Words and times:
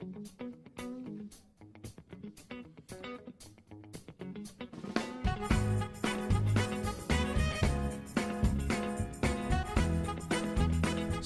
thank 0.00 0.16
you 0.40 0.47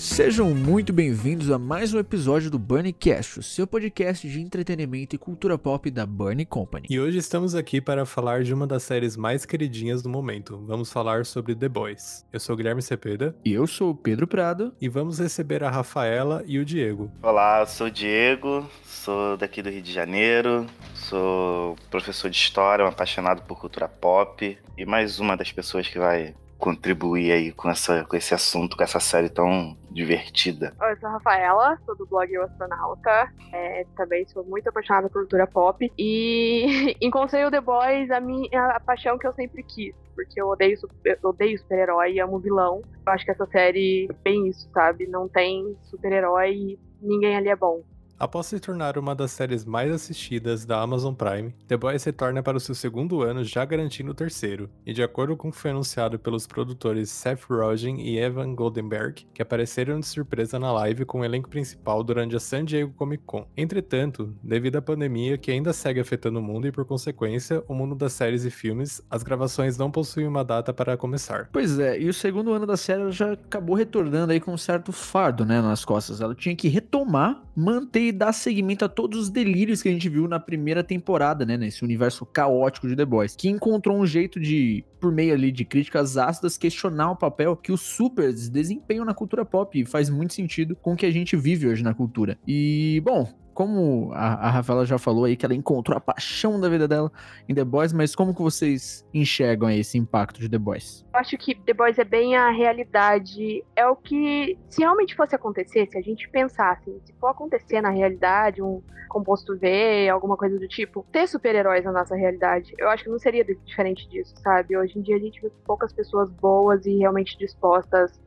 Sejam 0.02 0.52
muito 0.52 0.92
bem-vindos 0.92 1.48
a 1.48 1.60
mais 1.60 1.94
um 1.94 1.98
episódio 2.00 2.50
do 2.50 2.58
Bunny 2.58 2.92
Cast, 2.92 3.38
o 3.38 3.42
seu 3.42 3.68
podcast 3.68 4.28
de 4.28 4.40
entretenimento 4.40 5.14
e 5.14 5.18
cultura 5.18 5.56
pop 5.56 5.88
da 5.92 6.04
Bunny 6.04 6.44
Company. 6.44 6.88
E 6.90 6.98
hoje 6.98 7.18
estamos 7.18 7.54
aqui 7.54 7.80
para 7.80 8.04
falar 8.04 8.42
de 8.42 8.52
uma 8.52 8.66
das 8.66 8.82
séries 8.82 9.16
mais 9.16 9.46
queridinhas 9.46 10.02
do 10.02 10.08
momento. 10.08 10.60
Vamos 10.66 10.92
falar 10.92 11.24
sobre 11.24 11.54
The 11.54 11.68
Boys. 11.68 12.26
Eu 12.32 12.40
sou 12.40 12.54
o 12.54 12.56
Guilherme 12.56 12.82
Cepeda. 12.82 13.36
E 13.44 13.52
eu 13.52 13.64
sou 13.64 13.90
o 13.90 13.94
Pedro 13.94 14.26
Prado. 14.26 14.74
E 14.80 14.88
vamos 14.88 15.20
receber 15.20 15.62
a 15.62 15.70
Rafaela 15.70 16.42
e 16.46 16.58
o 16.58 16.64
Diego. 16.64 17.08
Olá, 17.22 17.60
eu 17.60 17.66
sou 17.66 17.86
o 17.86 17.90
Diego, 17.90 18.68
sou 18.84 19.36
daqui 19.36 19.62
do 19.62 19.70
Rio 19.70 19.82
de 19.82 19.92
Janeiro, 19.92 20.66
sou 20.94 21.76
professor 21.92 22.28
de 22.28 22.36
história, 22.36 22.84
um 22.84 22.88
apaixonado 22.88 23.42
por 23.42 23.56
cultura 23.56 23.86
pop 23.86 24.58
e 24.76 24.84
mais 24.84 25.20
uma 25.20 25.36
das 25.36 25.52
pessoas 25.52 25.86
que 25.86 25.96
vai 25.96 26.34
contribuir 26.62 27.32
aí 27.32 27.50
com, 27.50 27.68
essa, 27.68 28.04
com 28.04 28.16
esse 28.16 28.32
assunto, 28.32 28.76
com 28.76 28.84
essa 28.84 29.00
série 29.00 29.28
tão 29.28 29.76
divertida. 29.90 30.72
Oi, 30.80 30.92
eu 30.92 30.96
sou 30.96 31.08
a 31.08 31.12
Rafaela, 31.14 31.76
sou 31.84 31.96
do 31.96 32.06
blog 32.06 32.32
Eu 32.32 32.44
Astronauta. 32.44 33.32
É, 33.52 33.84
também 33.96 34.24
sou 34.28 34.44
muito 34.44 34.68
apaixonada 34.68 35.08
por 35.08 35.22
cultura 35.22 35.44
pop. 35.44 35.92
E 35.98 36.96
encontrei 37.02 37.44
o 37.44 37.50
The 37.50 37.60
Boys 37.60 38.12
a, 38.12 38.20
minha, 38.20 38.48
a 38.76 38.78
paixão 38.78 39.18
que 39.18 39.26
eu 39.26 39.34
sempre 39.34 39.64
quis. 39.64 39.92
Porque 40.14 40.40
eu 40.40 40.46
odeio, 40.46 40.78
eu 41.04 41.18
odeio 41.24 41.58
super-herói 41.58 42.20
amo 42.20 42.38
vilão. 42.38 42.80
Eu 43.04 43.12
acho 43.12 43.24
que 43.24 43.32
essa 43.32 43.46
série 43.46 44.06
é 44.08 44.14
bem 44.22 44.46
isso, 44.46 44.70
sabe? 44.72 45.08
Não 45.08 45.28
tem 45.28 45.76
super-herói 45.90 46.52
e 46.52 46.78
ninguém 47.00 47.36
ali 47.36 47.48
é 47.48 47.56
bom. 47.56 47.82
Após 48.22 48.46
se 48.46 48.60
tornar 48.60 48.96
uma 48.96 49.16
das 49.16 49.32
séries 49.32 49.64
mais 49.64 49.90
assistidas 49.90 50.64
da 50.64 50.80
Amazon 50.80 51.12
Prime, 51.12 51.52
The 51.66 51.76
Boys 51.76 52.04
retorna 52.04 52.40
para 52.40 52.56
o 52.56 52.60
seu 52.60 52.72
segundo 52.72 53.20
ano 53.20 53.42
já 53.42 53.64
garantindo 53.64 54.12
o 54.12 54.14
terceiro, 54.14 54.70
e 54.86 54.92
de 54.92 55.02
acordo 55.02 55.36
com 55.36 55.48
o 55.48 55.50
que 55.50 55.58
foi 55.58 55.72
anunciado 55.72 56.20
pelos 56.20 56.46
produtores 56.46 57.10
Seth 57.10 57.42
Rogen 57.50 58.00
e 58.00 58.20
Evan 58.20 58.54
Goldenberg, 58.54 59.26
que 59.34 59.42
apareceram 59.42 59.98
de 59.98 60.06
surpresa 60.06 60.56
na 60.56 60.72
live 60.72 61.04
com 61.04 61.18
o 61.18 61.24
elenco 61.24 61.48
principal 61.48 62.04
durante 62.04 62.36
a 62.36 62.38
San 62.38 62.64
Diego 62.64 62.92
Comic 62.92 63.24
Con. 63.26 63.44
Entretanto, 63.56 64.32
devido 64.40 64.76
à 64.76 64.82
pandemia 64.82 65.36
que 65.36 65.50
ainda 65.50 65.72
segue 65.72 65.98
afetando 65.98 66.38
o 66.38 66.42
mundo 66.42 66.68
e 66.68 66.70
por 66.70 66.84
consequência 66.84 67.64
o 67.66 67.74
mundo 67.74 67.96
das 67.96 68.12
séries 68.12 68.44
e 68.44 68.52
filmes, 68.52 69.02
as 69.10 69.24
gravações 69.24 69.76
não 69.76 69.90
possuem 69.90 70.28
uma 70.28 70.44
data 70.44 70.72
para 70.72 70.96
começar. 70.96 71.48
Pois 71.52 71.76
é, 71.76 71.98
e 72.00 72.08
o 72.08 72.14
segundo 72.14 72.52
ano 72.52 72.66
da 72.66 72.76
série 72.76 73.10
já 73.10 73.32
acabou 73.32 73.74
retornando 73.74 74.32
aí 74.32 74.38
com 74.38 74.52
um 74.52 74.56
certo 74.56 74.92
fardo, 74.92 75.44
né, 75.44 75.60
nas 75.60 75.84
costas. 75.84 76.20
Ela 76.20 76.36
tinha 76.36 76.54
que 76.54 76.68
retomar, 76.68 77.42
manter 77.56 78.11
dar 78.12 78.32
seguimento 78.32 78.84
a 78.84 78.88
todos 78.88 79.18
os 79.18 79.30
delírios 79.30 79.82
que 79.82 79.88
a 79.88 79.92
gente 79.92 80.08
viu 80.08 80.28
na 80.28 80.38
primeira 80.38 80.84
temporada, 80.84 81.44
né? 81.44 81.56
Nesse 81.56 81.84
universo 81.84 82.24
caótico 82.26 82.88
de 82.88 82.96
The 82.96 83.04
Boys. 83.04 83.36
Que 83.36 83.48
encontrou 83.48 83.98
um 83.98 84.06
jeito 84.06 84.38
de, 84.38 84.84
por 85.00 85.12
meio 85.12 85.34
ali 85.34 85.50
de 85.50 85.64
críticas 85.64 86.16
ácidas, 86.16 86.56
questionar 86.56 87.12
o 87.12 87.16
papel 87.16 87.56
que 87.56 87.72
os 87.72 87.80
supers 87.80 88.48
desempenham 88.48 89.04
na 89.04 89.14
cultura 89.14 89.44
pop. 89.44 89.78
E 89.78 89.84
faz 89.84 90.10
muito 90.10 90.34
sentido 90.34 90.76
com 90.76 90.92
o 90.92 90.96
que 90.96 91.06
a 91.06 91.10
gente 91.10 91.36
vive 91.36 91.66
hoje 91.66 91.82
na 91.82 91.94
cultura. 91.94 92.38
E, 92.46 93.00
bom, 93.04 93.28
como 93.52 94.10
a, 94.12 94.48
a 94.48 94.50
Rafaela 94.50 94.84
já 94.84 94.98
falou 94.98 95.24
aí, 95.24 95.36
que 95.36 95.44
ela 95.44 95.54
encontrou 95.54 95.96
a 95.96 96.00
paixão 96.00 96.60
da 96.60 96.68
vida 96.68 96.88
dela 96.88 97.10
em 97.48 97.54
The 97.54 97.64
Boys, 97.64 97.92
mas 97.92 98.14
como 98.14 98.34
que 98.34 98.42
vocês 98.42 99.06
enxergam 99.12 99.70
esse 99.70 99.98
impacto 99.98 100.40
de 100.40 100.48
The 100.48 100.58
Boys? 100.58 101.04
Eu 101.12 101.20
acho 101.20 101.36
que 101.38 101.54
The 101.54 101.74
Boys 101.74 101.98
é 101.98 102.04
bem 102.04 102.36
a 102.36 102.50
realidade. 102.50 103.64
É 103.76 103.86
o 103.86 103.96
que, 103.96 104.58
se 104.68 104.80
realmente 104.80 105.14
fosse 105.14 105.34
acontecer, 105.34 105.86
se 105.90 105.98
a 105.98 106.02
gente 106.02 106.28
pensasse, 106.28 107.00
se 107.04 107.12
for 107.20 107.28
acontecer 107.28 107.80
na 107.80 107.90
realidade, 107.90 108.62
um 108.62 108.82
composto 109.08 109.56
V, 109.58 110.08
alguma 110.08 110.36
coisa 110.38 110.58
do 110.58 110.66
tipo, 110.66 111.06
ter 111.12 111.26
super-heróis 111.26 111.84
na 111.84 111.92
nossa 111.92 112.16
realidade, 112.16 112.72
eu 112.78 112.88
acho 112.88 113.04
que 113.04 113.10
não 113.10 113.18
seria 113.18 113.44
diferente 113.44 114.08
disso, 114.08 114.34
sabe? 114.42 114.74
Hoje 114.74 114.98
em 114.98 115.02
dia 115.02 115.16
a 115.16 115.20
gente 115.20 115.40
vê 115.40 115.50
poucas 115.66 115.92
pessoas 115.92 116.30
boas 116.30 116.86
e 116.86 116.96
realmente 116.96 117.36
dispostas 117.36 118.18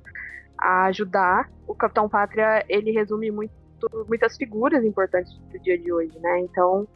a 0.58 0.86
ajudar. 0.86 1.50
O 1.68 1.74
Capitão 1.74 2.08
Pátria, 2.08 2.64
ele 2.70 2.92
resume 2.92 3.32
muito 3.32 3.65
muitas 4.08 4.38
figuras 4.38 4.84
importantes 4.84 5.32
do 5.52 5.60
dia 5.60 5.78
de 5.78 5.92
hoje, 5.92 6.18
né? 6.20 6.40
Então, 6.40 6.88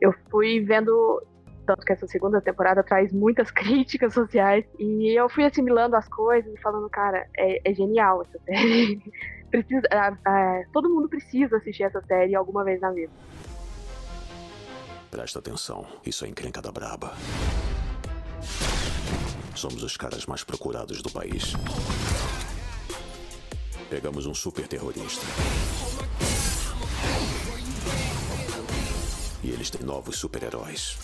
eu 0.00 0.12
fui 0.30 0.60
vendo 0.60 1.22
tanto 1.66 1.84
que 1.86 1.92
essa 1.92 2.06
segunda 2.06 2.40
temporada 2.40 2.82
traz 2.82 3.12
muitas 3.12 3.50
críticas 3.52 4.14
sociais 4.14 4.64
e 4.78 5.18
eu 5.18 5.28
fui 5.28 5.44
assimilando 5.44 5.96
as 5.96 6.08
coisas 6.08 6.52
e 6.52 6.60
falando, 6.60 6.88
cara, 6.90 7.26
é, 7.36 7.70
é 7.70 7.74
genial 7.74 8.22
essa 8.22 8.38
série. 8.44 9.00
precisa, 9.50 9.82
todo 10.72 10.88
mundo 10.88 11.08
precisa 11.08 11.58
assistir 11.58 11.82
essa 11.82 12.00
série 12.06 12.34
alguma 12.34 12.64
vez 12.64 12.80
na 12.80 12.90
vida. 12.90 13.12
Presta 15.10 15.40
atenção, 15.40 15.86
isso 16.06 16.24
é 16.24 16.28
encrenca 16.28 16.62
da 16.62 16.72
braba. 16.72 17.12
Somos 19.54 19.82
os 19.82 19.96
caras 19.96 20.24
mais 20.24 20.42
procurados 20.42 21.02
do 21.02 21.10
país. 21.10 21.52
Pegamos 23.90 24.24
um 24.24 24.32
super 24.32 24.66
terrorista. 24.66 25.26
Eles 29.62 29.70
têm 29.70 29.86
novos 29.86 30.16
super-heróis. 30.16 30.98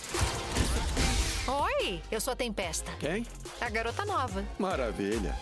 Oi, 1.47 2.01
eu 2.11 2.19
sou 2.19 2.33
a 2.33 2.35
Tempesta. 2.35 2.91
Quem? 2.99 3.25
A 3.61 3.69
garota 3.69 4.03
nova. 4.05 4.43
Maravilha. 4.59 5.33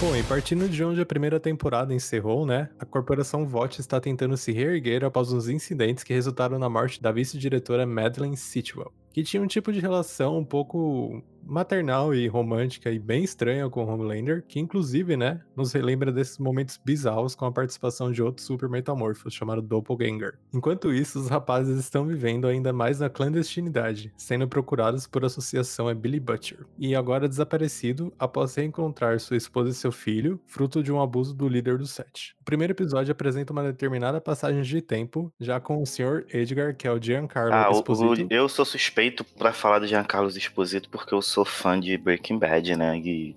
Bom, 0.00 0.16
e 0.16 0.22
partindo 0.22 0.66
de 0.66 0.82
onde 0.82 1.02
a 1.02 1.04
primeira 1.04 1.38
temporada 1.38 1.92
encerrou, 1.92 2.46
né? 2.46 2.70
A 2.78 2.86
corporação 2.86 3.46
VOT 3.46 3.80
está 3.80 4.00
tentando 4.00 4.38
se 4.38 4.52
reerguer 4.52 5.04
após 5.04 5.30
os 5.30 5.50
incidentes 5.50 6.02
que 6.02 6.14
resultaram 6.14 6.58
na 6.58 6.70
morte 6.70 7.02
da 7.02 7.12
vice-diretora 7.12 7.84
Madeleine 7.84 8.38
Sitwell, 8.38 8.90
que 9.12 9.22
tinha 9.22 9.42
um 9.42 9.46
tipo 9.46 9.70
de 9.70 9.78
relação 9.78 10.38
um 10.38 10.44
pouco 10.44 11.22
maternal 11.44 12.14
e 12.14 12.26
romântica 12.28 12.90
e 12.90 12.98
bem 12.98 13.24
estranha 13.24 13.68
com 13.68 13.84
Homelander, 13.84 14.44
que 14.46 14.60
inclusive, 14.60 15.16
né, 15.16 15.40
nos 15.56 15.72
relembra 15.72 16.12
desses 16.12 16.38
momentos 16.38 16.78
bizarros 16.84 17.34
com 17.34 17.44
a 17.44 17.52
participação 17.52 18.12
de 18.12 18.22
outro 18.22 18.42
super 18.42 18.68
metamorfo 18.68 19.30
chamado 19.30 19.62
Doppelganger. 19.62 20.38
Enquanto 20.52 20.92
isso, 20.92 21.18
os 21.18 21.28
rapazes 21.28 21.78
estão 21.78 22.06
vivendo 22.06 22.46
ainda 22.46 22.72
mais 22.72 23.00
na 23.00 23.10
clandestinidade, 23.10 24.12
sendo 24.16 24.48
procurados 24.48 25.06
por 25.06 25.24
associação 25.24 25.88
a 25.88 25.94
Billy 25.94 26.20
Butcher, 26.20 26.66
e 26.78 26.94
agora 26.94 27.28
desaparecido 27.28 28.12
após 28.18 28.54
reencontrar 28.54 29.18
sua 29.20 29.36
esposa 29.36 29.70
e 29.70 29.74
seu 29.74 29.92
filho, 29.92 30.40
fruto 30.46 30.82
de 30.82 30.92
um 30.92 31.00
abuso 31.00 31.34
do 31.34 31.48
líder 31.48 31.78
do 31.78 31.86
set. 31.86 32.34
O 32.40 32.44
primeiro 32.44 32.72
episódio 32.72 33.12
apresenta 33.12 33.52
uma 33.52 33.62
determinada 33.62 34.20
passagem 34.20 34.62
de 34.62 34.80
tempo, 34.80 35.32
já 35.38 35.60
com 35.60 35.82
o 35.82 35.86
Sr. 35.86 36.24
Edgar, 36.32 36.76
que 36.76 36.86
é 36.86 36.92
o 36.92 37.00
Giancarlo 37.00 37.52
ah, 37.52 37.68
Esposito. 37.70 38.28
O, 38.30 38.34
eu 38.34 38.48
sou 38.48 38.64
suspeito 38.64 39.24
para 39.24 39.52
falar 39.52 39.78
do 39.78 39.86
Giancarlo 39.86 40.28
Esposito 40.28 40.88
porque 40.88 41.14
eu 41.14 41.22
sou 41.30 41.44
fã 41.44 41.78
de 41.78 41.96
Breaking 41.96 42.38
Bad, 42.38 42.76
né? 42.76 42.98
E 42.98 43.36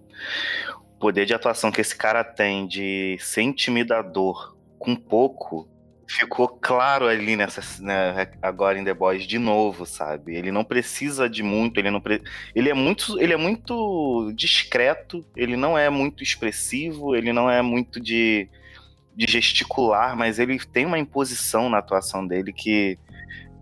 o 0.76 1.00
poder 1.00 1.26
de 1.26 1.34
atuação 1.34 1.72
que 1.72 1.82
esse 1.82 1.96
cara 1.96 2.24
tem 2.24 2.68
de 2.68 3.18
ser 3.20 3.44
intimidador 3.44 4.56
com 4.80 4.96
pouco 4.96 5.70
ficou 6.06 6.48
claro 6.48 7.08
ali 7.08 7.36
nessa 7.36 7.62
né, 7.82 8.28
agora 8.42 8.78
em 8.78 8.84
The 8.84 8.94
Boys 8.94 9.26
de 9.26 9.40
novo, 9.40 9.86
sabe? 9.86 10.36
Ele 10.36 10.52
não 10.52 10.64
precisa 10.64 11.30
de 11.30 11.42
muito, 11.42 11.80
ele 11.80 11.90
não 11.90 12.02
pre... 12.02 12.22
ele 12.54 12.70
é 12.70 12.74
muito 12.74 13.20
ele 13.20 13.34
é 13.34 13.38
muito 13.38 14.32
discreto, 14.36 15.26
ele 15.36 15.56
não 15.56 15.78
é 15.78 15.90
muito 15.90 16.22
expressivo, 16.22 17.16
ele 17.16 17.32
não 17.32 17.50
é 17.50 17.62
muito 17.62 18.00
de, 18.00 18.50
de 19.16 19.32
gesticular, 19.32 20.16
mas 20.16 20.40
ele 20.40 20.60
tem 20.60 20.86
uma 20.86 21.00
imposição 21.00 21.70
na 21.70 21.78
atuação 21.78 22.26
dele 22.26 22.52
que 22.52 22.98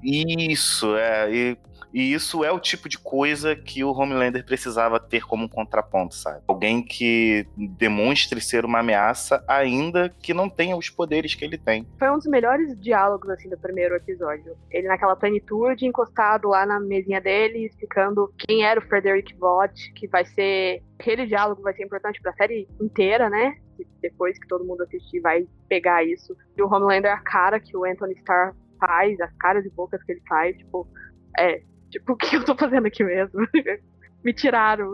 isso 0.03 0.95
é 0.97 1.31
e 1.31 1.57
e 1.93 2.13
isso 2.13 2.43
é 2.43 2.51
o 2.51 2.59
tipo 2.59 2.87
de 2.87 2.97
coisa 2.97 3.55
que 3.55 3.83
o 3.83 3.91
Homelander 3.91 4.45
precisava 4.45 4.99
ter 4.99 5.25
como 5.25 5.49
contraponto, 5.49 6.15
sabe? 6.15 6.43
Alguém 6.47 6.81
que 6.83 7.45
demonstre 7.55 8.39
ser 8.39 8.65
uma 8.65 8.79
ameaça, 8.79 9.43
ainda 9.47 10.09
que 10.21 10.33
não 10.33 10.49
tenha 10.49 10.75
os 10.75 10.89
poderes 10.89 11.35
que 11.35 11.43
ele 11.43 11.57
tem. 11.57 11.87
Foi 11.99 12.09
um 12.09 12.17
dos 12.17 12.27
melhores 12.27 12.79
diálogos, 12.79 13.29
assim, 13.29 13.49
do 13.49 13.57
primeiro 13.57 13.95
episódio. 13.95 14.55
Ele 14.69 14.87
naquela 14.87 15.15
plenitude, 15.15 15.85
encostado 15.85 16.49
lá 16.49 16.65
na 16.65 16.79
mesinha 16.79 17.19
dele, 17.19 17.65
explicando 17.65 18.33
quem 18.37 18.63
era 18.63 18.79
o 18.79 18.83
Frederick 18.83 19.35
Vought, 19.35 19.93
que 19.93 20.07
vai 20.07 20.25
ser. 20.25 20.81
Aquele 20.99 21.25
diálogo 21.25 21.63
vai 21.63 21.73
ser 21.73 21.83
importante 21.83 22.21
pra 22.21 22.33
série 22.33 22.67
inteira, 22.79 23.29
né? 23.29 23.55
Depois 24.01 24.37
que 24.37 24.47
todo 24.47 24.63
mundo 24.63 24.83
assistir, 24.83 25.19
vai 25.19 25.47
pegar 25.67 26.03
isso. 26.03 26.37
E 26.55 26.61
o 26.61 26.67
Homelander, 26.67 27.11
a 27.11 27.19
cara 27.19 27.59
que 27.59 27.75
o 27.75 27.83
Anthony 27.83 28.13
Starr 28.19 28.53
faz, 28.79 29.19
as 29.19 29.35
caras 29.37 29.65
e 29.65 29.69
bocas 29.69 30.03
que 30.03 30.11
ele 30.11 30.21
faz, 30.27 30.55
tipo, 30.57 30.87
é, 31.39 31.63
Tipo, 31.91 32.13
o 32.13 32.15
que 32.17 32.35
eu 32.35 32.45
tô 32.45 32.55
fazendo 32.55 32.87
aqui 32.87 33.03
mesmo? 33.03 33.39
Me 34.23 34.33
tiraram. 34.33 34.89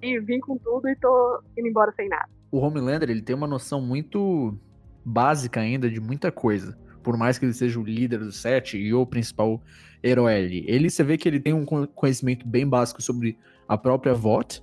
Vim, 0.00 0.20
vim 0.20 0.38
com 0.40 0.56
tudo 0.58 0.88
e 0.88 0.94
tô 0.96 1.42
indo 1.56 1.68
embora 1.68 1.92
sem 1.96 2.08
nada. 2.08 2.28
O 2.52 2.58
Homelander, 2.58 3.10
ele 3.10 3.22
tem 3.22 3.34
uma 3.34 3.46
noção 3.46 3.80
muito 3.80 4.56
básica 5.04 5.60
ainda 5.60 5.90
de 5.90 6.00
muita 6.00 6.30
coisa. 6.30 6.78
Por 7.02 7.16
mais 7.16 7.38
que 7.38 7.46
ele 7.46 7.52
seja 7.52 7.80
o 7.80 7.84
líder 7.84 8.18
do 8.18 8.30
set 8.30 8.76
e 8.76 8.92
o 8.92 9.06
principal 9.06 9.62
herói 10.02 10.36
ali. 10.36 10.64
Ele, 10.68 10.90
você 10.90 11.02
vê 11.02 11.16
que 11.16 11.28
ele 11.28 11.40
tem 11.40 11.52
um 11.52 11.64
conhecimento 11.64 12.46
bem 12.46 12.68
básico 12.68 13.02
sobre 13.02 13.38
a 13.66 13.76
própria 13.76 14.14
VOT. 14.14 14.62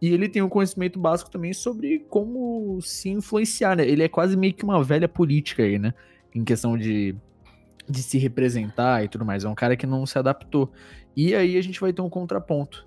E 0.00 0.12
ele 0.12 0.28
tem 0.28 0.42
um 0.42 0.48
conhecimento 0.48 0.98
básico 0.98 1.30
também 1.30 1.52
sobre 1.52 2.00
como 2.10 2.80
se 2.82 3.10
influenciar, 3.10 3.76
né? 3.76 3.86
Ele 3.86 4.02
é 4.02 4.08
quase 4.08 4.36
meio 4.36 4.54
que 4.54 4.64
uma 4.64 4.82
velha 4.82 5.08
política 5.08 5.62
aí, 5.62 5.78
né? 5.78 5.94
Em 6.34 6.44
questão 6.44 6.76
de 6.76 7.16
de 7.88 8.02
se 8.02 8.18
representar 8.18 9.04
e 9.04 9.08
tudo 9.08 9.24
mais. 9.24 9.44
É 9.44 9.48
um 9.48 9.54
cara 9.54 9.76
que 9.76 9.86
não 9.86 10.06
se 10.06 10.18
adaptou. 10.18 10.72
E 11.16 11.34
aí 11.34 11.56
a 11.56 11.62
gente 11.62 11.80
vai 11.80 11.92
ter 11.92 12.02
um 12.02 12.10
contraponto. 12.10 12.86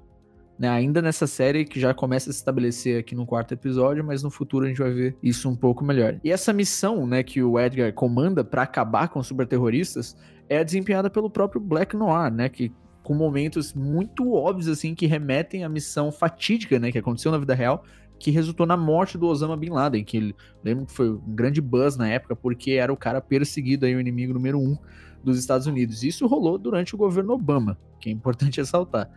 Né, 0.60 0.68
ainda 0.68 1.04
nessa 1.04 1.28
série 1.28 1.64
que 1.66 1.80
já 1.80 1.94
começa 1.94 2.32
a 2.32 2.34
se 2.34 2.40
estabelecer 2.40 3.00
aqui 3.00 3.14
no 3.14 3.28
quarto 3.28 3.54
episódio, 3.54 4.04
mas 4.04 4.24
no 4.24 4.32
futuro 4.32 4.66
a 4.66 4.68
gente 4.68 4.80
vai 4.80 4.92
ver 4.92 5.16
isso 5.22 5.48
um 5.48 5.56
pouco 5.56 5.86
melhor. 5.86 6.20
E 6.24 6.32
essa 6.32 6.52
missão, 6.52 7.06
né, 7.06 7.22
que 7.22 7.44
o 7.44 7.60
Edgar 7.60 7.94
comanda 7.94 8.44
para 8.44 8.64
acabar 8.64 9.08
com 9.08 9.20
os 9.20 9.28
superterroristas 9.28 10.18
é 10.50 10.64
desempenhada 10.64 11.12
pelo 11.12 11.30
próprio 11.30 11.62
Black 11.62 11.96
Noir, 11.96 12.34
né, 12.34 12.50
que 12.50 12.72
com 13.04 13.14
momentos 13.14 13.76
muito 13.76 14.34
óbvios 14.34 14.68
assim 14.68 14.96
que 14.96 15.06
remetem 15.06 15.64
à 15.64 15.70
missão 15.70 16.12
fatídica, 16.12 16.80
né, 16.80 16.92
que 16.92 16.98
aconteceu 16.98 17.32
na 17.32 17.38
vida 17.38 17.54
real, 17.54 17.84
que 18.20 18.32
resultou 18.32 18.66
na 18.66 18.76
morte 18.76 19.18
do 19.18 19.28
Osama 19.28 19.56
Bin 19.56 19.70
Laden, 19.70 20.04
que 20.04 20.36
lembro 20.64 20.86
que 20.86 20.92
foi 20.92 21.12
um 21.12 21.36
grande 21.36 21.62
buzz 21.62 21.98
na 21.98 22.08
época 22.08 22.36
porque 22.36 22.72
era 22.72 22.92
o 22.92 22.98
cara 22.98 23.22
perseguido 23.22 23.86
aí 23.86 23.96
o 23.96 24.00
inimigo 24.00 24.34
número 24.34 24.60
um 24.60 24.78
dos 25.24 25.38
Estados 25.38 25.68
Unidos. 25.68 26.04
Isso 26.04 26.26
rolou 26.26 26.58
durante 26.58 26.96
o 26.96 26.98
governo 26.98 27.34
Obama, 27.34 27.78
que 28.00 28.10
é 28.10 28.12
importante 28.12 28.58
ressaltar. 28.62 29.10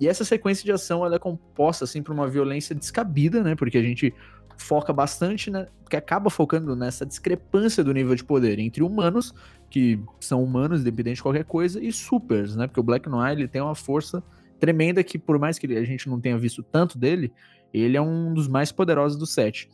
E 0.00 0.08
essa 0.08 0.24
sequência 0.24 0.64
de 0.64 0.72
ação 0.72 1.04
ela 1.04 1.16
é 1.16 1.18
composta 1.18 1.84
assim 1.84 2.02
por 2.02 2.12
uma 2.12 2.28
violência 2.28 2.74
descabida, 2.74 3.42
né? 3.42 3.54
Porque 3.54 3.78
a 3.78 3.82
gente 3.82 4.12
foca 4.56 4.92
bastante, 4.92 5.50
né? 5.50 5.66
Que 5.88 5.96
acaba 5.96 6.30
focando 6.30 6.74
nessa 6.74 7.06
discrepância 7.06 7.82
do 7.82 7.92
nível 7.92 8.14
de 8.14 8.24
poder 8.24 8.58
entre 8.58 8.82
humanos, 8.82 9.34
que 9.70 10.00
são 10.20 10.42
humanos, 10.42 10.80
independente 10.80 11.16
de 11.16 11.22
qualquer 11.22 11.44
coisa, 11.44 11.82
e 11.82 11.92
supers, 11.92 12.56
né? 12.56 12.66
Porque 12.66 12.80
o 12.80 12.82
Black 12.82 13.08
Noir 13.08 13.32
ele 13.32 13.48
tem 13.48 13.62
uma 13.62 13.74
força 13.74 14.22
tremenda 14.58 15.02
que, 15.02 15.18
por 15.18 15.38
mais 15.38 15.58
que 15.58 15.66
a 15.76 15.84
gente 15.84 16.08
não 16.08 16.20
tenha 16.20 16.38
visto 16.38 16.62
tanto 16.62 16.98
dele, 16.98 17.32
ele 17.82 17.96
é 17.96 18.00
um 18.00 18.32
dos 18.32 18.48
mais 18.48 18.70
poderosos 18.70 19.18
do 19.18 19.26
set. 19.26 19.68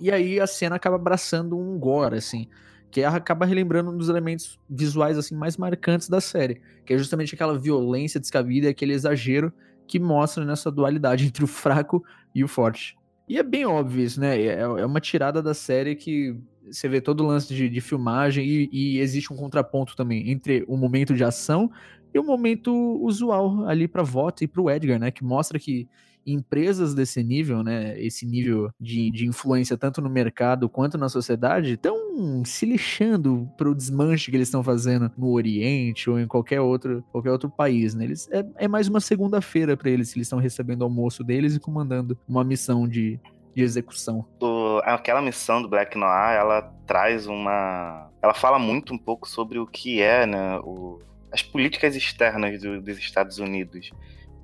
E 0.00 0.10
aí 0.10 0.38
a 0.40 0.46
cena 0.46 0.76
acaba 0.76 0.96
abraçando 0.96 1.58
um 1.58 1.78
gore, 1.78 2.16
assim 2.16 2.48
que 2.90 3.04
acaba 3.04 3.44
relembrando 3.44 3.90
um 3.90 3.96
dos 3.96 4.08
elementos 4.08 4.58
visuais 4.68 5.18
assim 5.18 5.34
mais 5.34 5.56
marcantes 5.56 6.08
da 6.08 6.20
série, 6.20 6.60
que 6.84 6.94
é 6.94 6.98
justamente 6.98 7.34
aquela 7.34 7.58
violência 7.58 8.18
descabida 8.18 8.66
e 8.66 8.70
aquele 8.70 8.94
exagero 8.94 9.52
que 9.86 9.98
mostra 9.98 10.44
nessa 10.44 10.70
dualidade 10.70 11.24
entre 11.28 11.44
o 11.44 11.46
fraco 11.46 12.02
e 12.34 12.42
o 12.42 12.48
forte. 12.48 12.96
E 13.28 13.36
é 13.36 13.42
bem 13.42 13.66
óbvio 13.66 14.04
isso, 14.04 14.20
né? 14.20 14.40
É, 14.40 14.60
é 14.60 14.86
uma 14.86 15.00
tirada 15.00 15.42
da 15.42 15.52
série 15.52 15.94
que 15.94 16.34
você 16.70 16.88
vê 16.88 17.00
todo 17.00 17.22
o 17.22 17.26
lance 17.26 17.54
de, 17.54 17.68
de 17.68 17.80
filmagem 17.80 18.46
e, 18.46 18.70
e, 18.72 19.00
existe 19.00 19.32
um 19.32 19.36
contraponto 19.36 19.94
também 19.96 20.30
entre 20.30 20.64
o 20.66 20.76
momento 20.76 21.14
de 21.14 21.24
ação 21.24 21.70
e 22.12 22.18
o 22.18 22.24
momento 22.24 22.72
usual 23.02 23.66
ali 23.66 23.86
para 23.86 24.02
Vought 24.02 24.44
e 24.44 24.48
para 24.48 24.62
o 24.62 24.70
Edgar, 24.70 24.98
né? 24.98 25.10
Que 25.10 25.24
mostra 25.24 25.58
que 25.58 25.86
empresas 26.32 26.94
desse 26.94 27.22
nível, 27.22 27.62
né, 27.62 27.98
esse 28.00 28.26
nível 28.26 28.70
de, 28.80 29.10
de 29.10 29.26
influência 29.26 29.76
tanto 29.76 30.00
no 30.00 30.10
mercado 30.10 30.68
quanto 30.68 30.98
na 30.98 31.08
sociedade, 31.08 31.74
estão 31.74 32.44
se 32.44 32.66
lixando 32.66 33.48
para 33.56 33.68
o 33.68 33.74
desmanche 33.74 34.30
que 34.30 34.36
eles 34.36 34.48
estão 34.48 34.62
fazendo 34.62 35.10
no 35.16 35.30
Oriente 35.30 36.10
ou 36.10 36.18
em 36.18 36.26
qualquer 36.26 36.60
outro, 36.60 37.04
qualquer 37.10 37.30
outro 37.30 37.48
país. 37.48 37.94
Né? 37.94 38.04
Eles, 38.04 38.28
é, 38.30 38.44
é 38.56 38.68
mais 38.68 38.88
uma 38.88 39.00
segunda-feira 39.00 39.76
para 39.76 39.90
eles, 39.90 40.14
eles 40.14 40.26
estão 40.26 40.38
recebendo 40.38 40.82
o 40.82 40.84
almoço 40.84 41.22
deles 41.24 41.54
e 41.54 41.60
comandando 41.60 42.18
uma 42.28 42.44
missão 42.44 42.88
de, 42.88 43.20
de 43.54 43.62
execução. 43.62 44.24
O, 44.40 44.80
aquela 44.84 45.22
missão 45.22 45.62
do 45.62 45.68
Black 45.68 45.96
Noir, 45.96 46.36
ela 46.36 46.62
traz 46.86 47.26
uma. 47.26 48.10
Ela 48.22 48.34
fala 48.34 48.58
muito 48.58 48.92
um 48.92 48.98
pouco 48.98 49.28
sobre 49.28 49.58
o 49.58 49.66
que 49.66 50.00
é 50.00 50.26
né, 50.26 50.58
o, 50.60 51.00
as 51.32 51.42
políticas 51.42 51.94
externas 51.94 52.60
do, 52.60 52.80
dos 52.80 52.98
Estados 52.98 53.38
Unidos 53.38 53.90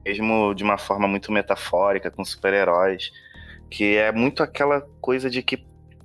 mesmo 0.05 0.55
de 0.55 0.63
uma 0.63 0.79
forma 0.79 1.09
muito 1.09 1.33
metafórica, 1.33 2.11
com 2.11 2.25
super-heróis, 2.25 3.11
que 3.71 3.97
é 3.97 4.13
muito 4.13 4.43
aquela 4.43 4.81
coisa 5.01 5.31
de 5.31 5.43
que 5.43 5.65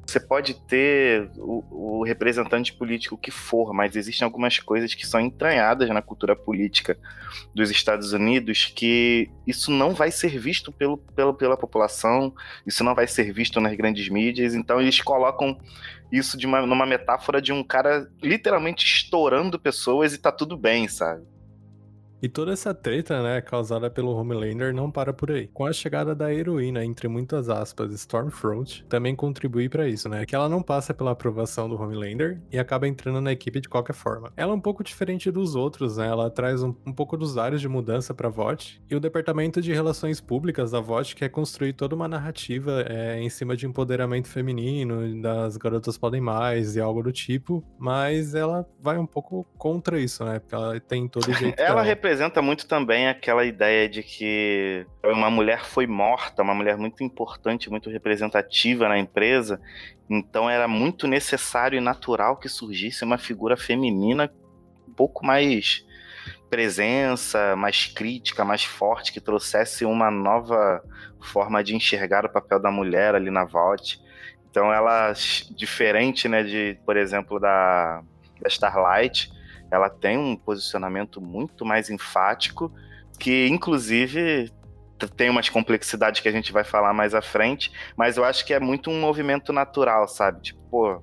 você 0.10 0.20
pode 0.20 0.56
ter 0.66 1.30
o, 1.38 1.64
o, 2.00 2.04
representante 2.04 2.74
político 2.74 3.18
que 3.18 3.30
for, 3.30 3.74
mas 3.74 3.96
existem 3.96 4.26
algumas 4.26 4.58
coisas 4.58 4.96
que 4.96 5.06
são 5.06 5.20
entranhadas 5.20 5.88
na 5.90 6.02
cultura 6.02 6.36
política 6.36 6.98
dos 7.54 7.70
Estados 7.70 8.12
Unidos 8.12 8.72
que 8.76 9.30
isso 9.46 9.70
não 9.70 9.94
vai 9.94 10.10
ser 10.10 10.40
visto 10.40 10.72
pelo, 10.72 10.98
pelo, 10.98 11.34
pela 11.34 11.56
população, 11.56 12.34
isso 12.66 12.84
não 12.84 12.96
vai 12.96 13.06
ser 13.06 13.32
visto 13.32 13.62
nas 13.62 13.76
grandes 13.76 14.10
mídias, 14.10 14.56
então 14.56 14.82
eles 14.82 15.00
colocam 15.00 15.58
isso 16.12 16.38
de 16.38 16.48
uma, 16.48 16.66
numa 16.66 16.88
metáfora 16.88 17.40
de 17.40 17.54
um 17.54 17.64
cara 17.64 18.10
literalmente 18.22 18.84
estourando 18.84 19.60
pessoas 19.60 20.14
e 20.14 20.18
tá 20.18 20.32
tudo 20.32 20.58
bem, 20.58 20.88
sabe? 20.88 21.24
E 22.22 22.28
toda 22.28 22.52
essa 22.52 22.74
treta, 22.74 23.24
né, 23.24 23.40
causada 23.40 23.90
pelo 23.90 24.14
Homelander 24.14 24.74
não 24.74 24.92
para 24.92 25.14
por 25.14 25.32
aí. 25.32 25.48
Com 25.48 25.66
a 25.66 25.72
chegada 25.72 26.14
da 26.14 26.34
heroína, 26.34 26.84
entre 26.84 27.08
muitas 27.08 27.50
aspas, 27.50 27.94
Stormfront, 27.94 28.86
também 28.90 29.16
contribui 29.16 29.70
para 29.70 29.88
isso, 29.88 30.10
né, 30.10 30.26
que 30.26 30.36
ela 30.36 30.50
não 30.50 30.62
passa 30.62 30.94
pela 30.94 31.12
aprovação 31.12 31.70
do 31.70 31.82
Homelander 31.82 32.42
e 32.52 32.60
acaba 32.60 32.88
entrando 32.88 33.22
na 33.22 33.32
equipe 33.32 33.62
de 33.62 33.70
qualquer 33.70 33.94
forma. 33.94 34.34
Ela 34.36 34.52
é 34.52 34.56
um 34.56 34.60
pouco 34.60 34.84
diferente 34.84 35.32
dos 35.32 35.56
outros, 35.56 35.96
né, 35.96 36.08
ela 36.08 36.30
traz 36.30 36.62
um, 36.62 36.76
um 36.86 36.92
pouco 36.92 37.16
dos 37.16 37.38
ares 37.38 37.62
de 37.62 37.70
mudança 37.70 38.14
para 38.14 38.28
VOT, 38.28 38.82
e 38.90 38.96
o 38.96 39.00
Departamento 39.00 39.62
de 39.62 39.72
Relações 39.72 40.20
Públicas 40.20 40.72
da 40.72 40.82
VOT 40.82 41.16
quer 41.16 41.30
construir 41.30 41.72
toda 41.72 41.96
uma 41.96 42.08
narrativa 42.08 42.84
é, 42.88 43.18
em 43.22 43.30
cima 43.30 43.56
de 43.56 43.66
empoderamento 43.66 44.28
feminino, 44.28 45.22
das 45.22 45.56
garotas 45.56 45.98
podem 45.98 46.20
mais 46.20 46.76
e 46.76 46.82
algo 46.82 47.02
do 47.02 47.14
tipo, 47.14 47.64
mas 47.78 48.36
ela 48.36 48.68
vai 48.82 48.98
um 48.98 49.06
pouco 49.06 49.46
contra 49.58 49.98
isso, 49.98 50.26
né, 50.26 50.40
porque 50.40 50.56
ela 50.56 50.80
tem 50.82 51.08
todo 51.08 51.30
o 51.30 51.34
jeito 51.34 51.60
ela 51.60 51.82
representa 52.10 52.42
muito 52.42 52.68
também 52.68 53.08
aquela 53.08 53.46
ideia 53.46 53.88
de 53.88 54.02
que 54.02 54.84
uma 55.04 55.30
mulher 55.30 55.64
foi 55.64 55.86
morta, 55.86 56.42
uma 56.42 56.56
mulher 56.56 56.76
muito 56.76 57.04
importante, 57.04 57.70
muito 57.70 57.88
representativa 57.88 58.90
na 58.90 58.98
empresa, 58.98 59.62
então 60.10 60.50
era 60.50 60.68
muito 60.68 61.08
necessário 61.08 61.78
e 61.78 61.80
natural 61.80 62.38
que 62.38 62.50
surgisse 62.50 63.04
uma 63.04 63.20
figura 63.20 63.56
feminina 63.56 64.32
um 64.88 64.94
pouco 64.94 65.24
mais 65.24 65.86
presença, 66.50 67.56
mais 67.56 67.86
crítica, 67.86 68.44
mais 68.44 68.64
forte, 68.64 69.14
que 69.14 69.22
trouxesse 69.22 69.86
uma 69.86 70.10
nova 70.10 70.82
forma 71.22 71.64
de 71.64 71.76
enxergar 71.76 72.26
o 72.26 72.30
papel 72.30 72.60
da 72.60 72.72
mulher 72.72 73.14
ali 73.14 73.30
na 73.30 73.46
Vault. 73.46 74.02
Então 74.50 74.74
ela, 74.74 75.14
diferente, 75.52 76.28
né, 76.28 76.42
de, 76.42 76.80
por 76.84 76.98
exemplo, 76.98 77.40
da, 77.40 78.02
da 78.42 78.48
Starlight, 78.48 79.30
ela 79.72 79.90
tem 79.90 80.18
um 80.18 80.36
posicionamento 80.36 81.22
muito 81.22 81.66
mais 81.66 81.90
enfático, 81.90 82.72
que 83.20 83.48
inclusive 83.48 84.52
tem 85.16 85.30
umas 85.30 85.48
complexidades 85.48 86.20
que 86.22 86.28
a 86.28 86.32
gente 86.32 86.52
vai 86.52 86.64
falar 86.64 86.94
mais 86.94 87.14
à 87.14 87.22
frente, 87.22 87.72
mas 87.96 88.18
eu 88.18 88.26
acho 88.26 88.46
que 88.46 88.54
é 88.54 88.60
muito 88.60 88.90
um 88.90 89.00
movimento 89.00 89.54
natural, 89.54 90.08
sabe? 90.08 90.42
Tipo, 90.42 90.60
pô, 90.70 91.02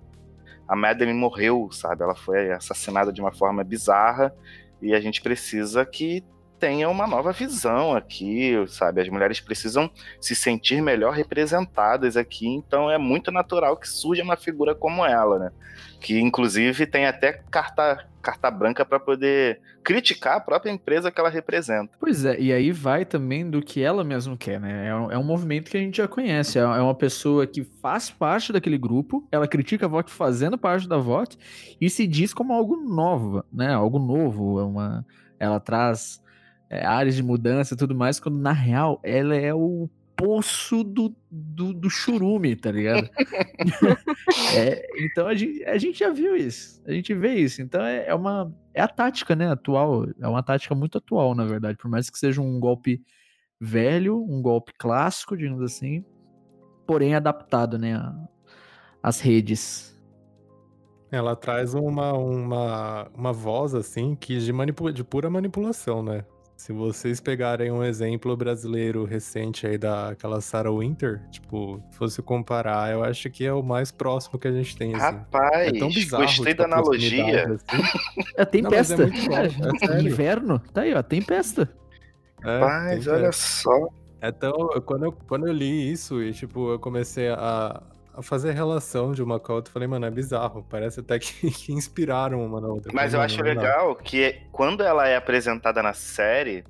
a 0.69 0.77
Madeline 0.77 1.19
morreu, 1.19 1.71
sabe? 1.73 2.03
Ela 2.03 2.15
foi 2.15 2.51
assassinada 2.53 3.13
de 3.13 3.21
uma 3.21 3.33
forma 3.33 3.65
bizarra 3.65 4.35
e 4.83 4.95
a 4.95 5.01
gente 5.01 5.23
precisa 5.23 5.87
que 5.87 6.23
tenha 6.59 6.89
uma 6.89 7.07
nova 7.07 7.33
visão 7.33 7.95
aqui, 7.95 8.53
sabe? 8.69 9.01
As 9.01 9.09
mulheres 9.09 9.41
precisam 9.41 9.91
se 10.21 10.35
sentir 10.35 10.83
melhor 10.83 11.13
representadas 11.13 12.17
aqui, 12.17 12.47
então 12.47 12.91
é 12.91 12.99
muito 12.99 13.31
natural 13.31 13.77
que 13.77 13.89
surja 13.89 14.23
uma 14.23 14.37
figura 14.37 14.75
como 14.75 15.05
ela, 15.05 15.39
né? 15.39 15.51
Que 16.01 16.19
inclusive 16.19 16.87
tem 16.87 17.07
até 17.07 17.33
carta 17.51 18.07
carta 18.27 18.51
branca 18.51 18.85
para 18.85 18.99
poder 18.99 19.61
criticar 19.85 20.39
a 20.39 20.41
própria 20.41 20.73
empresa 20.73 21.13
que 21.13 21.21
ela 21.21 21.31
representa. 21.31 21.93
Pois 22.01 22.25
é, 22.25 22.37
e 22.41 22.53
aí 22.53 22.73
vai 22.73 23.05
também 23.05 23.49
do 23.49 23.63
que 23.63 23.81
ela 23.81 24.03
mesma 24.03 24.37
quer, 24.37 24.59
né? 24.59 24.89
É 24.89 24.95
um, 24.97 25.13
é 25.13 25.17
um 25.17 25.23
movimento 25.23 25.71
que 25.71 25.77
a 25.77 25.81
gente 25.81 25.99
já 25.99 26.09
conhece. 26.09 26.59
É, 26.59 26.63
é 26.63 26.81
uma 26.81 26.95
pessoa 26.95 27.47
que 27.47 27.63
faz 27.63 28.11
parte 28.11 28.53
daquele 28.53 28.77
grupo, 28.77 29.25
ela 29.31 29.47
critica 29.47 29.87
a 29.87 29.89
VOT 29.89 30.11
fazendo 30.11 30.59
parte 30.59 30.89
da 30.89 30.97
VOT 30.97 31.39
e 31.81 31.89
se 31.89 32.05
diz 32.05 32.35
como 32.35 32.53
algo 32.53 32.75
novo, 32.75 33.45
né? 33.53 33.73
Algo 33.73 34.01
novo, 34.01 34.59
é 34.59 34.65
uma, 34.65 35.07
ela 35.39 35.61
traz 35.61 36.21
é, 36.69 36.85
áreas 36.85 37.15
de 37.15 37.23
mudança 37.23 37.75
e 37.75 37.77
tudo 37.77 37.95
mais, 37.95 38.19
quando 38.21 38.39
na 38.39 38.53
real 38.53 39.01
ela 39.03 39.35
é 39.35 39.55
o 39.55 39.89
poço 40.17 40.83
do, 40.83 41.15
do, 41.31 41.75
do 41.75 41.91
churume, 41.91 42.57
tá 42.57 42.73
ligado? 42.73 43.09
é, 44.57 44.87
então 45.05 45.27
a 45.27 45.35
gente, 45.35 45.65
a 45.65 45.77
gente 45.77 45.99
já 45.99 46.11
viu 46.11 46.35
isso, 46.35 46.83
a 46.87 46.93
gente 46.93 47.15
vê 47.15 47.35
isso. 47.35 47.61
Então 47.61 47.83
é, 47.83 48.07
é, 48.07 48.15
uma. 48.15 48.53
É 48.73 48.81
a 48.81 48.89
tática, 48.89 49.37
né? 49.37 49.51
Atual. 49.51 50.07
É 50.19 50.27
uma 50.27 50.43
tática 50.43 50.75
muito 50.75 50.99
atual, 50.99 51.35
na 51.35 51.45
verdade. 51.45 51.77
Por 51.77 51.91
mais 51.91 52.09
que 52.09 52.19
seja 52.19 52.41
um 52.41 52.59
golpe 52.59 53.03
velho, 53.61 54.23
um 54.23 54.41
golpe 54.41 54.73
clássico, 54.79 55.37
digamos 55.37 55.63
assim, 55.63 56.05
porém 56.87 57.15
adaptado, 57.15 57.79
né? 57.79 58.01
Às 59.03 59.21
redes. 59.21 59.95
Ela 61.11 61.37
traz 61.37 61.73
uma, 61.73 62.13
uma, 62.15 63.09
uma 63.15 63.33
voz, 63.33 63.75
assim, 63.75 64.17
que 64.17 64.39
de, 64.39 64.53
manipula 64.53 64.93
de 64.93 65.05
pura 65.05 65.31
manipulação, 65.31 66.03
né? 66.03 66.25
Se 66.57 66.73
vocês 66.73 67.21
pegarem 67.21 67.71
um 67.71 67.85
exemplo 67.85 68.35
brasileiro 68.35 69.05
recente 69.05 69.67
aí 69.67 69.77
daquela 69.77 70.41
Sarah 70.41 70.73
Winter, 70.73 71.21
tipo, 71.31 71.83
fosse 71.93 72.23
comparar, 72.23 72.91
eu 72.91 73.05
acho 73.05 73.29
que 73.29 73.45
é 73.45 73.53
o 73.53 73.63
mais 73.63 73.93
próximo 73.93 74.39
que 74.39 74.49
a 74.49 74.53
gente 74.53 74.75
tem. 74.75 74.95
Assim. 74.95 75.05
Rapaz, 75.05 75.69
é 75.69 75.79
tão 75.79 75.89
bizarro, 75.89 76.23
gostei 76.25 76.55
tipo, 76.55 76.57
da 76.57 76.65
analogia. 76.65 77.45
Assim. 77.45 77.83
É 78.37 78.45
tempesta. 78.47 78.97
Não, 78.97 79.37
é 79.37 79.49
bom, 79.51 79.95
é 79.95 80.01
Inverno, 80.01 80.59
tá 80.73 80.81
aí, 80.81 80.95
ó, 80.95 81.03
tempesta. 81.03 81.69
É, 82.43 82.59
Rapaz, 82.59 83.07
olha 83.07 83.33
só. 83.33 83.89
Então, 84.23 84.53
quando 84.87 85.05
eu, 85.05 85.13
quando 85.13 85.47
eu 85.47 85.53
li 85.53 85.93
isso 85.93 86.23
e, 86.23 86.33
tipo, 86.33 86.73
eu 86.73 86.79
comecei 86.79 87.29
a, 87.29 87.83
a 88.17 88.23
fazer 88.23 88.53
relação 88.53 89.13
de 89.13 89.23
uma 89.23 89.39
com 89.39 89.53
a 89.53 89.55
outra, 89.57 89.71
eu 89.71 89.73
falei, 89.73 89.87
mano, 89.89 90.07
é 90.07 90.11
bizarro. 90.11 90.67
Parece 90.69 91.01
até 91.01 91.19
que, 91.19 91.51
que 91.51 91.73
inspiraram 91.73 92.45
uma 92.45 92.61
na 92.61 92.69
outra. 92.69 92.91
Mas 92.95 93.15
eu 93.15 93.21
acho 93.21 93.43
legal 93.43 93.95
que 93.97 94.41
quando 94.53 94.83
ela 94.83 95.07
é 95.07 95.17
apresentada 95.17 95.83
na 95.83 95.93
série, 95.93 96.65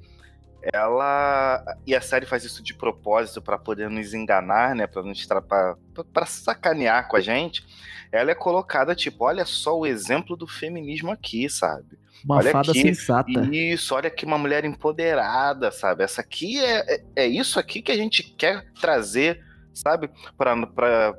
ela. 0.73 1.63
E 1.87 1.95
a 1.95 2.01
série 2.01 2.27
faz 2.27 2.45
isso 2.45 2.63
de 2.63 2.75
propósito 2.75 3.41
pra 3.41 3.59
poder 3.59 3.89
nos 3.89 4.13
enganar, 4.15 4.75
né? 4.75 4.87
Pra 4.87 5.03
nos 5.03 5.27
tra- 5.27 5.41
pra, 5.43 5.77
pra 6.13 6.27
sacanear 6.27 7.09
com 7.09 7.17
a 7.17 7.21
gente. 7.21 7.65
Ela 8.11 8.31
é 8.31 8.35
colocada, 8.35 8.95
tipo, 8.95 9.25
olha 9.25 9.45
só 9.45 9.77
o 9.79 9.87
exemplo 9.87 10.37
do 10.37 10.47
feminismo 10.47 11.11
aqui, 11.11 11.49
sabe? 11.51 11.99
Uma 12.25 12.37
Olha 12.37 12.51
fada 12.51 12.71
aqui, 12.71 12.81
sensata. 12.83 13.31
Isso, 13.53 13.95
olha 13.95 14.09
que 14.11 14.25
uma 14.25 14.39
mulher 14.39 14.65
empoderada, 14.65 15.71
sabe? 15.71 16.03
Essa 16.05 16.21
aqui 16.23 16.59
é, 16.59 16.95
é, 16.95 17.05
é 17.17 17.27
isso 17.27 17.59
aqui 17.59 17.83
que 17.83 17.93
a 17.93 17.97
gente 17.97 18.23
quer 18.23 18.65
trazer, 18.81 19.45
sabe, 19.77 20.11
para 20.37 20.55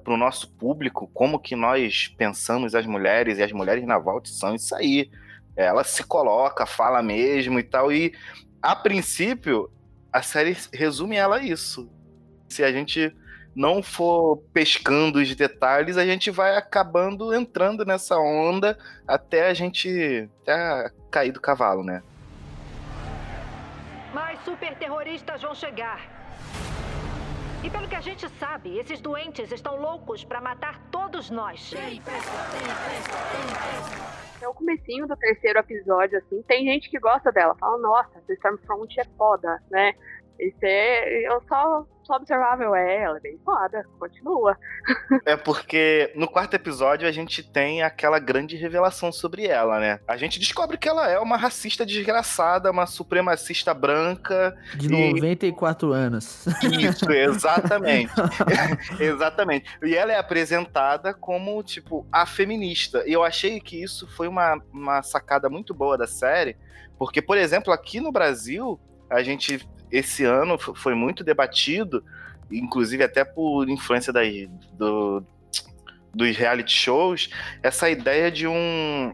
o 0.08 0.18
nosso 0.18 0.50
público, 0.54 1.10
como 1.14 1.40
que 1.40 1.56
nós 1.56 2.08
pensamos 2.18 2.74
as 2.74 2.86
mulheres 2.86 3.38
e 3.38 3.44
as 3.44 3.52
mulheres 3.52 3.86
na 3.86 4.00
volta 4.00 4.30
são 4.30 4.56
isso 4.56 4.76
aí. 4.76 5.10
Ela 5.56 5.84
se 5.84 6.04
coloca, 6.04 6.66
fala 6.66 7.02
mesmo 7.02 7.60
e 7.60 7.64
tal. 7.64 7.92
E 7.92 8.14
a 8.62 8.76
princípio, 8.76 9.72
a 10.12 10.22
série 10.22 10.58
resume 10.74 11.16
ela 11.16 11.38
a 11.38 11.44
isso. 11.44 11.90
Se 12.50 12.64
a 12.64 12.72
gente 12.72 13.16
não 13.56 13.82
for 13.82 14.38
pescando 14.54 15.20
os 15.20 15.36
detalhes, 15.36 15.98
a 15.98 16.06
gente 16.06 16.30
vai 16.30 16.56
acabando 16.56 17.34
entrando 17.34 17.86
nessa 17.86 18.18
onda 18.18 18.78
até 19.08 19.50
a 19.50 19.54
gente 19.54 20.30
até 20.44 20.92
cair 21.10 21.32
do 21.32 21.42
cavalo, 21.42 21.84
né? 21.84 22.04
Mais 24.14 24.40
superterroristas 24.44 25.42
vão 25.42 25.56
chegar. 25.56 26.18
E 27.64 27.70
pelo 27.70 27.88
que 27.88 27.96
a 27.96 28.02
gente 28.02 28.28
sabe, 28.38 28.78
esses 28.78 29.02
doentes 29.02 29.52
estão 29.52 29.76
loucos 29.76 30.24
para 30.24 30.40
matar 30.40 30.80
todos 30.92 31.30
nós. 31.30 31.74
É 34.40 34.48
o 34.48 34.54
comecinho 34.54 35.08
do 35.08 35.18
terceiro 35.18 35.60
episódio, 35.60 36.20
assim, 36.20 36.42
tem 36.44 36.66
gente 36.66 36.90
que 36.90 37.00
gosta 37.00 37.32
dela, 37.32 37.56
fala, 37.56 37.78
nossa, 37.80 38.20
essa 38.20 38.34
Stormfront 38.34 39.00
é 39.00 39.06
foda, 39.18 39.62
né? 39.72 39.94
Isso 40.40 40.58
é. 40.62 41.28
Eu 41.28 41.42
só, 41.48 41.86
só 42.04 42.16
observava, 42.16 42.64
eu, 42.64 42.76
é, 42.76 43.04
ela 43.04 43.18
é 43.18 43.22
bem 43.22 43.40
foda, 43.44 43.84
continua. 44.00 44.56
É 45.26 45.36
porque 45.36 46.12
no 46.16 46.28
quarto 46.28 46.54
episódio 46.54 47.08
a 47.08 47.12
gente 47.12 47.42
tem 47.44 47.82
aquela 47.82 48.20
grande 48.20 48.56
revelação 48.56 49.12
sobre 49.12 49.48
ela, 49.48 49.80
né? 49.80 50.00
A 50.08 50.16
gente 50.16 50.40
descobre 50.40 50.78
que 50.78 50.88
ela 50.88 51.10
é 51.10 51.20
uma 51.20 51.38
racista 51.38 51.86
desgraçada, 51.86 52.72
uma 52.72 52.86
supremacista 52.86 53.74
branca. 53.74 54.56
De 54.76 54.88
E- 54.88 55.14
94 55.14 55.92
anos. 55.92 56.46
Isso, 56.64 57.10
exatamente. 57.12 58.14
exatamente. 59.00 59.66
E 59.84 59.96
ela 59.96 60.12
é 60.14 60.18
apresentada 60.18 61.14
como, 61.14 61.62
tipo, 61.64 62.06
a 62.12 62.26
feminista. 62.26 63.04
E 63.08 63.14
eu 63.14 63.24
achei 63.24 63.60
que 63.60 63.82
isso 63.82 64.08
foi 64.16 64.28
uma, 64.28 64.62
uma 64.72 65.02
sacada 65.04 65.50
muito 65.50 65.74
boa 65.74 65.98
da 65.98 66.08
série, 66.08 66.56
porque, 66.98 67.22
por 67.22 67.38
exemplo, 67.38 67.72
aqui 67.74 68.00
no 68.00 68.12
Brasil, 68.12 68.80
a 69.10 69.22
gente, 69.22 69.68
esse 69.92 70.24
ano, 70.24 70.58
foi 70.58 70.94
muito 70.94 71.24
debatido, 71.24 72.04
inclusive 72.52 73.04
até 73.04 73.24
por 73.24 73.70
influência 73.70 74.14
do, 74.74 75.24
dos 76.14 76.36
reality 76.36 76.72
shows, 76.74 77.30
essa 77.62 77.90
ideia 77.90 78.32
de 78.32 78.48
um. 78.48 79.14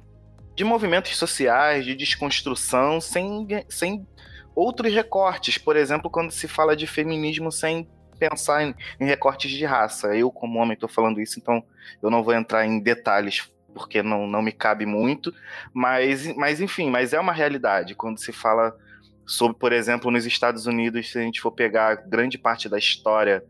de 0.55 0.63
movimentos 0.63 1.15
sociais, 1.17 1.85
de 1.85 1.95
desconstrução, 1.95 2.99
sem, 3.01 3.47
sem 3.69 4.07
outros 4.55 4.93
recortes. 4.93 5.57
Por 5.57 5.75
exemplo, 5.75 6.09
quando 6.09 6.31
se 6.31 6.47
fala 6.47 6.75
de 6.75 6.87
feminismo 6.87 7.51
sem 7.51 7.87
pensar 8.17 8.63
em, 8.63 8.75
em 8.99 9.05
recortes 9.05 9.51
de 9.51 9.65
raça. 9.65 10.15
Eu, 10.15 10.31
como 10.31 10.59
homem, 10.59 10.73
estou 10.73 10.89
falando 10.89 11.19
isso, 11.19 11.39
então 11.39 11.63
eu 12.01 12.09
não 12.09 12.23
vou 12.23 12.33
entrar 12.33 12.65
em 12.65 12.79
detalhes 12.79 13.49
porque 13.73 14.03
não, 14.03 14.27
não 14.27 14.41
me 14.41 14.51
cabe 14.51 14.85
muito, 14.85 15.33
mas, 15.73 16.27
mas 16.35 16.61
enfim, 16.61 16.91
mas 16.91 17.11
é 17.11 17.19
uma 17.19 17.33
realidade 17.33 17.95
quando 17.95 18.19
se 18.19 18.31
fala 18.31 18.77
sobre, 19.25 19.57
por 19.57 19.71
exemplo, 19.71 20.11
nos 20.11 20.25
Estados 20.25 20.65
Unidos, 20.65 21.11
se 21.11 21.17
a 21.17 21.21
gente 21.21 21.41
for 21.41 21.51
pegar 21.51 21.95
grande 22.07 22.37
parte 22.37 22.67
da 22.67 22.77
história 22.77 23.43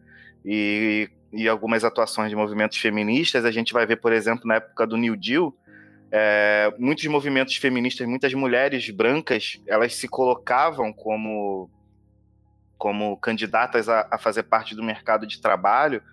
e, 0.46 1.10
e 1.32 1.48
algumas 1.48 1.84
atuações 1.84 2.30
de 2.30 2.36
movimentos 2.36 2.78
feministas, 2.78 3.46
a 3.46 3.52
gente 3.52 3.74
vai 3.74 3.86
ver, 3.86 3.98
por 3.98 4.14
exemplo, 4.14 4.48
na 4.48 4.56
época 4.56 4.86
do 4.86 4.98
New 4.98 5.16
Deal, 5.16 5.54
é, 6.12 6.72
muitos 6.78 7.06
movimentos 7.08 7.56
feministas, 7.56 8.08
muitas 8.08 8.34
mulheres 8.34 8.88
brancas, 8.90 9.60
elas 9.68 9.96
se 9.96 10.08
colocavam 10.08 10.94
como 10.94 11.70
como 12.78 13.16
candidatas 13.16 13.88
a, 13.88 14.10
a 14.12 14.18
fazer 14.18 14.44
parte 14.44 14.76
do 14.76 14.84
mercado 14.84 15.26
de 15.26 15.40
trabalho 15.40 16.04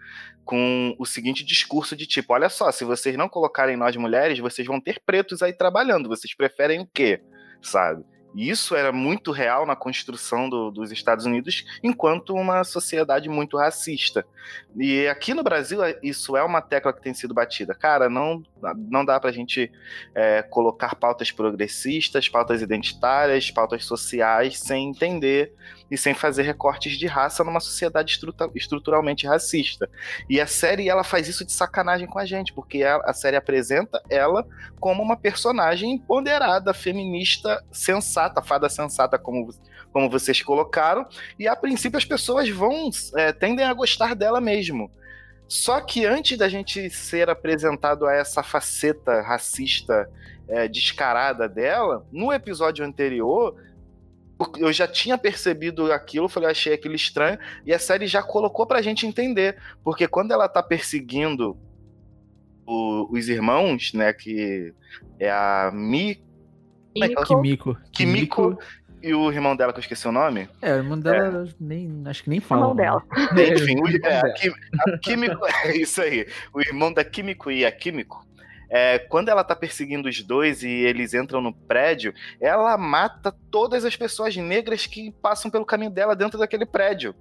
com 0.45 0.95
o 0.99 1.05
seguinte 1.05 1.45
discurso 1.45 1.97
de 1.97 2.07
tipo, 2.07 2.33
olha 2.33 2.49
só, 2.49 2.71
se 2.71 2.85
vocês 2.85 3.17
não 3.17 3.29
colocarem 3.29 3.77
nós 3.77 3.97
mulheres, 3.97 4.39
vocês 4.39 4.67
vão 4.67 4.81
ter 4.81 5.03
pretos 5.05 5.43
aí 5.43 5.53
trabalhando, 5.53 6.09
vocês 6.09 6.33
preferem 6.35 6.81
o 6.81 6.87
quê, 6.87 7.21
sabe? 7.61 8.05
E 8.35 8.49
isso 8.49 8.77
era 8.77 8.93
muito 8.93 9.33
real 9.33 9.67
na 9.67 9.75
construção 9.75 10.49
do- 10.49 10.71
dos 10.71 10.93
Estados 10.93 11.27
Unidos 11.27 11.65
enquanto 11.83 12.35
uma 12.35 12.63
sociedade 12.63 13.29
muito 13.29 13.57
racista. 13.57 14.25
E 14.77 15.07
aqui 15.09 15.35
no 15.35 15.43
Brasil, 15.43 15.81
isso 16.03 16.37
é 16.37 16.43
uma 16.43 16.61
tecla 16.61 16.93
que 16.93 17.03
tem 17.03 17.13
sido 17.13 17.35
batida. 17.35 17.75
Cara, 17.75 18.09
não, 18.09 18.43
não 18.89 19.05
dá 19.05 19.19
pra 19.19 19.33
gente 19.33 19.71
é, 20.15 20.43
colocar 20.43 20.95
pautas 20.95 21.33
progressistas, 21.33 22.29
pautas 22.29 22.63
identitárias, 22.63 23.51
pautas 23.51 23.85
sociais, 23.85 24.59
sem 24.61 24.89
entender 24.89 25.53
e 25.91 25.99
sem 25.99 26.15
fazer 26.15 26.43
recortes 26.43 26.97
de 26.97 27.07
raça 27.07 27.43
numa 27.43 27.61
sociedade 27.61 28.19
estruturalmente 28.55 29.27
racista. 29.27 29.91
E 30.29 30.41
a 30.41 30.47
série 30.47 30.89
ela 30.89 31.03
faz 31.03 31.29
isso 31.29 31.45
de 31.45 31.53
sacanagem 31.53 32.07
com 32.07 32.19
a 32.19 32.25
gente, 32.25 32.53
porque 32.53 32.85
a, 32.85 33.13
série 33.13 33.37
apresenta 33.37 34.01
ela 34.09 34.47
como 34.79 35.03
uma 35.03 35.17
personagem 35.17 35.93
empoderada, 35.93 36.73
feminista, 36.73 37.63
sensata, 37.73 38.41
fada 38.41 38.69
sensata, 38.69 39.19
como, 39.19 39.49
como 39.93 40.09
vocês 40.09 40.41
colocaram, 40.43 41.07
e 41.39 41.49
a 41.49 41.57
princípio 41.57 41.99
as 41.99 42.05
pessoas 42.05 42.49
vão 42.49 42.91
é, 43.17 43.33
tendem 43.33 43.65
a 43.65 43.75
gostar 43.75 44.15
dela 44.15 44.41
mesmo. 44.41 44.91
Só 45.49 45.81
que 45.81 46.07
antes 46.07 46.39
da 46.39 46.49
gente 46.49 46.89
ser 46.91 47.29
apresentado 47.29 48.07
a 48.07 48.15
essa 48.15 48.41
faceta 48.41 49.21
racista 49.21 50.09
é, 50.49 50.69
descarada 50.69 51.49
dela, 51.49 52.07
no 52.13 52.33
episódio 52.33 52.85
anterior, 52.85 53.57
eu 54.59 54.73
já 54.73 54.87
tinha 54.89 55.17
percebido 55.19 55.93
aquilo, 55.93 56.29
falei, 56.29 56.51
achei 56.51 56.73
aquilo 56.75 56.95
estranho, 56.95 57.39
e 57.67 57.73
a 57.73 57.79
série 57.79 58.07
já 58.07 58.23
colocou 58.23 58.67
pra 58.67 58.83
gente 58.83 59.07
entender. 59.07 59.57
Porque 59.85 60.07
quando 60.09 60.33
ela 60.33 60.49
tá 60.49 60.63
perseguindo 60.63 61.57
o- 62.67 63.09
os 63.11 63.29
irmãos, 63.29 63.93
né, 63.93 64.13
que 64.13 64.73
é 65.19 65.31
a 65.31 65.71
Mi, 65.73 66.23
é 66.97 67.09
que 67.09 67.15
ela- 67.17 67.27
Kimiko. 67.27 67.77
Kimiko 67.93 68.59
e 69.03 69.15
o 69.15 69.31
irmão 69.33 69.57
dela, 69.57 69.73
que 69.73 69.79
eu 69.79 69.83
esqueci 69.83 70.07
o 70.07 70.13
nome. 70.13 70.49
É, 70.61 70.75
o 70.75 70.77
irmão 70.79 70.99
dela 70.99 71.49
nem. 71.59 72.03
Acho 72.07 72.23
que 72.25 72.31
nem 72.31 72.41
fala. 72.41 72.63
Irmão 72.63 72.77
dela. 72.77 73.03
Enfim, 73.55 73.77
o, 73.81 73.87
é, 74.07 74.19
a, 74.21 74.33
Kim, 74.35 74.51
a 74.51 74.99
Kimiko, 74.99 75.47
é 75.65 75.77
isso 75.77 76.01
aí. 76.03 76.27
O 76.53 76.61
irmão 76.61 76.93
da 76.93 77.05
Kimiko 77.05 77.51
e 77.51 77.65
a 77.65 77.73
Kimiko. 77.73 78.27
É, 78.71 79.01
quando 79.01 79.29
ela 79.29 79.43
tá 79.43 79.57
perseguindo 79.57 80.09
os 80.09 80.23
dois 80.23 80.63
e 80.63 80.69
eles 80.69 81.13
entram 81.13 81.41
no 81.41 81.53
prédio, 81.53 82.15
ela 82.41 82.79
mata 82.79 83.35
todas 83.51 83.85
as 83.85 83.97
pessoas 83.97 84.37
negras 84.37 84.87
que 84.87 85.11
passam 85.21 85.51
pelo 85.51 85.67
caminho 85.67 85.91
dela 85.91 86.15
dentro 86.15 86.39
daquele 86.39 86.65
prédio. 86.65 87.15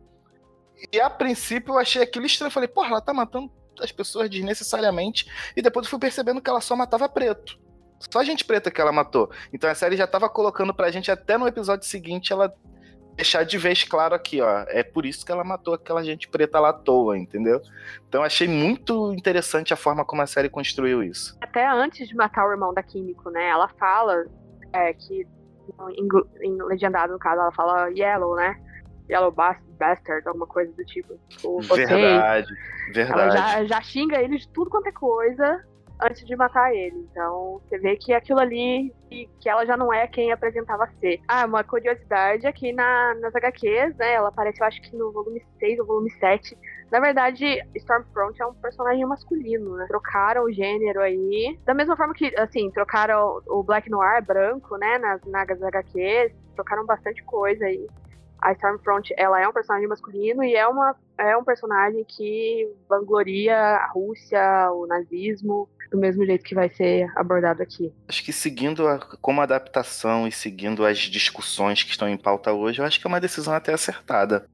E 0.94 1.02
a 1.02 1.10
princípio 1.10 1.74
eu 1.74 1.80
achei 1.80 2.04
aquilo 2.04 2.26
estranho. 2.26 2.50
Eu 2.50 2.54
falei, 2.54 2.70
porra, 2.70 2.90
ela 2.90 3.02
tá 3.02 3.14
matando 3.14 3.52
as 3.82 3.92
pessoas 3.92 4.30
desnecessariamente. 4.30 5.28
E 5.56 5.62
depois 5.62 5.86
eu 5.86 5.90
fui 5.90 6.00
percebendo 6.00 6.42
que 6.42 6.50
ela 6.50 6.62
só 6.62 6.76
matava 6.76 7.10
preto. 7.10 7.60
Só 8.12 8.24
gente 8.24 8.46
preta 8.46 8.72
que 8.72 8.80
ela 8.80 8.92
matou. 8.92 9.30
Então 9.52 9.70
a 9.70 9.76
série 9.76 9.98
já 9.98 10.08
tava 10.08 10.30
colocando 10.30 10.74
pra 10.74 10.92
gente 10.92 11.12
até 11.12 11.38
no 11.38 11.48
episódio 11.48 11.86
seguinte 11.86 12.32
ela 12.32 12.54
deixar 13.20 13.44
de 13.44 13.58
vez 13.58 13.84
claro 13.84 14.16
aqui, 14.16 14.42
ó. 14.42 14.64
É 14.70 14.82
por 14.82 15.06
isso 15.06 15.26
que 15.26 15.32
ela 15.32 15.44
matou 15.44 15.74
aquela 15.74 16.02
gente 16.04 16.28
preta 16.30 16.60
lá 16.60 16.70
à 16.70 16.74
toa, 16.74 17.18
entendeu? 17.18 17.62
Então 18.08 18.24
achei 18.24 18.48
muito 18.48 19.14
interessante 19.14 19.74
a 19.74 19.78
forma 19.78 20.06
como 20.06 20.22
a 20.22 20.28
série 20.28 20.50
construiu 20.50 21.04
isso. 21.04 21.38
Até 21.42 21.68
antes 21.68 22.08
de 22.08 22.16
matar 22.16 22.48
o 22.48 22.52
irmão 22.52 22.74
da 22.74 22.82
Químico, 22.82 23.30
né? 23.30 23.50
Ela 23.50 23.68
fala 23.78 24.26
é, 24.72 24.94
que, 24.94 25.28
em, 25.92 26.08
em 26.48 26.64
legendado, 26.64 27.12
no 27.14 27.20
caso, 27.20 27.42
ela 27.42 27.52
fala 27.52 27.90
Yellow, 27.90 28.36
né? 28.36 28.56
Yellow 29.10 29.32
bas- 29.32 29.58
Bastard, 29.80 30.28
alguma 30.28 30.46
coisa 30.48 30.72
do 30.74 30.84
tipo. 30.86 31.18
Tipo, 31.30 31.62
vocês. 31.62 31.88
Verdade, 31.90 32.48
Ela 32.96 33.16
verdade. 33.16 33.36
já, 33.38 33.66
já 33.66 33.82
xinga 33.82 34.22
ele 34.22 34.38
de 34.38 34.48
tudo 34.50 34.70
quanto 34.70 34.88
é 34.88 34.92
coisa 34.92 35.66
antes 36.02 36.26
de 36.26 36.36
matar 36.36 36.74
ele. 36.74 37.08
Então, 37.12 37.62
você 37.64 37.78
vê 37.78 37.96
que 37.96 38.14
aquilo 38.14 38.40
ali, 38.40 38.94
que, 39.10 39.50
ela 39.50 39.66
já 39.66 39.76
não 39.76 39.94
é 39.94 40.08
quem 40.08 40.32
apresentava 40.32 40.88
ser. 41.00 41.20
Ah, 41.28 41.46
uma 41.46 41.64
curiosidade 41.64 42.48
aqui 42.48 42.72
na, 42.72 43.16
nas 43.16 43.36
HQs, 43.36 43.96
né? 43.98 44.14
Ela 44.14 44.30
apareceu, 44.30 44.66
acho 44.66 44.82
que 44.82 44.96
no 44.96 45.12
volume 45.12 45.44
6 45.60 45.80
ou 45.80 45.86
volume 45.86 46.12
7. 46.12 46.58
Na 46.92 47.00
verdade, 47.00 47.62
Stormfront 47.76 48.42
é 48.42 48.46
um 48.46 48.54
personagem 48.54 49.06
masculino, 49.06 49.76
né? 49.76 49.86
Trocaram 49.88 50.46
o 50.46 50.52
gênero 50.52 51.02
aí. 51.02 51.58
Da 51.66 51.74
mesma 51.74 51.96
forma 51.96 52.14
que, 52.14 52.34
assim, 52.38 52.72
trocaram 52.72 53.42
o 53.48 53.64
Black 53.64 53.90
Noir 53.90 54.26
branco, 54.26 54.78
né? 54.78 54.98
Nas, 54.98 55.22
nas 55.26 55.62
HQs. 55.62 56.32
Trocaram 56.56 56.86
bastante 56.86 57.24
coisa 57.24 57.66
aí. 57.66 57.88
A 58.42 58.52
Stormfront, 58.54 59.14
ela 59.18 59.42
é 59.42 59.48
um 59.48 59.54
personagem 59.54 59.88
masculino 59.88 60.44
e 60.44 60.56
é, 60.56 60.68
uma, 60.68 60.96
é 61.18 61.36
um 61.38 61.44
personagem 61.44 62.06
que 62.08 62.70
vangloria 62.90 63.56
a 63.58 63.88
Rússia, 63.88 64.72
o 64.72 64.88
nazismo, 64.88 65.70
do 65.92 65.98
mesmo 65.98 66.26
jeito 66.26 66.44
que 66.44 66.56
vai 66.56 66.70
ser 66.70 67.12
abordado 67.16 67.62
aqui. 67.62 67.92
Acho 68.08 68.24
que 68.24 68.32
seguindo 68.32 68.88
a, 68.88 69.00
como 69.22 69.42
adaptação 69.42 70.28
e 70.28 70.32
seguindo 70.32 70.86
as 70.86 71.00
discussões 71.00 71.84
que 71.84 71.92
estão 71.92 72.08
em 72.08 72.18
pauta 72.18 72.54
hoje, 72.54 72.80
eu 72.80 72.86
acho 72.86 73.00
que 73.00 73.08
é 73.08 73.10
uma 73.10 73.20
decisão 73.20 73.54
até 73.54 73.74
acertada. 73.74 74.48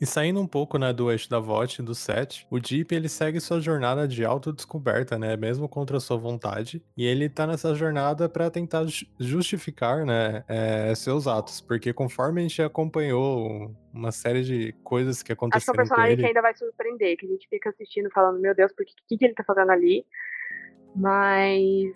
E 0.00 0.06
saindo 0.06 0.40
um 0.40 0.46
pouco, 0.46 0.76
né, 0.76 0.92
do 0.92 1.10
eixo 1.10 1.30
da 1.30 1.38
VOT 1.38 1.82
do 1.82 1.94
set, 1.94 2.46
o 2.50 2.58
Deep 2.58 2.94
ele 2.94 3.08
segue 3.08 3.40
sua 3.40 3.60
jornada 3.60 4.06
de 4.08 4.24
autodescoberta, 4.24 5.18
né, 5.18 5.36
mesmo 5.36 5.68
contra 5.68 6.00
sua 6.00 6.16
vontade, 6.16 6.82
e 6.96 7.06
ele 7.06 7.28
tá 7.28 7.46
nessa 7.46 7.74
jornada 7.74 8.28
para 8.28 8.50
tentar 8.50 8.84
justificar, 9.18 10.04
né, 10.04 10.44
é, 10.48 10.94
seus 10.94 11.26
atos, 11.26 11.60
porque 11.60 11.92
conforme 11.92 12.40
a 12.40 12.42
gente 12.42 12.60
acompanhou 12.60 13.74
uma 13.92 14.10
série 14.10 14.42
de 14.42 14.72
coisas 14.82 15.22
que 15.22 15.32
aconteceram 15.32 15.58
Acho 15.58 15.64
que 15.64 15.70
é 15.70 15.72
um 15.72 15.86
personagem 15.86 16.12
ele... 16.12 16.22
que 16.22 16.28
ainda 16.28 16.42
vai 16.42 16.54
surpreender, 16.54 17.16
que 17.16 17.26
a 17.26 17.28
gente 17.28 17.48
fica 17.48 17.70
assistindo 17.70 18.10
falando, 18.10 18.40
meu 18.40 18.54
Deus, 18.54 18.72
por 18.72 18.84
que, 18.84 18.92
que, 19.08 19.16
que 19.16 19.24
ele 19.24 19.34
tá 19.34 19.44
fazendo 19.44 19.70
ali? 19.70 20.04
Mas 20.94 21.92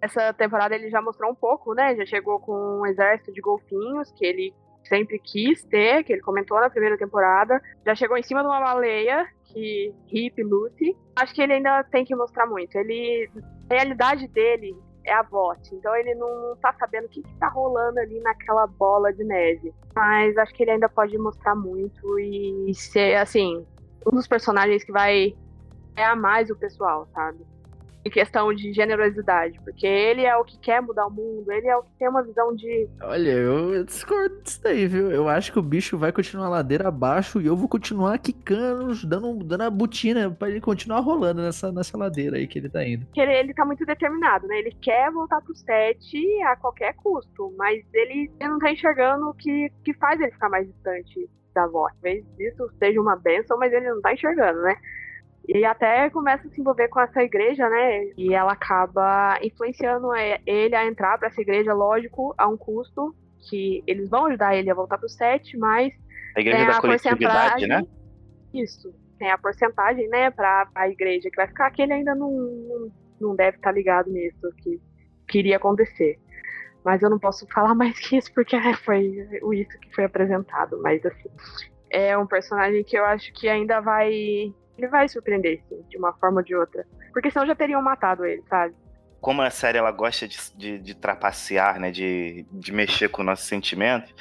essa 0.00 0.32
temporada 0.32 0.74
ele 0.74 0.90
já 0.90 1.00
mostrou 1.00 1.30
um 1.30 1.34
pouco, 1.34 1.74
né? 1.74 1.94
Já 1.94 2.04
chegou 2.04 2.40
com 2.40 2.80
um 2.80 2.86
exército 2.86 3.32
de 3.32 3.40
golfinhos 3.40 4.10
que 4.12 4.24
ele 4.24 4.54
sempre 4.88 5.18
quis 5.18 5.64
ter, 5.64 6.04
que 6.04 6.12
ele 6.12 6.22
comentou 6.22 6.60
na 6.60 6.70
primeira 6.70 6.98
temporada. 6.98 7.60
Já 7.84 7.94
chegou 7.94 8.16
em 8.16 8.22
cima 8.22 8.40
de 8.40 8.46
uma 8.46 8.60
baleia, 8.60 9.26
que 9.44 9.94
Hip 10.10 10.42
Lucy. 10.42 10.96
Acho 11.16 11.34
que 11.34 11.42
ele 11.42 11.54
ainda 11.54 11.84
tem 11.84 12.04
que 12.04 12.14
mostrar 12.14 12.46
muito. 12.46 12.76
Ele. 12.76 13.30
A 13.70 13.74
realidade 13.74 14.28
dele 14.28 14.76
é 15.04 15.12
a 15.12 15.22
VOT, 15.22 15.74
então 15.74 15.94
ele 15.96 16.14
não 16.14 16.56
tá 16.60 16.72
sabendo 16.78 17.06
o 17.06 17.08
que, 17.08 17.22
que 17.22 17.34
tá 17.36 17.48
rolando 17.48 17.98
ali 17.98 18.20
naquela 18.20 18.66
bola 18.66 19.12
de 19.12 19.24
neve. 19.24 19.72
Mas 19.94 20.36
acho 20.36 20.52
que 20.54 20.62
ele 20.62 20.72
ainda 20.72 20.88
pode 20.88 21.16
mostrar 21.18 21.54
muito 21.54 22.18
e 22.18 22.72
ser, 22.74 23.16
assim, 23.16 23.66
um 24.06 24.10
dos 24.14 24.26
personagens 24.26 24.84
que 24.84 24.92
vai 24.92 25.34
ganhar 25.94 26.16
mais 26.16 26.50
o 26.50 26.56
pessoal, 26.56 27.08
sabe? 27.14 27.38
Em 28.04 28.10
questão 28.10 28.52
de 28.52 28.72
generosidade, 28.72 29.60
porque 29.64 29.86
ele 29.86 30.22
é 30.22 30.36
o 30.36 30.44
que 30.44 30.58
quer 30.58 30.82
mudar 30.82 31.06
o 31.06 31.10
mundo, 31.10 31.50
ele 31.50 31.68
é 31.68 31.76
o 31.76 31.82
que 31.82 31.90
tem 31.98 32.08
uma 32.08 32.22
visão 32.22 32.54
de. 32.54 32.88
Olha, 33.00 33.30
eu 33.30 33.84
discordo 33.84 34.40
disso 34.42 34.60
daí, 34.62 34.86
viu? 34.86 35.10
Eu 35.10 35.28
acho 35.28 35.52
que 35.52 35.58
o 35.58 35.62
bicho 35.62 35.96
vai 35.96 36.12
continuar 36.12 36.46
a 36.46 36.50
ladeira 36.50 36.88
abaixo 36.88 37.40
e 37.40 37.46
eu 37.46 37.56
vou 37.56 37.68
continuar 37.68 38.18
quicando, 38.18 39.06
dando, 39.06 39.44
dando 39.44 39.62
a 39.62 39.70
botina 39.70 40.30
pra 40.30 40.48
ele 40.48 40.60
continuar 40.60 41.00
rolando 41.00 41.42
nessa, 41.42 41.70
nessa 41.70 41.96
ladeira 41.96 42.36
aí 42.36 42.46
que 42.46 42.58
ele 42.58 42.68
tá 42.68 42.84
indo. 42.84 43.06
Ele, 43.16 43.32
ele 43.32 43.54
tá 43.54 43.64
muito 43.64 43.84
determinado, 43.86 44.46
né? 44.46 44.58
Ele 44.58 44.76
quer 44.80 45.10
voltar 45.10 45.40
pro 45.40 45.54
set 45.54 46.42
a 46.44 46.56
qualquer 46.56 46.94
custo, 46.94 47.54
mas 47.56 47.84
ele, 47.92 48.30
ele 48.40 48.50
não 48.50 48.58
tá 48.58 48.72
enxergando 48.72 49.28
o 49.28 49.34
que, 49.34 49.70
que 49.84 49.94
faz 49.94 50.20
ele 50.20 50.32
ficar 50.32 50.48
mais 50.48 50.66
distante 50.66 51.28
da 51.54 51.66
voz. 51.66 51.92
Talvez 51.94 52.24
isso 52.38 52.68
seja 52.78 53.00
uma 53.00 53.16
benção, 53.16 53.58
mas 53.58 53.72
ele 53.72 53.88
não 53.88 54.00
tá 54.00 54.12
enxergando, 54.12 54.60
né? 54.62 54.76
E 55.48 55.64
até 55.64 56.08
começa 56.10 56.46
a 56.46 56.50
se 56.50 56.60
envolver 56.60 56.88
com 56.88 57.00
essa 57.00 57.22
igreja, 57.22 57.68
né? 57.68 58.10
E 58.16 58.32
ela 58.32 58.52
acaba 58.52 59.38
influenciando 59.42 60.08
ele 60.46 60.74
a 60.74 60.86
entrar 60.86 61.18
para 61.18 61.28
essa 61.28 61.40
igreja, 61.40 61.74
lógico, 61.74 62.34
a 62.38 62.46
um 62.46 62.56
custo 62.56 63.14
que 63.48 63.82
eles 63.86 64.08
vão 64.08 64.26
ajudar 64.26 64.54
ele 64.54 64.70
a 64.70 64.74
voltar 64.74 64.98
pro 64.98 65.08
set, 65.08 65.56
mas 65.58 65.92
a 66.36 66.40
igreja 66.40 66.66
da 66.66 66.80
coletividade, 66.80 67.66
né? 67.66 67.84
Isso. 68.54 68.94
Tem 69.18 69.30
a 69.30 69.38
porcentagem, 69.38 70.08
né, 70.08 70.30
para 70.30 70.68
a 70.74 70.88
igreja 70.88 71.30
que 71.30 71.36
vai 71.36 71.46
ficar 71.46 71.70
que 71.70 71.82
ele 71.82 71.92
ainda 71.92 72.14
não, 72.14 72.30
não, 72.30 72.92
não 73.20 73.36
deve 73.36 73.56
estar 73.56 73.70
tá 73.70 73.74
ligado 73.74 74.10
nisso 74.10 74.52
que 74.58 74.80
queria 75.28 75.56
acontecer. 75.56 76.18
Mas 76.84 77.02
eu 77.02 77.10
não 77.10 77.18
posso 77.18 77.46
falar 77.48 77.74
mais 77.76 77.98
que 77.98 78.16
isso 78.16 78.32
porque 78.32 78.56
foi 78.84 79.06
isso 79.54 79.78
que 79.80 79.94
foi 79.94 80.04
apresentado, 80.04 80.80
mas 80.82 81.04
assim, 81.04 81.28
é 81.90 82.16
um 82.16 82.26
personagem 82.26 82.82
que 82.84 82.96
eu 82.96 83.04
acho 83.04 83.32
que 83.32 83.48
ainda 83.48 83.80
vai 83.80 84.52
ele 84.76 84.88
vai 84.88 85.08
surpreender, 85.08 85.62
sim, 85.68 85.82
de 85.88 85.98
uma 85.98 86.12
forma 86.14 86.40
ou 86.40 86.44
de 86.44 86.54
outra. 86.54 86.86
Porque 87.12 87.30
senão 87.30 87.46
já 87.46 87.54
teriam 87.54 87.82
matado 87.82 88.24
ele, 88.24 88.42
sabe? 88.48 88.74
Como 89.20 89.42
a 89.42 89.50
série 89.50 89.78
ela 89.78 89.92
gosta 89.92 90.26
de, 90.26 90.38
de, 90.56 90.78
de 90.78 90.94
trapacear, 90.94 91.78
né? 91.78 91.90
De, 91.90 92.46
de 92.50 92.72
mexer 92.72 93.08
com 93.08 93.22
nossos 93.22 93.46
sentimentos, 93.46 94.12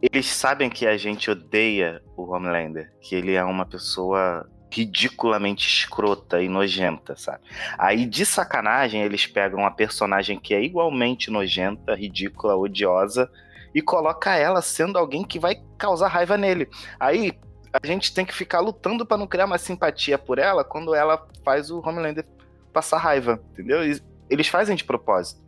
eles 0.00 0.26
sabem 0.26 0.68
que 0.68 0.86
a 0.86 0.96
gente 0.96 1.30
odeia 1.30 2.02
o 2.16 2.24
Homelander, 2.24 2.92
que 3.00 3.14
ele 3.14 3.34
é 3.34 3.44
uma 3.44 3.66
pessoa 3.66 4.48
ridiculamente 4.72 5.68
escrota 5.68 6.42
e 6.42 6.48
nojenta, 6.48 7.14
sabe? 7.14 7.44
Aí 7.78 8.06
de 8.06 8.24
sacanagem 8.24 9.02
eles 9.02 9.26
pegam 9.26 9.60
uma 9.60 9.70
personagem 9.70 10.40
que 10.40 10.54
é 10.54 10.62
igualmente 10.62 11.30
nojenta, 11.30 11.94
ridícula, 11.94 12.56
odiosa 12.56 13.30
e 13.74 13.82
coloca 13.82 14.34
ela 14.34 14.62
sendo 14.62 14.98
alguém 14.98 15.24
que 15.24 15.38
vai 15.38 15.56
causar 15.76 16.08
raiva 16.08 16.38
nele. 16.38 16.68
Aí 16.98 17.32
a 17.72 17.86
gente 17.86 18.12
tem 18.12 18.24
que 18.24 18.34
ficar 18.34 18.60
lutando 18.60 19.06
para 19.06 19.16
não 19.16 19.26
criar 19.26 19.46
uma 19.46 19.58
simpatia 19.58 20.18
por 20.18 20.38
ela 20.38 20.62
quando 20.62 20.94
ela 20.94 21.26
faz 21.44 21.70
o 21.70 21.80
Homelander 21.80 22.24
passar 22.72 22.98
raiva, 22.98 23.42
entendeu? 23.52 23.80
Eles 24.28 24.48
fazem 24.48 24.76
de 24.76 24.84
propósito. 24.84 25.40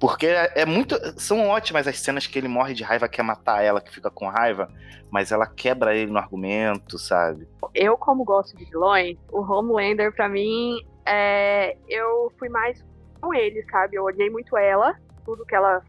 Porque 0.00 0.26
é, 0.26 0.52
é 0.54 0.64
muito. 0.64 0.96
São 1.20 1.48
ótimas 1.48 1.86
as 1.86 1.98
cenas 1.98 2.26
que 2.26 2.38
ele 2.38 2.48
morre 2.48 2.72
de 2.72 2.84
raiva, 2.84 3.08
quer 3.08 3.22
matar 3.22 3.62
ela, 3.62 3.80
que 3.80 3.92
fica 3.92 4.10
com 4.10 4.28
raiva, 4.28 4.70
mas 5.10 5.32
ela 5.32 5.46
quebra 5.46 5.94
ele 5.94 6.10
no 6.10 6.18
argumento, 6.18 6.98
sabe? 6.98 7.48
Eu, 7.74 7.96
como 7.96 8.24
gosto 8.24 8.56
de 8.56 8.64
vilões, 8.64 9.16
o 9.30 9.40
Homelander, 9.40 10.14
para 10.14 10.28
mim, 10.28 10.86
é... 11.04 11.76
eu 11.88 12.32
fui 12.38 12.48
mais 12.48 12.84
com 13.20 13.34
ele, 13.34 13.64
sabe? 13.70 13.96
Eu 13.96 14.04
odiei 14.04 14.30
muito 14.30 14.56
ela, 14.56 14.96
tudo 15.24 15.44
que 15.44 15.54
ela 15.54 15.82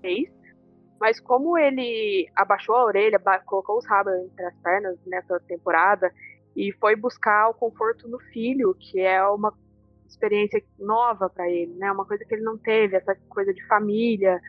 fez. 0.00 0.30
Mas 1.00 1.20
como 1.20 1.56
ele 1.56 2.28
abaixou 2.34 2.74
a 2.74 2.84
orelha, 2.84 3.20
colocou 3.44 3.78
os 3.78 3.86
rabos 3.86 4.12
entre 4.14 4.44
as 4.44 4.54
pernas 4.56 4.98
nessa 5.06 5.38
temporada 5.40 6.12
e 6.56 6.72
foi 6.72 6.96
buscar 6.96 7.48
o 7.48 7.54
conforto 7.54 8.08
no 8.08 8.18
filho, 8.18 8.74
que 8.74 9.00
é 9.00 9.24
uma 9.24 9.54
experiência 10.08 10.62
nova 10.78 11.28
para 11.30 11.48
ele, 11.48 11.72
né? 11.74 11.92
Uma 11.92 12.04
coisa 12.04 12.24
que 12.24 12.34
ele 12.34 12.42
não 12.42 12.58
teve, 12.58 12.96
essa 12.96 13.14
coisa 13.28 13.54
de 13.54 13.64
família. 13.66 14.40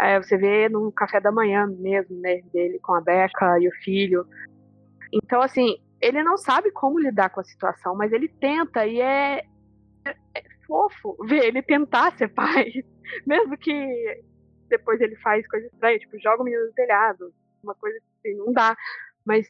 É, 0.00 0.20
você 0.20 0.36
vê 0.36 0.68
no 0.68 0.90
café 0.90 1.20
da 1.20 1.30
manhã 1.30 1.66
mesmo, 1.66 2.18
né? 2.18 2.40
Dele 2.52 2.78
com 2.78 2.94
a 2.94 3.00
Beca 3.00 3.58
e 3.60 3.68
o 3.68 3.72
filho. 3.82 4.26
Então, 5.12 5.42
assim, 5.42 5.76
ele 6.00 6.22
não 6.22 6.36
sabe 6.36 6.70
como 6.70 6.98
lidar 6.98 7.30
com 7.30 7.40
a 7.40 7.44
situação, 7.44 7.94
mas 7.94 8.12
ele 8.12 8.28
tenta 8.28 8.86
e 8.86 9.00
é, 9.00 9.44
é, 10.04 10.10
é 10.34 10.42
fofo 10.66 11.16
ver 11.24 11.44
ele 11.44 11.62
tentar 11.62 12.16
ser 12.16 12.28
pai, 12.28 12.72
mesmo 13.26 13.56
que 13.58 14.22
depois 14.76 15.00
ele 15.00 15.16
faz 15.16 15.46
coisa 15.48 15.66
estranha, 15.66 15.98
tipo, 15.98 16.18
joga 16.18 16.42
o 16.42 16.44
menino 16.44 16.66
do 16.66 16.72
telhado, 16.72 17.32
uma 17.62 17.74
coisa 17.74 17.98
assim, 17.98 18.36
não 18.36 18.52
dá. 18.52 18.76
Mas 19.24 19.46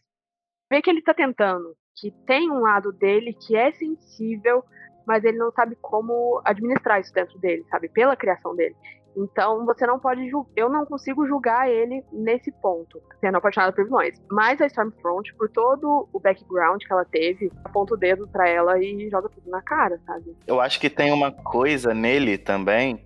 vê 0.70 0.80
que 0.82 0.90
ele 0.90 1.02
tá 1.02 1.14
tentando, 1.14 1.74
que 1.96 2.10
tem 2.26 2.50
um 2.50 2.60
lado 2.60 2.92
dele 2.92 3.32
que 3.32 3.56
é 3.56 3.72
sensível, 3.72 4.64
mas 5.06 5.24
ele 5.24 5.38
não 5.38 5.50
sabe 5.52 5.76
como 5.80 6.40
administrar 6.44 7.00
isso 7.00 7.12
dentro 7.12 7.38
dele, 7.38 7.64
sabe? 7.70 7.88
Pela 7.88 8.16
criação 8.16 8.54
dele. 8.54 8.76
Então 9.16 9.64
você 9.64 9.87
não 9.87 9.98
pode 9.98 10.28
julgar. 10.28 10.50
Eu 10.56 10.68
não 10.68 10.84
consigo 10.84 11.26
julgar 11.26 11.70
ele 11.70 12.04
nesse 12.12 12.50
ponto, 12.50 13.00
sendo 13.20 13.37
apaixonado 13.37 13.74
por 13.74 13.84
vilões. 13.84 14.20
Mas 14.30 14.60
a 14.60 14.66
Stormfront, 14.66 15.32
por 15.34 15.48
todo 15.48 16.08
o 16.12 16.20
background 16.20 16.82
que 16.82 16.92
ela 16.92 17.04
teve, 17.04 17.50
aponta 17.64 17.94
o 17.94 17.96
dedo 17.96 18.26
para 18.26 18.48
ela 18.48 18.78
e 18.78 19.08
joga 19.10 19.28
tudo 19.28 19.48
na 19.48 19.62
cara, 19.62 20.00
sabe? 20.04 20.37
Eu 20.46 20.60
acho 20.60 20.80
que 20.80 20.90
tem 20.90 21.12
uma 21.12 21.30
coisa 21.30 21.94
nele 21.94 22.37
também 22.37 23.04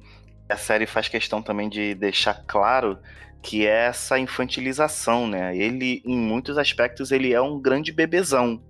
a 0.48 0.56
série 0.56 0.86
faz 0.86 1.08
questão 1.08 1.42
também 1.42 1.68
de 1.68 1.94
deixar 1.94 2.42
claro 2.46 2.98
que 3.42 3.66
é 3.66 3.86
essa 3.86 4.18
infantilização, 4.18 5.26
né? 5.26 5.56
Ele, 5.56 6.02
em 6.04 6.16
muitos 6.16 6.58
aspectos, 6.58 7.12
ele 7.12 7.32
é 7.32 7.40
um 7.40 7.60
grande 7.60 7.92
bebezão, 7.92 8.60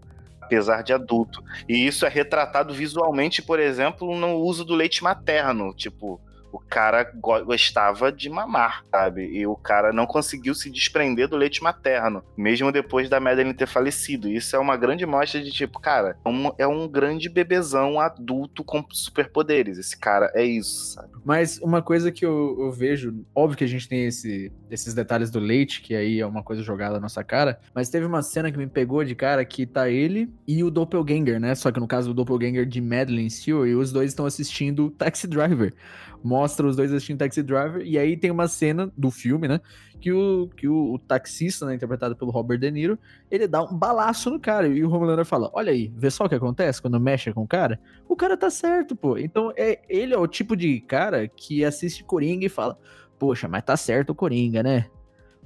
apesar 0.41 0.83
de 0.83 0.93
adulto. 0.93 1.43
E 1.69 1.87
isso 1.87 2.05
é 2.05 2.09
retratado 2.09 2.75
visualmente, 2.75 3.41
por 3.41 3.59
exemplo, 3.59 4.15
no 4.17 4.37
uso 4.37 4.65
do 4.65 4.75
leite 4.75 5.03
materno. 5.03 5.73
Tipo, 5.75 6.21
o 6.53 6.59
cara 6.59 7.11
gostava 7.45 8.11
de 8.11 8.29
mamar, 8.29 8.85
sabe? 8.91 9.27
E 9.27 9.47
o 9.47 9.57
cara 9.57 9.93
não 9.93 10.07
conseguiu 10.07 10.55
se 10.55 10.71
desprender 10.71 11.29
do 11.29 11.37
leite 11.37 11.63
materno, 11.63 12.23
mesmo 12.37 12.73
depois 12.73 13.09
da 13.09 13.21
Madeline 13.21 13.55
ter 13.55 13.67
falecido. 13.67 14.29
Isso 14.29 14.57
é 14.57 14.59
uma 14.59 14.77
grande 14.77 15.05
mostra 15.05 15.41
de 15.43 15.51
tipo, 15.51 15.79
cara, 15.81 16.17
é 16.25 16.29
um, 16.29 16.53
é 16.59 16.67
um 16.67 16.89
grande 16.89 17.29
bebezão 17.29 18.01
adulto 18.01 18.65
com 18.65 18.85
superpoderes. 18.91 19.79
Esse 19.79 19.99
cara 19.99 20.31
é 20.35 20.45
isso, 20.45 20.95
sabe? 20.95 21.09
Mas 21.25 21.59
uma 21.59 21.83
coisa 21.83 22.11
que 22.11 22.25
eu, 22.25 22.57
eu 22.61 22.73
vejo, 22.73 23.25
óbvio 23.35 23.59
que 23.59 23.65
a 23.65 23.69
gente 23.69 23.89
tem 23.89 24.07
esse, 24.07 24.53
esses 24.71 24.95
detalhes 24.95 25.31
do 25.31 25.39
leite, 25.39 25.83
que 25.83 25.95
aí 25.95 26.21
é 26.21 26.27
uma 26.27 26.43
coisa 26.43 26.63
jogada 26.63 26.95
na 26.95 27.01
nossa 27.01 27.23
cara, 27.23 27.61
mas 27.75 27.89
teve 27.89 28.07
uma 28.07 28.23
cena 28.23 28.51
que 28.51 28.59
me 28.59 28.67
pegou 28.67 29.05
de 29.05 29.15
cara 29.15 29.45
que 29.45 29.67
tá 29.67 29.89
ele 29.89 30.31
e 30.47 30.63
o 30.63 30.71
Doppelganger, 30.71 31.39
né? 31.39 31.55
Só 31.55 31.71
que 31.71 31.81
no 31.81 31.87
caso 31.87 32.09
do 32.09 32.15
Doppelganger 32.15 32.67
de 32.67 32.81
Madeline 32.81 33.31
Stewart, 33.31 33.69
e 33.69 33.75
os 33.75 33.93
dois 33.93 34.11
estão 34.11 34.27
assistindo 34.27 34.91
Taxi 34.91 35.27
Driver 35.27 35.75
mostra 36.23 36.67
os 36.67 36.77
dois 36.77 36.93
assistindo 36.93 37.19
Taxi 37.19 37.43
Driver, 37.43 37.83
e 37.85 37.99
aí 37.99 38.17
tem 38.17 38.31
uma 38.31 38.49
cena 38.49 38.91
do 38.97 39.11
filme, 39.11 39.49
né, 39.49 39.61
que 40.01 40.13
o, 40.13 40.49
que 40.57 40.69
o, 40.69 40.95
o, 40.95 40.99
taxista, 40.99 41.67
né, 41.67 41.75
interpretado 41.75 42.17
pelo 42.17 42.31
Robert 42.31 42.59
De 42.59 42.71
Niro, 42.71 42.99
ele 43.31 43.47
dá 43.47 43.63
um 43.63 43.77
balaço 43.77 44.31
no 44.31 44.39
cara, 44.39 44.69
e 44.69 44.85
o 44.85 44.91
Homelander 44.91 45.25
fala, 45.25 45.51
olha 45.53 45.73
aí, 45.73 45.93
vê 45.97 46.11
só 46.11 46.25
o 46.25 46.29
que 46.29 46.35
acontece 46.35 46.81
quando 46.81 47.01
mexe 47.01 47.33
com 47.33 47.43
o 47.43 47.49
cara? 47.49 47.81
O 48.09 48.17
cara 48.17 48.37
tá 48.37 48.51
certo, 48.51 48.95
pô. 48.95 49.19
Então, 49.19 49.53
é, 49.57 49.81
ele 49.89 50.15
é 50.15 50.19
o 50.19 50.27
tipo 50.27 50.57
de 50.57 50.81
cara 50.81 51.29
que 51.29 51.65
assiste 51.65 52.05
Coringa 52.05 52.47
e 52.47 52.49
fala, 52.49 52.79
poxa, 53.19 53.49
mas 53.49 53.65
tá 53.65 53.77
certo 53.77 54.11
o 54.11 54.15
Coringa, 54.15 54.63
né? 54.63 54.87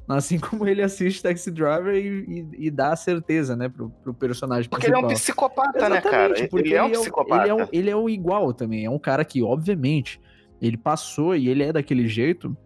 Assim 0.08 0.38
como 0.38 0.66
ele 0.66 0.82
assiste 0.82 1.22
Taxi 1.22 1.50
Driver 1.50 1.94
e, 1.94 2.08
e, 2.08 2.66
e 2.66 2.70
dá 2.70 2.92
a 2.92 2.96
certeza, 2.96 3.56
né, 3.56 3.68
pro, 3.68 3.90
pro 4.02 4.14
personagem 4.14 4.68
Porque 4.68 4.86
ele 4.86 4.94
é 4.94 4.98
principal. 4.98 5.10
um 5.10 5.14
psicopata, 5.14 5.88
né, 5.88 6.00
cara? 6.00 6.24
Exatamente, 6.24 6.50
porque 6.50 6.68
Ele 6.68 6.74
é 6.74 6.82
um 6.82 6.90
psicopata. 6.90 7.42
Ele 7.42 7.50
é, 7.50 7.54
um, 7.54 7.68
ele 7.72 7.90
é 7.90 7.96
o 7.96 8.08
igual 8.08 8.52
também. 8.52 8.84
É 8.84 8.90
um 8.90 8.98
cara 8.98 9.24
que, 9.24 9.42
obviamente, 9.42 10.20
ele 10.62 10.76
passou 10.76 11.34
e 11.34 11.48
ele 11.48 11.64
é 11.64 11.72
daquele 11.72 12.06
jeito 12.06 12.56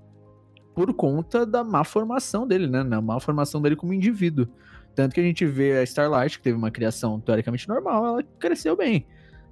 por 0.74 0.92
conta 0.92 1.46
da 1.46 1.64
má 1.64 1.82
formação 1.82 2.46
dele, 2.46 2.66
né? 2.66 2.84
Da 2.84 3.00
má 3.00 3.18
formação 3.18 3.62
dele 3.62 3.74
como 3.74 3.94
indivíduo. 3.94 4.46
Tanto 4.94 5.14
que 5.14 5.20
a 5.20 5.22
gente 5.22 5.46
vê 5.46 5.78
a 5.78 5.82
Starlight, 5.82 6.36
que 6.36 6.44
teve 6.44 6.58
uma 6.58 6.70
criação 6.70 7.18
teoricamente 7.18 7.66
normal, 7.66 8.06
ela 8.06 8.22
cresceu 8.38 8.76
bem, 8.76 9.06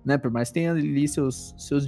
né? 0.04 0.18
Por 0.18 0.30
mais 0.30 0.48
que 0.48 0.54
tenha 0.54 0.72
ali 0.72 1.08
seus, 1.08 1.54
seus, 1.56 1.86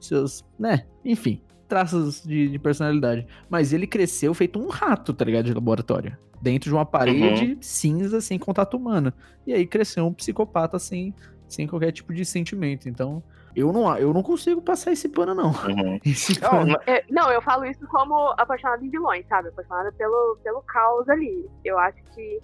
seus 0.00 0.44
né? 0.58 0.84
Enfim, 1.04 1.40
traços 1.68 2.22
de, 2.24 2.48
de 2.48 2.58
personalidade. 2.58 3.24
Mas 3.48 3.72
ele 3.72 3.86
cresceu 3.86 4.34
feito 4.34 4.58
um 4.58 4.68
rato, 4.68 5.14
tá 5.14 5.24
ligado? 5.24 5.44
De 5.44 5.54
laboratório. 5.54 6.18
Dentro 6.40 6.68
de 6.68 6.74
uma 6.74 6.84
parede 6.84 7.56
cinza, 7.60 8.20
sem 8.20 8.40
contato 8.40 8.76
humano. 8.76 9.12
E 9.46 9.52
aí 9.52 9.64
cresceu 9.64 10.04
um 10.04 10.12
psicopata 10.12 10.80
sem, 10.80 11.14
sem 11.46 11.68
qualquer 11.68 11.92
tipo 11.92 12.12
de 12.12 12.24
sentimento. 12.24 12.88
Então, 12.88 13.22
eu 13.54 13.72
não, 13.72 13.96
eu 13.98 14.12
não 14.12 14.22
consigo 14.22 14.60
passar 14.62 14.92
esse 14.92 15.08
pano, 15.08 15.34
não. 15.34 15.48
Uhum. 15.50 15.98
Esse 16.04 16.40
Não, 16.40 16.50
pano. 16.50 16.66
não- 16.72 16.80
É, 16.86 17.04
não, 17.10 17.30
eu 17.30 17.42
falo 17.42 17.64
isso 17.64 17.86
como 17.88 18.14
apaixonada 18.38 18.84
em 18.84 18.88
vilões, 18.90 19.26
sabe? 19.28 19.48
Apaixonada 19.48 19.92
pelo, 19.92 20.36
pelo 20.42 20.62
caos 20.62 21.08
ali. 21.08 21.48
Eu 21.64 21.78
acho 21.78 21.98
que, 22.14 22.40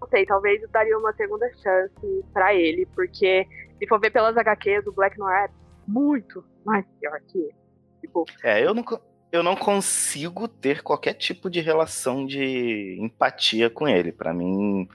não 0.00 0.08
sei, 0.08 0.24
talvez 0.26 0.62
eu 0.62 0.68
daria 0.68 0.96
uma 0.98 1.12
segunda 1.14 1.48
chance 1.62 2.24
pra 2.32 2.54
ele, 2.54 2.86
porque 2.94 3.46
se 3.78 3.86
for 3.88 3.98
ver 4.00 4.10
pelas 4.10 4.36
HQs, 4.36 4.86
o 4.86 4.92
Black 4.92 5.18
Noir 5.18 5.44
é 5.44 5.50
muito 5.88 6.44
mais 6.64 6.84
pior 7.00 7.18
que 7.28 7.38
ele. 7.38 7.54
Tipo, 8.00 8.24
É, 8.44 8.64
eu 8.66 8.74
não, 8.74 8.84
eu 9.30 9.42
não 9.42 9.56
consigo 9.56 10.46
ter 10.48 10.82
qualquer 10.82 11.14
tipo 11.14 11.48
de 11.48 11.60
relação 11.60 12.26
de 12.26 12.98
empatia 13.00 13.70
com 13.70 13.86
ele. 13.88 14.12
Pra 14.12 14.34
mim, 14.34 14.88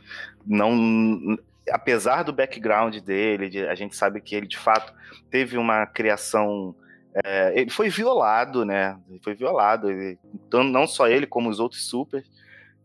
não. 0.45 1.37
Apesar 1.71 2.23
do 2.23 2.33
background 2.33 2.97
dele, 2.99 3.49
de- 3.49 3.67
a 3.67 3.75
gente 3.75 3.95
sabe 3.95 4.21
que 4.21 4.35
ele 4.35 4.47
de 4.47 4.57
fato 4.57 4.93
teve 5.29 5.57
uma 5.57 5.85
criação. 5.85 6.75
é, 7.23 7.59
ele 7.59 7.71
foi 7.71 7.89
violado, 7.89 8.63
né? 8.63 8.95
Ele 9.09 9.19
foi 9.23 9.33
violado. 9.33 9.89
Ele- 9.89 10.19
então, 10.45 10.63
não 10.63 10.85
só 10.85 11.07
ele, 11.07 11.25
como 11.25 11.49
os 11.49 11.59
outros 11.59 11.87
super. 11.87 12.23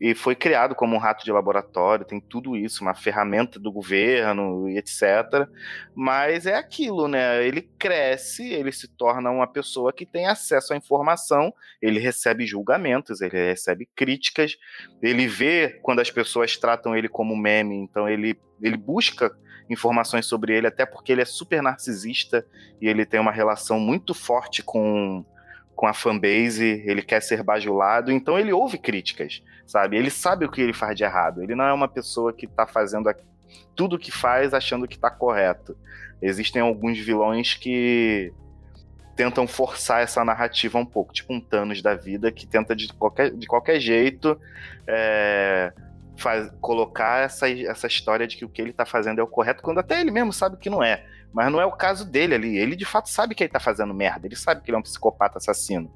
E 0.02 0.16
foi 0.16 0.34
criado 0.34 0.74
como 0.74 0.96
um 0.96 0.98
rato 0.98 1.24
de 1.24 1.30
laboratório, 1.30 2.04
tem 2.04 2.20
tudo 2.20 2.56
isso, 2.56 2.82
uma 2.82 2.92
ferramenta 2.92 3.56
do 3.60 3.70
governo 3.70 4.68
e 4.68 4.76
etc. 4.76 5.48
Mas 5.94 6.44
é 6.44 6.56
aquilo, 6.56 7.06
né? 7.06 7.46
Ele 7.46 7.62
cresce, 7.78 8.52
ele 8.52 8.72
se 8.72 8.88
torna 8.88 9.30
uma 9.30 9.46
pessoa 9.46 9.92
que 9.92 10.04
tem 10.04 10.26
acesso 10.26 10.74
à 10.74 10.76
informação, 10.76 11.54
ele 11.80 12.00
recebe 12.00 12.44
julgamentos, 12.44 13.20
ele 13.20 13.36
recebe 13.46 13.88
críticas, 13.94 14.56
ele 15.00 15.28
vê 15.28 15.78
quando 15.82 16.00
as 16.00 16.10
pessoas 16.10 16.56
tratam 16.56 16.96
ele 16.96 17.08
como 17.08 17.36
meme, 17.36 17.76
então 17.76 18.08
ele, 18.08 18.36
ele 18.60 18.76
busca 18.76 19.30
informações 19.70 20.26
sobre 20.26 20.52
ele, 20.52 20.66
até 20.66 20.84
porque 20.84 21.12
ele 21.12 21.22
é 21.22 21.24
super 21.24 21.62
narcisista 21.62 22.44
e 22.80 22.88
ele 22.88 23.06
tem 23.06 23.20
uma 23.20 23.30
relação 23.30 23.78
muito 23.78 24.14
forte 24.14 24.64
com, 24.64 25.24
com 25.74 25.86
a 25.86 25.92
fanbase, 25.92 26.82
ele 26.86 27.02
quer 27.02 27.20
ser 27.20 27.42
bajulado, 27.42 28.12
então 28.12 28.38
ele 28.38 28.52
ouve 28.52 28.78
críticas, 28.78 29.42
sabe? 29.66 29.96
Ele 29.96 30.10
sabe 30.10 30.44
o 30.44 30.50
que 30.50 30.60
ele 30.60 30.72
faz 30.72 30.96
de 30.96 31.04
errado, 31.04 31.42
ele 31.42 31.54
não 31.54 31.64
é 31.64 31.72
uma 31.72 31.88
pessoa 31.88 32.32
que 32.32 32.46
está 32.46 32.66
fazendo 32.66 33.12
tudo 33.74 33.98
que 33.98 34.10
faz 34.10 34.54
achando 34.54 34.86
que 34.86 34.96
está 34.96 35.10
correto. 35.10 35.76
Existem 36.20 36.62
alguns 36.62 36.98
vilões 36.98 37.54
que 37.54 38.32
tentam 39.16 39.46
forçar 39.46 40.02
essa 40.02 40.24
narrativa 40.24 40.78
um 40.78 40.86
pouco, 40.86 41.12
tipo 41.12 41.32
um 41.32 41.40
Thanos 41.40 41.82
da 41.82 41.94
vida, 41.94 42.30
que 42.30 42.46
tenta 42.46 42.76
de 42.76 42.92
qualquer, 42.92 43.30
de 43.30 43.46
qualquer 43.46 43.80
jeito 43.80 44.40
é, 44.86 45.72
faz- 46.16 46.50
colocar 46.60 47.24
essa, 47.24 47.50
essa 47.50 47.86
história 47.86 48.26
de 48.26 48.36
que 48.36 48.44
o 48.44 48.48
que 48.48 48.62
ele 48.62 48.70
está 48.70 48.86
fazendo 48.86 49.20
é 49.20 49.22
o 49.22 49.26
correto, 49.26 49.62
quando 49.62 49.78
até 49.78 50.00
ele 50.00 50.10
mesmo 50.10 50.32
sabe 50.32 50.56
que 50.56 50.70
não 50.70 50.82
é. 50.82 51.04
Mas 51.32 51.50
não 51.50 51.60
é 51.60 51.66
o 51.66 51.72
caso 51.72 52.04
dele 52.04 52.34
ali. 52.34 52.58
Ele 52.58 52.76
de 52.76 52.84
fato 52.84 53.08
sabe 53.08 53.34
que 53.34 53.42
ele 53.44 53.52
tá 53.52 53.60
fazendo 53.60 53.94
merda. 53.94 54.26
Ele 54.26 54.36
sabe 54.36 54.60
que 54.62 54.70
ele 54.70 54.76
é 54.76 54.78
um 54.78 54.82
psicopata 54.82 55.38
assassino. 55.38 55.90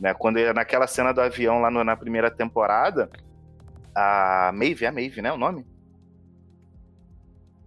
Né? 0.00 0.14
Quando 0.14 0.38
ele- 0.38 0.52
naquela 0.52 0.86
cena 0.86 1.12
do 1.12 1.20
avião 1.20 1.60
lá 1.60 1.70
no- 1.70 1.84
na 1.84 1.96
primeira 1.96 2.30
temporada, 2.30 3.10
a 3.94 4.50
Maeve, 4.54 4.84
é 4.84 4.88
a 4.88 4.92
Maeve, 4.92 5.20
né? 5.20 5.32
O 5.32 5.36
nome? 5.36 5.66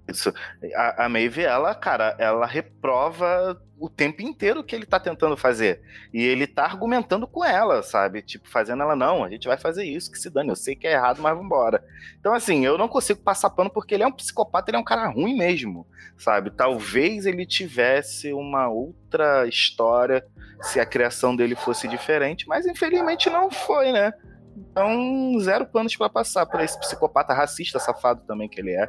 Isso. 0.07 0.33
A, 0.75 1.05
a 1.05 1.09
Maeve, 1.09 1.43
ela, 1.43 1.73
cara, 1.75 2.15
ela 2.17 2.45
reprova 2.45 3.61
o 3.79 3.89
tempo 3.89 4.21
inteiro 4.21 4.63
que 4.63 4.75
ele 4.75 4.85
tá 4.85 4.99
tentando 4.99 5.35
fazer. 5.35 5.81
E 6.13 6.21
ele 6.21 6.45
tá 6.45 6.65
argumentando 6.65 7.25
com 7.25 7.43
ela, 7.43 7.81
sabe? 7.81 8.21
Tipo, 8.21 8.47
fazendo 8.47 8.83
ela, 8.83 8.95
não, 8.95 9.23
a 9.23 9.29
gente 9.29 9.47
vai 9.47 9.57
fazer 9.57 9.83
isso, 9.83 10.11
que 10.11 10.19
se 10.19 10.29
dane, 10.29 10.49
eu 10.49 10.55
sei 10.55 10.75
que 10.75 10.85
é 10.85 10.93
errado, 10.93 11.21
mas 11.21 11.35
vambora. 11.35 11.83
Então, 12.19 12.33
assim, 12.33 12.63
eu 12.65 12.77
não 12.77 12.87
consigo 12.87 13.21
passar 13.21 13.49
pano 13.49 13.71
porque 13.71 13.95
ele 13.95 14.03
é 14.03 14.07
um 14.07 14.11
psicopata, 14.11 14.69
ele 14.69 14.77
é 14.77 14.79
um 14.79 14.83
cara 14.83 15.07
ruim 15.07 15.35
mesmo, 15.35 15.87
sabe? 16.17 16.51
Talvez 16.51 17.25
ele 17.25 17.45
tivesse 17.45 18.31
uma 18.33 18.69
outra 18.69 19.47
história 19.47 20.23
se 20.61 20.79
a 20.79 20.85
criação 20.85 21.35
dele 21.35 21.55
fosse 21.55 21.87
diferente, 21.87 22.47
mas 22.47 22.67
infelizmente 22.67 23.29
não 23.31 23.49
foi, 23.49 23.91
né? 23.91 24.13
Então, 24.55 25.39
zero 25.39 25.65
planos 25.65 25.95
pra 25.95 26.09
passar 26.09 26.45
pra 26.45 26.63
esse 26.63 26.79
psicopata 26.79 27.33
racista 27.33 27.79
safado 27.79 28.21
também 28.27 28.47
que 28.47 28.59
ele 28.59 28.71
é. 28.71 28.87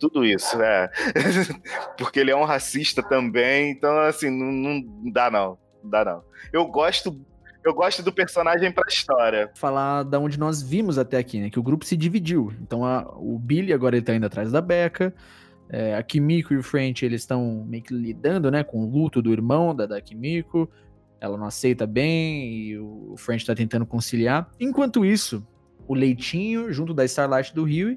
Tudo 0.00 0.24
isso, 0.24 0.60
é. 0.60 0.90
Porque 1.96 2.18
ele 2.18 2.30
é 2.30 2.36
um 2.36 2.44
racista 2.44 3.02
também, 3.02 3.70
então 3.72 3.98
assim, 4.00 4.30
não, 4.30 4.50
não 4.50 5.12
dá 5.12 5.30
não. 5.30 5.58
Não 5.82 5.90
dá 5.90 6.04
não. 6.04 6.22
Eu 6.52 6.66
gosto 6.66 7.20
eu 7.62 7.74
gosto 7.74 8.02
do 8.02 8.10
personagem 8.10 8.72
pra 8.72 8.84
história. 8.88 9.50
falar 9.54 10.02
da 10.02 10.18
onde 10.18 10.38
nós 10.38 10.62
vimos 10.62 10.96
até 10.98 11.18
aqui, 11.18 11.38
né? 11.38 11.50
Que 11.50 11.58
o 11.58 11.62
grupo 11.62 11.84
se 11.84 11.94
dividiu. 11.94 12.50
Então 12.62 12.84
a- 12.86 13.06
o 13.18 13.38
Billy 13.38 13.72
agora 13.72 13.94
ele 13.96 14.04
tá 14.04 14.14
indo 14.14 14.24
atrás 14.26 14.50
da 14.50 14.60
Becca. 14.62 15.14
é, 15.72 15.94
a 15.94 16.02
Kimiko 16.02 16.52
e 16.54 16.56
o 16.56 16.62
French 16.62 17.04
eles 17.04 17.20
estão 17.20 17.64
meio 17.68 17.82
que 17.82 17.94
lidando, 17.94 18.50
né? 18.50 18.64
Com 18.64 18.82
o 18.82 18.90
luto 18.90 19.20
do 19.22 19.30
irmão 19.32 19.74
da, 19.74 19.84
da 19.86 20.00
Kimiko. 20.00 20.68
Ela 21.20 21.36
não 21.36 21.44
aceita 21.46 21.86
bem 21.86 22.50
e 22.50 22.78
o 22.78 23.14
French 23.18 23.44
tá 23.46 23.54
tentando 23.54 23.84
conciliar. 23.84 24.50
Enquanto 24.58 25.04
isso, 25.04 25.46
o 25.86 25.92
Leitinho, 25.94 26.72
junto 26.72 26.94
da 26.94 27.04
Starlight 27.04 27.54
do 27.54 27.62
Rio, 27.62 27.96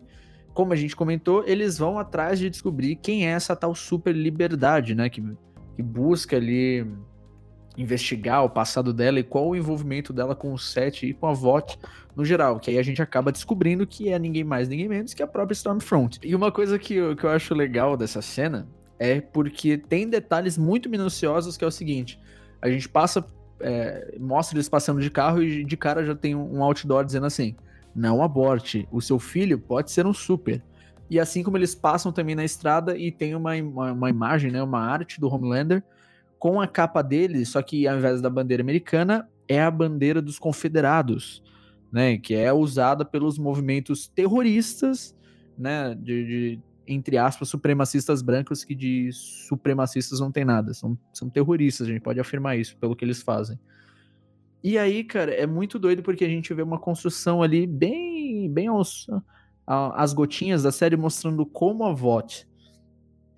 como 0.53 0.73
a 0.73 0.75
gente 0.75 0.95
comentou, 0.95 1.43
eles 1.47 1.77
vão 1.77 1.97
atrás 1.97 2.39
de 2.39 2.49
descobrir 2.49 2.95
quem 2.95 3.27
é 3.27 3.31
essa 3.31 3.55
tal 3.55 3.73
super 3.73 4.15
liberdade, 4.15 4.93
né? 4.95 5.09
Que, 5.09 5.21
que 5.75 5.81
busca 5.81 6.35
ali 6.37 6.85
investigar 7.77 8.43
o 8.43 8.49
passado 8.49 8.93
dela 8.93 9.19
e 9.19 9.23
qual 9.23 9.49
o 9.49 9.55
envolvimento 9.55 10.13
dela 10.13 10.35
com 10.35 10.53
o 10.53 10.57
Seth 10.57 11.03
e 11.03 11.13
com 11.13 11.27
a 11.27 11.33
VOT 11.33 11.77
no 12.15 12.23
geral, 12.23 12.59
que 12.59 12.69
aí 12.69 12.77
a 12.77 12.83
gente 12.83 13.01
acaba 13.01 13.31
descobrindo 13.31 13.87
que 13.87 14.09
é 14.09 14.19
ninguém 14.19 14.43
mais, 14.43 14.69
ninguém 14.69 14.87
menos 14.87 15.13
que 15.13 15.23
a 15.23 15.27
própria 15.27 15.53
Stormfront. 15.53 16.19
E 16.23 16.35
uma 16.35 16.51
coisa 16.51 16.77
que 16.77 16.93
eu, 16.93 17.15
que 17.15 17.23
eu 17.23 17.29
acho 17.31 17.55
legal 17.55 17.97
dessa 17.97 18.21
cena 18.21 18.67
é 18.99 19.19
porque 19.19 19.77
tem 19.77 20.07
detalhes 20.07 20.57
muito 20.57 20.87
minuciosos 20.89 21.57
que 21.57 21.63
é 21.63 21.67
o 21.67 21.71
seguinte, 21.71 22.19
a 22.61 22.69
gente 22.69 22.87
passa, 22.87 23.25
é, 23.59 24.15
mostra 24.19 24.55
eles 24.55 24.69
passando 24.69 25.01
de 25.01 25.09
carro 25.09 25.41
e 25.41 25.63
de 25.63 25.75
cara 25.75 26.05
já 26.05 26.15
tem 26.15 26.35
um 26.35 26.63
outdoor 26.63 27.03
dizendo 27.03 27.25
assim, 27.25 27.55
não 27.95 28.23
aborte, 28.23 28.87
o 28.91 29.01
seu 29.01 29.19
filho 29.19 29.59
pode 29.59 29.91
ser 29.91 30.05
um 30.05 30.13
super. 30.13 30.63
E 31.09 31.19
assim 31.19 31.43
como 31.43 31.57
eles 31.57 31.75
passam 31.75 32.11
também 32.11 32.35
na 32.35 32.43
estrada 32.43 32.97
e 32.97 33.11
tem 33.11 33.35
uma, 33.35 33.53
uma, 33.55 33.91
uma 33.91 34.09
imagem, 34.09 34.51
né, 34.51 34.63
uma 34.63 34.79
arte 34.79 35.19
do 35.19 35.27
Homelander 35.27 35.83
com 36.39 36.59
a 36.59 36.67
capa 36.67 37.01
dele, 37.01 37.45
só 37.45 37.61
que 37.61 37.87
ao 37.87 37.97
invés 37.97 38.21
da 38.21 38.29
bandeira 38.29 38.61
americana, 38.61 39.29
é 39.47 39.61
a 39.61 39.71
bandeira 39.71 40.21
dos 40.21 40.37
confederados, 40.37 41.41
né? 41.89 42.17
Que 42.17 42.35
é 42.35 42.51
usada 42.51 43.05
pelos 43.05 43.37
movimentos 43.37 44.07
terroristas, 44.07 45.15
né? 45.57 45.95
De, 45.95 46.25
de, 46.25 46.59
entre 46.85 47.17
aspas, 47.17 47.47
supremacistas 47.47 48.21
brancos, 48.21 48.63
que 48.63 48.75
de 48.75 49.09
supremacistas 49.13 50.19
não 50.19 50.31
tem 50.31 50.43
nada. 50.43 50.73
São, 50.73 50.97
são 51.13 51.29
terroristas, 51.29 51.87
a 51.87 51.91
gente 51.91 52.01
pode 52.01 52.19
afirmar 52.19 52.57
isso, 52.57 52.75
pelo 52.77 52.95
que 52.95 53.05
eles 53.05 53.21
fazem. 53.21 53.57
E 54.63 54.77
aí, 54.77 55.03
cara, 55.03 55.33
é 55.33 55.45
muito 55.45 55.77
doido 55.77 56.01
porque 56.01 56.23
a 56.23 56.29
gente 56.29 56.53
vê 56.53 56.61
uma 56.61 56.79
construção 56.79 57.43
ali 57.43 57.67
bem, 57.67 58.49
bem 58.49 58.67
aos, 58.67 59.07
as 59.67 60.13
gotinhas 60.13 60.63
da 60.63 60.71
série 60.71 60.95
mostrando 60.95 61.45
como 61.45 61.83
a 61.83 61.93
VOT 61.93 62.47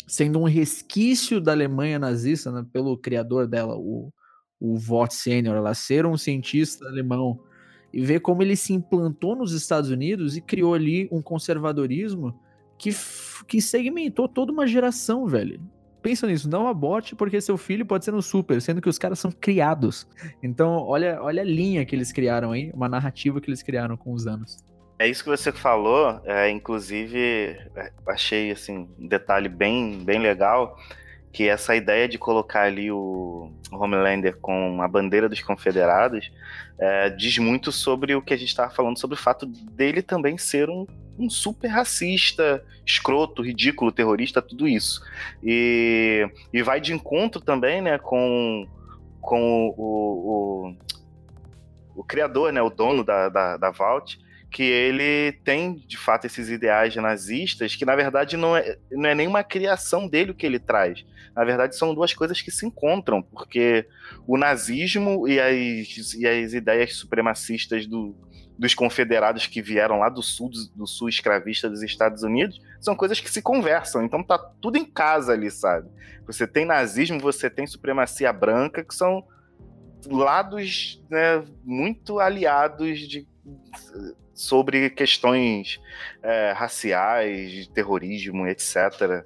sendo 0.08 0.40
um 0.40 0.44
resquício 0.44 1.42
da 1.42 1.52
Alemanha 1.52 1.98
nazista, 1.98 2.52
né, 2.52 2.66
pelo 2.72 2.98
criador 2.98 3.48
dela, 3.48 3.76
o, 3.76 4.12
o 4.60 4.78
Vought 4.78 5.14
Senior, 5.14 5.56
ela 5.56 5.74
ser 5.74 6.06
um 6.06 6.18
cientista 6.18 6.86
alemão, 6.86 7.40
e 7.94 8.02
ver 8.02 8.20
como 8.20 8.42
ele 8.42 8.56
se 8.56 8.74
implantou 8.74 9.36
nos 9.36 9.54
Estados 9.54 9.90
Unidos 9.90 10.36
e 10.36 10.42
criou 10.42 10.74
ali 10.74 11.08
um 11.12 11.22
conservadorismo 11.22 12.38
que, 12.78 12.90
que 13.48 13.62
segmentou 13.62 14.28
toda 14.28 14.52
uma 14.52 14.68
geração, 14.68 15.26
velho. 15.26 15.62
Pensa 16.06 16.28
nisso, 16.28 16.48
não 16.48 16.68
aborte 16.68 17.16
porque 17.16 17.42
seu 17.42 17.58
filho 17.58 17.84
pode 17.84 18.06
ser 18.06 18.14
um 18.14 18.22
super, 18.22 18.62
sendo 18.62 18.80
que 18.80 18.88
os 18.88 19.00
caras 19.00 19.18
são 19.18 19.32
criados. 19.32 20.08
Então, 20.44 20.78
olha, 20.84 21.20
olha 21.20 21.42
a 21.42 21.44
linha 21.44 21.84
que 21.84 21.96
eles 21.96 22.12
criaram 22.12 22.52
aí, 22.52 22.70
uma 22.76 22.88
narrativa 22.88 23.42
que 23.42 23.50
eles 23.50 23.64
criaram 23.64 23.98
com 23.98 24.14
os 24.14 24.28
anos. 24.28 24.64
É 25.00 25.08
isso 25.08 25.24
que 25.24 25.32
você 25.32 25.52
falou, 25.52 26.22
é, 26.24 26.48
inclusive 26.52 27.58
é, 27.76 27.92
achei 28.08 28.52
assim 28.52 28.88
um 29.00 29.08
detalhe 29.08 29.50
bem, 29.50 30.04
bem 30.04 30.20
legal 30.20 30.78
que 31.34 31.50
essa 31.50 31.76
ideia 31.76 32.08
de 32.08 32.20
colocar 32.20 32.62
ali 32.62 32.92
o 32.92 33.52
Homelander 33.72 34.38
com 34.38 34.84
a 34.84 34.88
bandeira 34.88 35.28
dos 35.28 35.42
confederados 35.42 36.32
é, 36.78 37.10
diz 37.10 37.40
muito 37.40 37.72
sobre 37.72 38.14
o 38.14 38.22
que 38.22 38.36
a 38.36 38.38
gente 38.38 38.50
estava 38.50 38.72
falando, 38.72 39.00
sobre 39.00 39.16
o 39.16 39.20
fato 39.20 39.48
dele 39.48 40.04
também 40.04 40.38
ser 40.38 40.70
um, 40.70 40.86
um 41.18 41.30
super 41.30 41.68
racista, 41.68 42.64
escroto, 42.86 43.42
ridículo, 43.42 43.92
terrorista, 43.92 44.42
tudo 44.42 44.68
isso. 44.68 45.02
E, 45.44 46.30
e 46.54 46.62
vai 46.62 46.80
de 46.80 46.94
encontro 46.94 47.42
também 47.42 47.82
né, 47.82 47.98
com, 47.98 48.68
com 49.22 49.74
o, 49.78 50.76
o, 50.76 50.76
o, 51.96 52.04
criador, 52.04 52.52
né, 52.52 52.62
o 52.62 52.70
dono 52.70 53.04
da, 53.04 53.30
da, 53.30 53.58
da 53.58 53.72
Vault, 53.72 54.20
que 54.52 54.64
ele 54.64 55.34
tem 55.44 55.76
de 55.86 55.98
fato 55.98 56.26
esses 56.26 56.50
ideais 56.50 56.96
nazistas 56.96 57.76
que 57.76 57.84
na 57.84 57.94
verdade 57.94 58.38
não 58.38 58.56
é, 58.56 58.78
não 58.90 59.10
é 59.10 59.14
nenhuma 59.14 59.44
criação 59.44 60.08
dele 60.08 60.32
o 60.32 60.36
que 60.36 60.46
ele 60.46 60.60
traz. 60.60 61.06
Na 61.36 61.44
verdade 61.44 61.76
são 61.76 61.94
duas 61.94 62.14
coisas 62.14 62.42
que 62.42 62.50
se 62.50 62.66
encontram, 62.66 63.22
porque 63.22 63.86
o 64.26 64.38
nazismo 64.38 65.28
e 65.28 65.40
as, 65.40 66.14
e 66.14 66.26
as 66.26 66.54
ideias 66.54 66.96
supremacistas 66.96 67.86
do, 67.86 68.16
dos 68.58 68.74
confederados 68.74 69.48
que 69.48 69.62
vieram 69.62 70.00
lá 70.00 70.10
do 70.10 70.22
sul, 70.22 70.50
do 70.76 70.88
sul 70.88 71.10
escravista 71.10 71.70
dos 71.70 71.84
Estados 71.84 72.24
Unidos, 72.24 72.62
são 72.80 72.96
coisas 72.96 73.20
que 73.20 73.30
se 73.30 73.42
conversam. 73.42 74.04
Então 74.04 74.24
tá 74.24 74.38
tudo 74.38 74.78
em 74.78 74.86
casa 74.86 75.34
ali, 75.34 75.52
sabe? 75.52 75.90
Você 76.26 76.48
tem 76.48 76.66
nazismo, 76.66 77.20
você 77.20 77.50
tem 77.50 77.68
supremacia 77.68 78.32
branca, 78.32 78.84
que 78.84 78.96
são 78.96 79.26
lados 80.08 81.04
né, 81.10 81.44
muito 81.64 82.20
aliados 82.20 83.00
de 83.00 83.28
sobre 84.34 84.90
questões 84.90 85.80
é, 86.22 86.52
raciais, 86.52 87.68
terrorismo, 87.68 88.46
etc. 88.48 89.24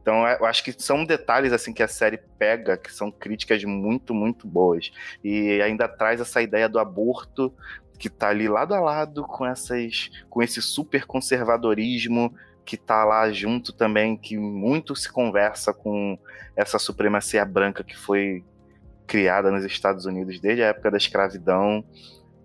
Então, 0.00 0.26
eu 0.26 0.46
acho 0.46 0.62
que 0.62 0.72
são 0.72 1.04
detalhes 1.04 1.52
assim 1.52 1.72
que 1.72 1.82
a 1.82 1.88
série 1.88 2.16
pega, 2.38 2.76
que 2.76 2.92
são 2.92 3.10
críticas 3.10 3.62
muito, 3.64 4.14
muito 4.14 4.46
boas. 4.46 4.90
E 5.22 5.60
ainda 5.60 5.88
traz 5.88 6.20
essa 6.20 6.40
ideia 6.40 6.68
do 6.68 6.78
aborto 6.78 7.52
que 7.96 8.08
está 8.08 8.28
ali 8.28 8.48
lado 8.48 8.74
a 8.74 8.80
lado 8.80 9.24
com 9.24 9.46
essas 9.46 10.10
com 10.28 10.42
esse 10.42 10.60
super 10.60 11.06
conservadorismo 11.06 12.34
que 12.64 12.74
está 12.74 13.04
lá 13.04 13.30
junto 13.30 13.72
também, 13.72 14.16
que 14.16 14.36
muito 14.36 14.96
se 14.96 15.10
conversa 15.10 15.72
com 15.72 16.18
essa 16.56 16.78
supremacia 16.78 17.44
branca 17.44 17.84
que 17.84 17.96
foi 17.96 18.44
criada 19.06 19.52
nos 19.52 19.64
Estados 19.64 20.04
Unidos 20.04 20.40
desde 20.40 20.64
a 20.64 20.66
época 20.66 20.90
da 20.90 20.96
escravidão 20.96 21.84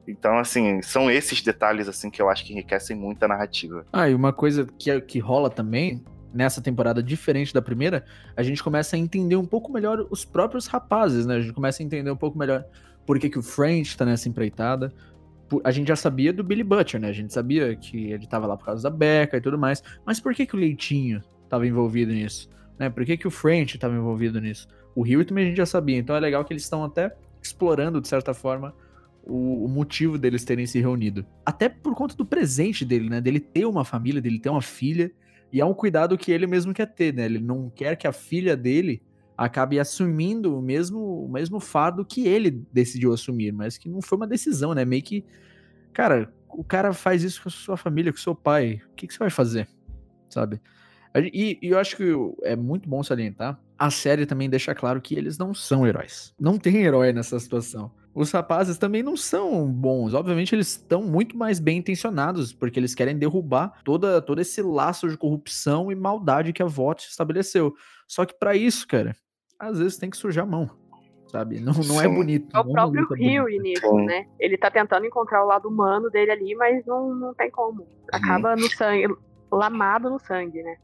então, 0.07 0.37
assim, 0.37 0.81
são 0.81 1.09
esses 1.09 1.41
detalhes 1.41 1.87
assim 1.87 2.09
que 2.09 2.21
eu 2.21 2.29
acho 2.29 2.45
que 2.45 2.53
enriquecem 2.53 2.95
muito 2.95 3.23
a 3.23 3.27
narrativa. 3.27 3.85
Ah, 3.93 4.09
e 4.09 4.15
uma 4.15 4.33
coisa 4.33 4.67
que, 4.77 4.99
que 5.01 5.19
rola 5.19 5.49
também 5.49 6.03
nessa 6.33 6.61
temporada 6.61 7.03
diferente 7.03 7.53
da 7.53 7.61
primeira, 7.61 8.05
a 8.35 8.43
gente 8.43 8.63
começa 8.63 8.95
a 8.95 8.99
entender 8.99 9.35
um 9.35 9.45
pouco 9.45 9.71
melhor 9.71 10.05
os 10.09 10.23
próprios 10.23 10.65
rapazes, 10.65 11.25
né? 11.25 11.35
A 11.35 11.41
gente 11.41 11.53
começa 11.53 11.83
a 11.83 11.85
entender 11.85 12.09
um 12.09 12.15
pouco 12.15 12.37
melhor 12.37 12.65
por 13.05 13.19
que, 13.19 13.29
que 13.29 13.39
o 13.39 13.43
French 13.43 13.97
tá 13.97 14.05
nessa 14.05 14.29
empreitada. 14.29 14.93
A 15.63 15.71
gente 15.71 15.87
já 15.87 15.95
sabia 15.95 16.31
do 16.31 16.43
Billy 16.43 16.63
Butcher, 16.63 16.99
né? 16.99 17.09
A 17.09 17.13
gente 17.13 17.33
sabia 17.33 17.75
que 17.75 18.11
ele 18.11 18.27
tava 18.27 18.47
lá 18.47 18.55
por 18.55 18.65
causa 18.65 18.83
da 18.83 18.89
Becca 18.89 19.37
e 19.37 19.41
tudo 19.41 19.57
mais. 19.57 19.83
Mas 20.05 20.19
por 20.19 20.33
que, 20.33 20.45
que 20.45 20.55
o 20.55 20.59
Leitinho 20.59 21.21
tava 21.49 21.65
envolvido 21.67 22.13
nisso? 22.13 22.49
Né? 22.77 22.89
Por 22.89 23.05
que, 23.05 23.17
que 23.17 23.27
o 23.27 23.31
French 23.31 23.77
tava 23.77 23.95
envolvido 23.95 24.39
nisso? 24.39 24.67
O 24.95 25.01
Rio 25.01 25.23
também 25.23 25.45
a 25.45 25.47
gente 25.47 25.57
já 25.57 25.65
sabia. 25.65 25.97
Então 25.97 26.15
é 26.15 26.19
legal 26.19 26.43
que 26.43 26.53
eles 26.53 26.63
estão 26.63 26.83
até 26.83 27.15
explorando, 27.41 28.01
de 28.01 28.07
certa 28.07 28.33
forma, 28.33 28.73
o, 29.23 29.65
o, 29.65 29.67
motivo 29.67 30.17
deles 30.17 30.43
terem 30.43 30.65
se 30.65 30.79
reunido. 30.79 31.25
Até 31.45 31.69
por 31.69 31.95
conta 31.95 32.15
do 32.15 32.25
presente 32.25 32.83
dele, 32.83 33.09
né? 33.09 33.21
Dele 33.21 33.39
ter 33.39 33.65
uma 33.65 33.85
família, 33.85 34.21
dele 34.21 34.39
ter 34.39 34.49
uma 34.49 34.61
filha. 34.61 35.11
E 35.51 35.59
é 35.59 35.65
um 35.65 35.73
cuidado 35.73 36.17
que 36.17 36.31
ele 36.31 36.47
mesmo 36.47 36.73
quer 36.73 36.87
ter, 36.87 37.13
né? 37.13 37.25
Ele 37.25 37.39
não 37.39 37.69
quer 37.69 37.95
que 37.95 38.07
a 38.07 38.13
filha 38.13 38.55
dele 38.55 39.01
acabe 39.43 39.79
assumindo 39.79 40.57
o 40.57 40.61
mesmo, 40.61 41.25
o 41.25 41.27
mesmo 41.31 41.59
fardo 41.59 42.05
que 42.05 42.27
ele 42.27 42.63
decidiu 42.71 43.11
assumir, 43.11 43.51
mas 43.51 43.77
que 43.77 43.89
não 43.89 44.01
foi 44.01 44.17
uma 44.17 44.27
decisão, 44.27 44.73
né? 44.73 44.85
Meio 44.85 45.01
que. 45.01 45.25
Cara, 45.93 46.31
o 46.47 46.63
cara 46.63 46.93
faz 46.93 47.23
isso 47.23 47.41
com 47.41 47.49
a 47.49 47.51
sua 47.51 47.77
família, 47.77 48.11
com 48.11 48.19
o 48.19 48.21
seu 48.21 48.35
pai. 48.35 48.81
O 48.91 48.95
que, 48.95 49.07
que 49.07 49.13
você 49.13 49.19
vai 49.19 49.29
fazer? 49.29 49.67
Sabe? 50.29 50.61
E, 51.15 51.57
e 51.61 51.69
eu 51.69 51.79
acho 51.79 51.97
que 51.97 52.13
é 52.43 52.55
muito 52.55 52.87
bom 52.87 53.03
salientar. 53.03 53.59
A 53.77 53.89
série 53.89 54.25
também 54.25 54.49
deixa 54.49 54.75
claro 54.75 55.01
que 55.01 55.15
eles 55.15 55.37
não 55.37 55.53
são 55.53 55.85
heróis. 55.87 56.33
Não 56.39 56.57
tem 56.57 56.77
herói 56.83 57.11
nessa 57.11 57.39
situação 57.39 57.91
os 58.13 58.31
rapazes 58.31 58.77
também 58.77 59.01
não 59.01 59.15
são 59.15 59.65
bons. 59.71 60.13
Obviamente, 60.13 60.53
eles 60.53 60.71
estão 60.71 61.03
muito 61.03 61.37
mais 61.37 61.59
bem 61.59 61.77
intencionados, 61.77 62.51
porque 62.51 62.79
eles 62.79 62.93
querem 62.93 63.17
derrubar 63.17 63.81
toda, 63.83 64.21
todo 64.21 64.41
esse 64.41 64.61
laço 64.61 65.07
de 65.07 65.17
corrupção 65.17 65.91
e 65.91 65.95
maldade 65.95 66.53
que 66.53 66.61
a 66.61 66.65
VOT 66.65 67.07
estabeleceu. 67.07 67.73
Só 68.07 68.25
que 68.25 68.37
para 68.37 68.55
isso, 68.55 68.87
cara, 68.87 69.15
às 69.61 69.77
vezes 69.77 69.97
tem 69.97 70.09
que 70.09 70.17
sujar 70.17 70.43
a 70.43 70.47
mão. 70.47 70.69
Sabe? 71.27 71.61
Não, 71.61 71.71
não 71.71 72.01
é 72.01 72.07
bonito. 72.09 72.53
É 72.53 72.59
o 72.59 72.69
próprio 72.69 73.07
Rio 73.13 73.45
nisso, 73.45 73.93
né? 73.95 74.27
Ele 74.37 74.57
tá 74.57 74.69
tentando 74.69 75.05
encontrar 75.05 75.43
o 75.45 75.47
lado 75.47 75.69
humano 75.69 76.09
dele 76.09 76.31
ali, 76.31 76.55
mas 76.55 76.85
não, 76.85 77.15
não 77.15 77.33
tem 77.33 77.49
como. 77.49 77.87
Acaba 78.11 78.53
no 78.55 78.67
sangue, 78.69 79.07
lamado 79.49 80.09
no 80.09 80.19
sangue, 80.19 80.61
né? 80.61 80.75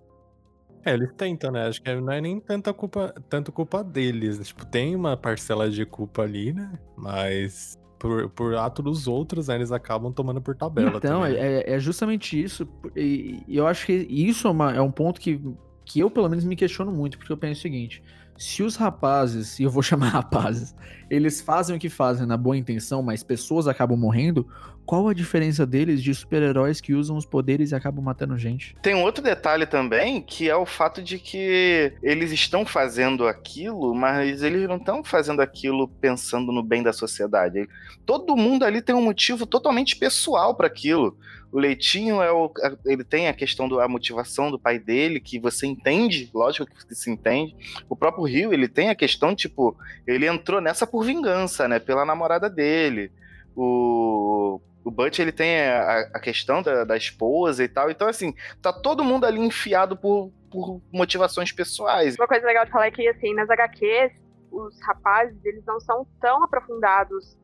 É, 0.86 0.94
eles 0.94 1.12
tentam, 1.16 1.52
né? 1.52 1.68
Acho 1.68 1.82
que 1.82 1.94
não 1.94 2.14
é 2.14 2.22
nem 2.22 2.40
tanta 2.40 2.74
culpa, 2.74 3.14
tanto 3.28 3.52
culpa 3.52 3.84
deles. 3.84 4.48
Tipo, 4.48 4.66
tem 4.66 4.96
uma 4.96 5.18
parcela 5.18 5.70
de 5.70 5.86
culpa 5.86 6.22
ali, 6.22 6.54
né? 6.54 6.72
Mas 6.96 7.78
por, 8.00 8.30
por 8.30 8.56
ato 8.56 8.82
dos 8.82 9.08
outros, 9.08 9.48
né, 9.48 9.56
eles 9.56 9.72
acabam 9.72 10.14
tomando 10.14 10.42
por 10.42 10.56
tabela. 10.56 10.98
Então, 10.98 11.26
é, 11.26 11.64
é, 11.70 11.80
justamente 11.80 12.42
isso. 12.42 12.68
E, 12.96 13.44
e, 13.48 13.58
eu 13.58 13.68
acho 13.68 13.86
que 13.86 13.94
isso 13.94 14.48
é, 14.48 14.52
uma, 14.52 14.74
é 14.74 14.82
um 14.82 14.92
ponto 14.92 15.20
que, 15.20 15.42
que 15.88 16.02
eu, 16.02 16.12
pelo 16.12 16.28
menos, 16.28 16.44
me 16.44 16.56
questiono 16.56 16.92
muito, 16.92 17.18
porque 17.18 17.32
eu 17.32 17.38
penso 17.38 17.60
o 17.60 17.62
seguinte: 17.62 18.04
se 18.38 18.62
os 18.62 18.76
rapazes, 18.76 19.58
e 19.58 19.64
eu 19.64 19.72
vou 19.72 19.82
chamar 19.82 20.10
rapazes, 20.10 20.76
eles 21.10 21.42
fazem 21.42 21.76
o 21.76 21.80
que 21.80 21.90
fazem 21.90 22.28
na 22.28 22.38
boa 22.38 22.58
intenção, 22.58 23.02
mas 23.02 23.24
pessoas 23.24 23.68
acabam 23.68 23.98
morrendo, 23.98 24.46
qual 24.86 25.10
a 25.10 25.14
diferença 25.14 25.66
deles 25.66 26.02
de 26.02 26.16
super-heróis 26.16 26.80
que 26.80 26.94
usam 26.94 27.18
os 27.18 27.26
poderes 27.26 27.72
e 27.72 27.76
acabam 27.76 28.04
matando 28.04 28.38
gente? 28.38 28.74
Tem 28.82 28.96
um 28.96 29.04
outro 29.04 29.22
detalhe 29.22 29.66
também, 29.66 30.22
que 30.22 30.50
é 30.50 30.56
o 30.56 30.66
fato 30.66 31.02
de 31.02 31.20
que 31.20 31.94
eles 32.02 32.32
estão 32.32 32.66
fazendo 32.66 33.28
aquilo, 33.28 33.94
mas 33.94 34.42
eles 34.42 34.68
não 34.68 34.78
estão 34.78 35.04
fazendo 35.04 35.42
aquilo 35.42 35.90
pensando 35.90 36.54
no 36.54 36.64
bem 36.64 36.82
da 36.82 36.94
sociedade. 36.94 37.68
Todo 38.06 38.38
mundo 38.38 38.64
ali 38.64 38.82
tem 38.82 38.96
um 38.96 39.02
motivo 39.02 39.46
totalmente 39.46 39.96
pessoal 39.98 40.56
para 40.56 40.68
aquilo. 40.68 41.18
O 41.52 41.60
Leitinho 41.60 42.22
é 42.22 42.32
o, 42.32 42.52
ele 42.86 43.04
tem 43.04 43.28
a 43.28 43.34
questão 43.34 43.70
da 43.70 43.88
motivação 43.88 44.52
do 44.52 44.60
pai 44.60 44.78
dele, 44.78 45.20
que 45.20 45.40
você 45.40 45.66
entende, 45.66 46.30
lógico 46.34 46.70
que 46.70 46.96
se 46.96 47.10
entende. 47.10 47.56
O 47.90 47.96
próprio 47.96 48.26
Rio, 48.26 48.54
ele 48.54 48.68
tem 48.68 48.90
a 48.90 48.96
questão, 48.96 49.34
tipo, 49.34 49.76
ele 50.06 50.28
entrou 50.28 50.60
nessa 50.60 50.86
por 50.86 51.04
vingança, 51.04 51.68
né? 51.68 51.80
Pela 51.80 52.06
namorada 52.06 52.50
dele. 52.50 53.12
O, 53.56 54.60
o 54.84 54.92
Butch, 54.92 55.20
ele 55.20 55.32
tem 55.32 55.62
a, 55.62 56.00
a 56.14 56.20
questão 56.20 56.62
da, 56.62 56.84
da, 56.84 56.98
esposa 56.98 57.64
e 57.64 57.68
tal. 57.68 57.90
Então, 57.90 58.08
assim, 58.08 58.34
tá 58.62 58.72
todo 58.72 59.04
mundo 59.04 59.26
ali 59.26 59.40
enfiado 59.40 59.96
por, 59.96 60.32
por 60.52 60.82
motivações 60.92 61.52
pessoais. 61.52 62.16
Uma 62.16 62.28
coisa 62.28 62.46
legal 62.46 62.66
de 62.66 62.72
falar 62.72 62.88
é 62.88 62.92
que, 62.92 63.08
assim, 63.08 63.34
nas 63.34 63.50
HQs, 63.50 64.14
os 64.52 64.80
rapazes, 64.82 65.38
eles 65.46 65.64
não 65.66 65.80
são 65.80 66.06
tão 66.20 66.44
aprofundados 66.44 67.38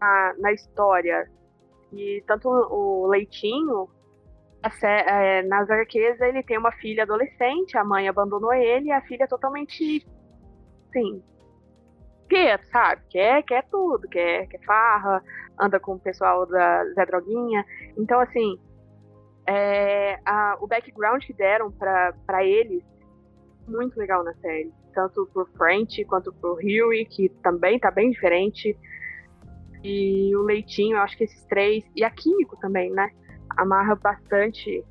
na, 0.00 0.34
na 0.38 0.52
história. 0.52 1.28
E 1.92 2.22
tanto 2.26 2.48
o 2.48 3.06
Leitinho, 3.06 3.88
é, 4.82 5.42
nas 5.42 5.68
ele 6.20 6.42
tem 6.42 6.56
uma 6.56 6.72
filha 6.72 7.02
adolescente, 7.02 7.76
a 7.76 7.84
mãe 7.84 8.08
abandonou 8.08 8.52
ele, 8.52 8.86
e 8.86 8.92
a 8.92 9.02
filha 9.02 9.24
é 9.24 9.26
totalmente, 9.26 10.06
sim, 10.92 11.22
quieto, 12.28 12.64
sabe? 12.70 13.02
Quer, 13.10 13.42
quer 13.42 13.68
tudo, 13.70 14.08
quer, 14.08 14.46
quer 14.46 14.60
farra, 14.64 15.22
anda 15.60 15.78
com 15.78 15.94
o 15.94 16.00
pessoal 16.00 16.46
da 16.46 16.84
Zé 16.94 17.04
Droguinha. 17.04 17.64
Então, 17.98 18.18
assim, 18.20 18.58
é, 19.46 20.18
a, 20.24 20.56
o 20.60 20.66
background 20.66 21.22
que 21.24 21.34
deram 21.34 21.70
para 21.70 22.44
eles, 22.44 22.82
muito 23.68 23.98
legal 23.98 24.24
na 24.24 24.34
série. 24.34 24.72
Tanto 24.94 25.28
pro 25.32 25.46
French 25.56 26.04
quanto 26.04 26.32
pro 26.32 26.54
Huey, 26.54 27.04
que 27.06 27.28
também 27.42 27.78
tá 27.78 27.90
bem 27.90 28.10
diferente. 28.10 28.76
E 29.82 30.34
o 30.36 30.42
Leitinho, 30.42 30.96
eu 30.96 31.02
acho 31.02 31.16
que 31.16 31.24
esses 31.24 31.44
três. 31.44 31.84
E 31.96 32.04
a 32.04 32.10
Químico 32.10 32.56
também, 32.60 32.90
né? 32.90 33.10
Amarra 33.56 33.94
bastante. 33.96 34.84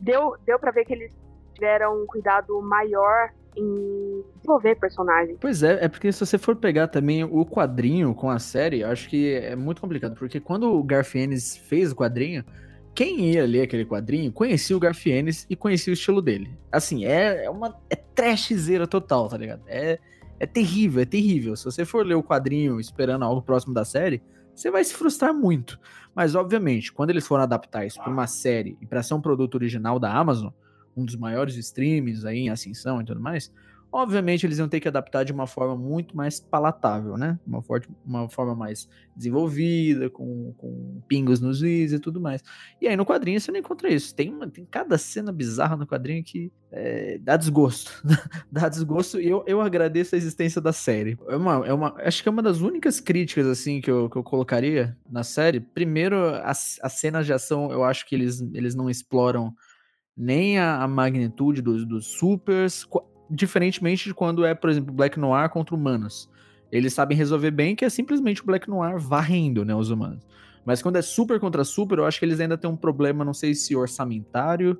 Deu, 0.00 0.36
deu 0.44 0.58
para 0.58 0.72
ver 0.72 0.84
que 0.84 0.92
eles 0.92 1.12
tiveram 1.54 2.02
um 2.02 2.06
cuidado 2.06 2.60
maior 2.62 3.30
em 3.56 4.24
desenvolver 4.36 4.76
personagens. 4.76 5.36
Pois 5.40 5.62
é, 5.62 5.84
é 5.84 5.88
porque 5.88 6.10
se 6.10 6.24
você 6.24 6.38
for 6.38 6.56
pegar 6.56 6.88
também 6.88 7.22
o 7.22 7.44
quadrinho 7.44 8.14
com 8.14 8.30
a 8.30 8.38
série, 8.38 8.82
acho 8.82 9.08
que 9.08 9.34
é 9.34 9.54
muito 9.54 9.80
complicado, 9.80 10.16
porque 10.16 10.40
quando 10.40 10.72
o 10.72 10.82
Garfienes 10.82 11.56
fez 11.56 11.92
o 11.92 11.96
quadrinho, 11.96 12.44
quem 12.94 13.32
ia 13.32 13.46
ler 13.46 13.62
aquele 13.62 13.84
quadrinho 13.84 14.32
conhecia 14.32 14.76
o 14.76 14.80
Garfienes 14.80 15.46
e 15.48 15.56
conhecia 15.56 15.90
o 15.90 15.94
estilo 15.94 16.20
dele. 16.20 16.50
Assim, 16.70 17.04
é, 17.04 17.44
é 17.44 17.50
uma 17.50 17.76
é 17.88 17.96
trashzeira 17.96 18.86
total, 18.86 19.28
tá 19.28 19.36
ligado? 19.36 19.62
É, 19.66 19.98
é 20.42 20.46
terrível, 20.46 21.00
é 21.00 21.04
terrível. 21.04 21.54
Se 21.54 21.64
você 21.64 21.84
for 21.84 22.04
ler 22.04 22.16
o 22.16 22.22
quadrinho 22.22 22.80
esperando 22.80 23.24
algo 23.24 23.40
próximo 23.40 23.72
da 23.72 23.84
série, 23.84 24.20
você 24.52 24.72
vai 24.72 24.82
se 24.82 24.92
frustrar 24.92 25.32
muito. 25.32 25.78
Mas, 26.12 26.34
obviamente, 26.34 26.92
quando 26.92 27.10
eles 27.10 27.24
foram 27.24 27.44
adaptar 27.44 27.86
isso 27.86 28.02
para 28.02 28.10
uma 28.10 28.26
série 28.26 28.76
e 28.80 28.84
para 28.84 29.04
ser 29.04 29.14
um 29.14 29.20
produto 29.20 29.54
original 29.54 30.00
da 30.00 30.12
Amazon, 30.12 30.50
um 30.96 31.04
dos 31.04 31.14
maiores 31.14 31.54
streams 31.54 32.26
aí 32.26 32.38
em 32.40 32.50
ascensão 32.50 33.00
e 33.00 33.04
tudo 33.04 33.20
mais, 33.20 33.52
Obviamente, 33.92 34.46
eles 34.46 34.58
iam 34.58 34.68
ter 34.68 34.80
que 34.80 34.88
adaptar 34.88 35.22
de 35.22 35.32
uma 35.32 35.46
forma 35.46 35.76
muito 35.76 36.16
mais 36.16 36.40
palatável, 36.40 37.18
né? 37.18 37.38
Uma, 37.46 37.62
forte, 37.62 37.86
uma 38.06 38.26
forma 38.26 38.54
mais 38.54 38.88
desenvolvida, 39.14 40.08
com, 40.08 40.54
com 40.56 41.02
pingos 41.06 41.40
nos 41.42 41.62
is 41.62 41.92
e 41.92 41.98
tudo 41.98 42.18
mais. 42.18 42.42
E 42.80 42.88
aí 42.88 42.96
no 42.96 43.04
quadrinho 43.04 43.38
você 43.38 43.52
não 43.52 43.60
encontra 43.60 43.90
isso. 43.90 44.14
Tem, 44.14 44.30
uma, 44.30 44.48
tem 44.48 44.64
cada 44.64 44.96
cena 44.96 45.30
bizarra 45.30 45.76
no 45.76 45.86
quadrinho 45.86 46.24
que 46.24 46.50
é, 46.70 47.18
dá 47.18 47.36
desgosto. 47.36 48.02
dá 48.50 48.66
desgosto 48.66 49.20
e 49.20 49.28
eu, 49.28 49.44
eu 49.46 49.60
agradeço 49.60 50.14
a 50.14 50.18
existência 50.18 50.58
da 50.58 50.72
série. 50.72 51.18
É 51.28 51.36
uma, 51.36 51.66
é 51.66 51.74
uma, 51.74 51.94
acho 51.98 52.22
que 52.22 52.28
é 52.30 52.32
uma 52.32 52.42
das 52.42 52.62
únicas 52.62 52.98
críticas 52.98 53.46
assim 53.46 53.82
que 53.82 53.90
eu, 53.90 54.08
que 54.08 54.16
eu 54.16 54.22
colocaria 54.22 54.96
na 55.10 55.22
série. 55.22 55.60
Primeiro, 55.60 56.16
as, 56.42 56.78
as 56.82 56.94
cenas 56.94 57.26
de 57.26 57.34
ação, 57.34 57.70
eu 57.70 57.84
acho 57.84 58.08
que 58.08 58.14
eles, 58.14 58.40
eles 58.54 58.74
não 58.74 58.88
exploram 58.88 59.54
nem 60.16 60.58
a, 60.58 60.82
a 60.82 60.88
magnitude 60.88 61.60
dos, 61.60 61.86
dos 61.86 62.06
supers 62.06 62.86
diferentemente 63.32 64.04
de 64.04 64.14
quando 64.14 64.44
é, 64.44 64.54
por 64.54 64.68
exemplo, 64.68 64.92
Black 64.92 65.18
Noir 65.18 65.48
contra 65.48 65.74
humanos. 65.74 66.30
Eles 66.70 66.92
sabem 66.92 67.16
resolver 67.16 67.50
bem 67.50 67.74
que 67.74 67.84
é 67.84 67.90
simplesmente 67.90 68.42
o 68.42 68.44
Black 68.44 68.68
Noir 68.68 68.98
varrendo, 68.98 69.64
né, 69.64 69.74
os 69.74 69.90
humanos. 69.90 70.26
Mas 70.64 70.80
quando 70.80 70.96
é 70.96 71.02
super 71.02 71.40
contra 71.40 71.64
super, 71.64 71.98
eu 71.98 72.06
acho 72.06 72.18
que 72.18 72.24
eles 72.24 72.38
ainda 72.40 72.56
têm 72.56 72.70
um 72.70 72.76
problema, 72.76 73.24
não 73.24 73.34
sei 73.34 73.54
se 73.54 73.74
orçamentário, 73.74 74.78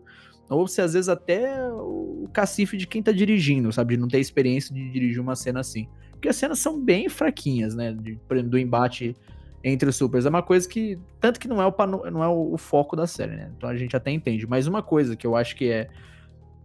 ou 0.49 0.69
se 0.69 0.81
às 0.81 0.93
vezes 0.93 1.09
até 1.09 1.67
o 1.73 2.29
cacife 2.33 2.77
de 2.77 2.87
quem 2.87 3.03
tá 3.03 3.11
dirigindo, 3.11 3.73
sabe? 3.73 3.97
De 3.97 4.01
não 4.01 4.09
ter 4.09 4.21
experiência 4.21 4.75
de 4.75 4.91
dirigir 4.91 5.21
uma 5.21 5.35
cena 5.35 5.61
assim. 5.61 5.89
Porque 6.13 6.29
as 6.29 6.37
cenas 6.37 6.59
são 6.61 6.81
bem 6.81 7.09
fraquinhas, 7.09 7.75
né? 7.75 7.93
De, 7.93 8.19
do 8.45 8.59
embate 8.59 9.17
entre 9.65 9.89
os 9.89 9.97
supers. 9.97 10.25
É 10.25 10.29
uma 10.29 10.43
coisa 10.43 10.69
que. 10.69 10.99
Tanto 11.21 11.41
que 11.41 11.49
não 11.49 11.61
é, 11.61 11.67
o, 11.67 12.11
não 12.11 12.23
é 12.23 12.29
o, 12.29 12.53
o 12.53 12.59
foco 12.59 12.95
da 12.95 13.07
série, 13.07 13.35
né? 13.35 13.51
Então 13.57 13.69
a 13.69 13.77
gente 13.77 13.97
até 13.97 14.11
entende. 14.11 14.47
Mas 14.47 14.67
uma 14.67 14.83
coisa 14.83 15.17
que 15.17 15.27
eu 15.27 15.35
acho 15.35 15.57
que 15.57 15.69
é 15.69 15.89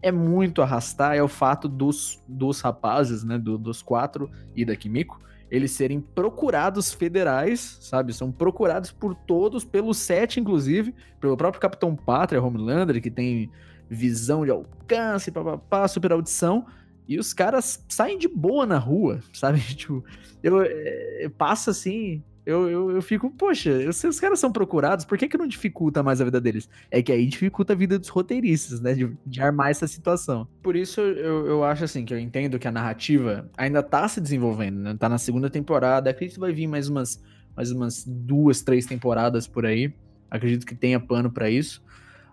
é 0.01 0.12
muito 0.12 0.62
arrastar 0.62 1.15
é 1.15 1.23
o 1.23 1.27
fato 1.27 1.67
dos, 1.67 2.23
dos 2.27 2.62
rapazes, 2.62 3.23
né, 3.23 3.38
do, 3.38 3.57
dos 3.57 3.81
quatro 3.81 4.29
e 4.55 4.63
da 4.63 4.75
Kimiko, 4.75 5.19
eles 5.49 5.71
serem 5.71 6.01
procurados 6.01 6.93
federais, 6.93 7.77
sabe? 7.79 8.13
São 8.13 8.31
procurados 8.31 8.91
por 8.91 9.15
todos, 9.15 9.63
pelo 9.63 9.93
sete, 9.93 10.39
inclusive, 10.39 10.93
pelo 11.21 11.38
próprio 11.38 11.62
Capitão 11.62 11.95
Pátria, 11.95 12.41
Homelander, 12.41 13.01
que 13.01 13.10
tem 13.10 13.49
visão 13.89 14.43
de 14.43 14.51
alcance, 14.51 15.31
papapá, 15.31 15.88
super 15.88 16.12
audição, 16.12 16.65
e 17.07 17.17
os 17.17 17.33
caras 17.33 17.86
saem 17.88 18.17
de 18.17 18.27
boa 18.27 18.65
na 18.65 18.77
rua, 18.77 19.21
sabe? 19.33 19.62
Tipo, 19.62 20.03
eu, 20.43 20.62
é, 20.62 21.29
passa 21.38 21.71
assim, 21.71 22.21
eu, 22.47 22.69
eu, 22.69 22.91
eu 22.91 23.01
fico, 23.01 23.29
poxa, 23.29 23.91
se 23.91 24.07
os 24.07 24.21
caras 24.21 24.39
são 24.39 24.49
procurados, 24.49 25.03
por 25.03 25.17
que, 25.17 25.27
que 25.27 25.38
não 25.38 25.45
dificulta 25.45 26.01
mais 26.01 26.21
a 26.21 26.23
vida 26.23 26.39
deles? 26.39 26.69
É 26.89 27.01
que 27.01 27.12
aí 27.12 27.25
dificulta 27.25 27.73
a 27.73 27.75
vida 27.75 27.99
dos 27.99 28.07
roteiristas, 28.07 28.79
né? 28.79 28.93
De, 28.93 29.12
de 29.25 29.41
armar 29.41 29.69
essa 29.69 29.86
situação. 29.86 30.47
Por 30.63 30.73
isso 30.77 31.01
eu, 31.01 31.45
eu 31.45 31.63
acho 31.65 31.83
assim, 31.83 32.05
que 32.05 32.13
eu 32.13 32.17
entendo 32.17 32.57
que 32.57 32.65
a 32.65 32.71
narrativa 32.71 33.51
ainda 33.57 33.83
tá 33.83 34.07
se 34.07 34.21
desenvolvendo, 34.21 34.77
né? 34.77 34.95
Tá 34.97 35.10
na 35.10 35.17
segunda 35.17 35.49
temporada, 35.49 36.10
acredito 36.10 36.36
que 36.36 36.39
vai 36.39 36.53
vir 36.53 36.67
mais 36.67 36.88
umas, 36.88 37.21
mais 37.53 37.69
umas 37.69 38.05
duas, 38.07 38.62
três 38.62 38.86
temporadas 38.86 39.45
por 39.45 39.65
aí. 39.65 39.93
Acredito 40.31 40.65
que 40.65 40.73
tenha 40.73 41.01
pano 41.01 41.29
para 41.29 41.49
isso. 41.49 41.83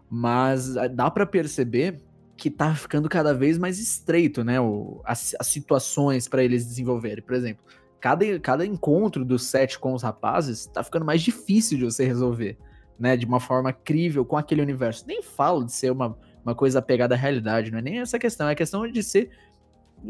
Mas 0.08 0.76
ah, 0.76 0.86
dá 0.86 1.10
para 1.10 1.26
perceber 1.26 2.00
que 2.36 2.50
tá 2.50 2.72
ficando 2.72 3.08
cada 3.08 3.34
vez 3.34 3.58
mais 3.58 3.80
estreito, 3.80 4.44
né? 4.44 4.60
O, 4.60 5.00
as, 5.04 5.34
as 5.40 5.48
situações 5.48 6.28
para 6.28 6.44
eles 6.44 6.64
desenvolverem. 6.64 7.24
Por 7.24 7.34
exemplo, 7.34 7.64
cada, 8.04 8.38
cada 8.38 8.66
encontro 8.66 9.24
do 9.24 9.38
set 9.38 9.78
com 9.78 9.94
os 9.94 10.02
rapazes 10.02 10.66
tá 10.66 10.84
ficando 10.84 11.06
mais 11.06 11.22
difícil 11.22 11.78
de 11.78 11.86
você 11.86 12.04
resolver, 12.04 12.58
né? 12.98 13.16
De 13.16 13.24
uma 13.24 13.40
forma 13.40 13.72
crível 13.72 14.26
com 14.26 14.36
aquele 14.36 14.60
universo. 14.60 15.06
Nem 15.06 15.22
falo 15.22 15.64
de 15.64 15.72
ser 15.72 15.90
uma, 15.90 16.14
uma 16.44 16.54
coisa 16.54 16.80
apegada 16.80 17.14
à 17.14 17.16
realidade, 17.16 17.70
não 17.70 17.78
é 17.78 17.82
nem 17.82 18.00
essa 18.00 18.18
questão, 18.18 18.46
é 18.46 18.52
a 18.52 18.54
questão 18.54 18.86
de 18.86 19.02
ser, 19.02 19.30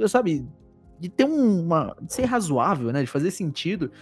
sabe, 0.09 0.45
de 0.99 1.09
ter 1.09 1.23
uma. 1.23 1.97
de 2.03 2.13
ser 2.13 2.25
razoável, 2.25 2.91
né? 2.91 3.01
De 3.01 3.07
fazer 3.07 3.31
sentido. 3.31 3.93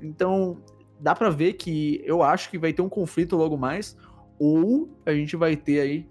Então, 0.00 0.56
dá 0.98 1.14
para 1.14 1.28
ver 1.28 1.52
que 1.52 2.00
eu 2.06 2.22
acho 2.22 2.48
que 2.48 2.56
vai 2.56 2.72
ter 2.72 2.80
um 2.80 2.88
conflito 2.88 3.36
logo 3.36 3.58
mais, 3.58 3.94
ou 4.38 4.88
a 5.04 5.12
gente 5.12 5.36
vai 5.36 5.56
ter 5.56 5.80
aí 5.80 6.08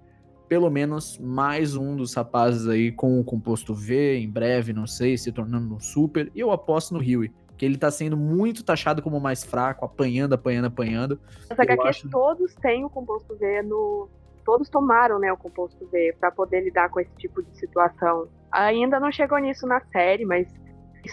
pelo 0.51 0.69
menos 0.69 1.17
mais 1.17 1.77
um 1.77 1.95
dos 1.95 2.13
rapazes 2.13 2.67
aí 2.67 2.91
com 2.91 3.17
o 3.17 3.23
composto 3.23 3.73
V, 3.73 4.17
em 4.17 4.29
breve, 4.29 4.73
não 4.73 4.85
sei, 4.85 5.17
se 5.17 5.31
tornando 5.31 5.75
um 5.75 5.79
super. 5.79 6.29
E 6.35 6.41
eu 6.41 6.51
aposto 6.51 6.93
no 6.93 6.99
Huey, 6.99 7.31
que 7.57 7.65
ele 7.65 7.77
tá 7.77 7.89
sendo 7.89 8.17
muito 8.17 8.61
taxado 8.61 9.01
como 9.01 9.17
mais 9.17 9.45
fraco, 9.45 9.85
apanhando, 9.85 10.33
apanhando, 10.33 10.65
apanhando. 10.65 11.17
As 11.49 11.57
HQs 11.57 11.87
acho... 11.87 12.09
todos 12.09 12.53
têm 12.55 12.83
o 12.83 12.89
composto 12.89 13.33
V 13.37 13.61
no. 13.61 14.09
Todos 14.43 14.67
tomaram, 14.67 15.19
né, 15.19 15.31
o 15.31 15.37
composto 15.37 15.87
V 15.87 16.17
para 16.19 16.29
poder 16.31 16.65
lidar 16.65 16.89
com 16.89 16.99
esse 16.99 17.15
tipo 17.15 17.41
de 17.41 17.57
situação. 17.57 18.27
Ainda 18.51 18.99
não 18.99 19.09
chegou 19.09 19.37
nisso 19.37 19.65
na 19.65 19.79
série, 19.79 20.25
mas 20.25 20.53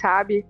sabe, 0.00 0.44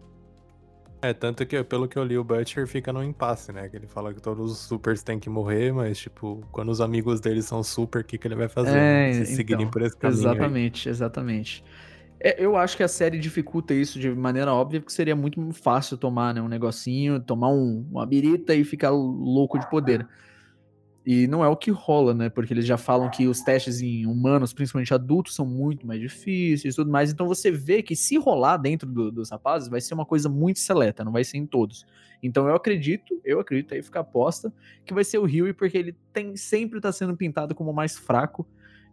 é, 1.01 1.13
tanto 1.13 1.45
que 1.47 1.63
pelo 1.63 1.87
que 1.87 1.99
eu 1.99 2.05
li, 2.05 2.19
o 2.19 2.25
Butcher 2.25 2.67
fica 2.67 2.93
no 2.93 3.03
impasse, 3.03 3.53
né? 3.53 3.69
Que 3.69 3.77
ele 3.77 3.87
fala 3.87 4.13
que 4.13 4.21
todos 4.21 4.51
os 4.51 4.59
supers 4.59 5.03
têm 5.03 5.19
que 5.19 5.31
morrer, 5.31 5.73
mas, 5.73 5.99
tipo, 5.99 6.43
quando 6.51 6.71
os 6.71 6.81
amigos 6.81 7.21
dele 7.21 7.43
são 7.43 7.63
super, 7.63 8.03
o 8.03 8.05
que, 8.05 8.19
que 8.19 8.27
ele 8.27 8.35
vai 8.35 8.49
fazer? 8.49 8.77
É, 8.77 9.13
Se 9.13 9.23
então, 9.23 9.37
seguirem 9.37 9.71
por 9.71 9.83
esse 9.83 9.97
caminho. 9.97 10.21
Exatamente, 10.21 10.89
aí. 10.89 10.93
exatamente. 10.93 11.65
É, 12.21 12.45
eu 12.45 12.57
acho 12.57 12.77
que 12.77 12.83
a 12.83 12.89
série 12.89 13.19
dificulta 13.19 13.73
isso 13.73 13.99
de 13.99 14.11
maneira 14.11 14.53
óbvia, 14.53 14.81
porque 14.81 14.93
seria 14.93 15.15
muito 15.15 15.53
fácil 15.53 15.97
tomar 15.97 16.35
né, 16.35 16.43
um 16.43 16.49
negocinho, 16.49 17.21
tomar 17.21 17.49
um, 17.51 17.87
uma 17.91 18.05
birita 18.05 18.55
e 18.55 18.65
ficar 18.65 18.91
louco 18.91 19.59
de 19.59 19.69
poder. 19.71 20.07
E 21.11 21.27
não 21.27 21.43
é 21.43 21.49
o 21.49 21.57
que 21.57 21.71
rola, 21.71 22.13
né? 22.13 22.29
Porque 22.29 22.53
eles 22.53 22.67
já 22.67 22.77
falam 22.77 23.09
que 23.09 23.27
os 23.27 23.41
testes 23.41 23.81
em 23.81 24.05
humanos, 24.05 24.53
principalmente 24.53 24.93
adultos, 24.93 25.35
são 25.35 25.47
muito 25.47 25.87
mais 25.87 25.99
difíceis 25.99 26.75
e 26.75 26.77
tudo 26.77 26.91
mais. 26.91 27.11
Então 27.11 27.27
você 27.27 27.51
vê 27.51 27.83
que 27.83 27.97
se 27.97 28.19
rolar 28.19 28.59
dentro 28.59 28.87
do, 28.87 29.11
dos 29.11 29.31
rapazes, 29.31 29.71
vai 29.71 29.81
ser 29.81 29.95
uma 29.95 30.05
coisa 30.05 30.29
muito 30.29 30.59
seleta, 30.59 31.03
não 31.03 31.11
vai 31.11 31.25
ser 31.25 31.39
em 31.39 31.47
todos. 31.47 31.87
Então 32.23 32.47
eu 32.47 32.55
acredito, 32.55 33.19
eu 33.25 33.41
acredito, 33.41 33.73
aí 33.73 33.83
fica 33.83 34.01
aposta, 34.01 34.53
que 34.85 34.93
vai 34.93 35.03
ser 35.03 35.17
o 35.17 35.23
Huey, 35.23 35.55
porque 35.55 35.79
ele 35.79 35.97
tem 36.13 36.37
sempre 36.37 36.79
tá 36.79 36.93
sendo 36.93 37.17
pintado 37.17 37.55
como 37.55 37.73
mais 37.73 37.97
fraco. 37.97 38.47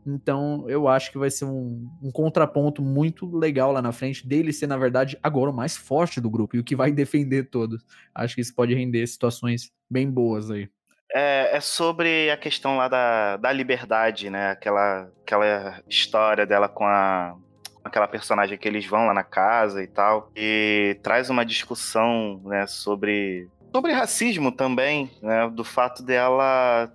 Então 0.07 0.63
eu 0.69 0.87
acho 0.87 1.11
que 1.11 1.17
vai 1.17 1.29
ser 1.29 1.43
um, 1.43 1.85
um 2.01 2.11
contraponto 2.11 2.81
muito 2.81 3.25
legal 3.37 3.73
lá 3.73 3.81
na 3.81 3.91
frente, 3.91 4.25
dele 4.25 4.53
ser, 4.53 4.67
na 4.67 4.77
verdade, 4.77 5.19
agora 5.21 5.51
o 5.51 5.53
mais 5.53 5.75
forte 5.75 6.21
do 6.21 6.29
grupo 6.29 6.55
e 6.55 6.59
o 6.59 6.63
que 6.63 6.77
vai 6.77 6.93
defender 6.95 7.49
todos. 7.49 7.85
Acho 8.13 8.35
que 8.35 8.41
isso 8.41 8.55
pode 8.55 8.73
render 8.73 9.05
situações 9.05 9.69
bem 9.91 10.09
boas 10.09 10.49
aí 10.49 10.69
é, 11.15 11.55
é, 11.55 11.61
sobre 11.61 12.29
a 12.29 12.35
questão 12.35 12.75
lá 12.75 12.89
da, 12.89 13.37
da 13.37 13.49
liberdade, 13.49 14.29
né? 14.29 14.51
Aquela, 14.51 15.09
aquela 15.23 15.81
história 15.87 16.45
dela 16.45 16.67
com 16.67 16.85
a 16.85 17.37
aquela 17.81 18.07
personagem 18.07 18.57
que 18.57 18.67
eles 18.67 18.85
vão 18.85 19.05
lá 19.05 19.13
na 19.13 19.23
casa 19.23 19.81
e 19.81 19.85
tal, 19.85 20.31
e 20.35 20.97
traz 21.03 21.29
uma 21.29 21.45
discussão, 21.45 22.41
né, 22.43 22.65
sobre 22.65 23.47
sobre 23.71 23.91
racismo 23.91 24.51
também, 24.51 25.11
né, 25.21 25.47
do 25.49 25.63
fato 25.63 26.01
dela 26.01 26.91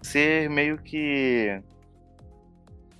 ser 0.00 0.48
meio 0.48 0.78
que 0.78 1.60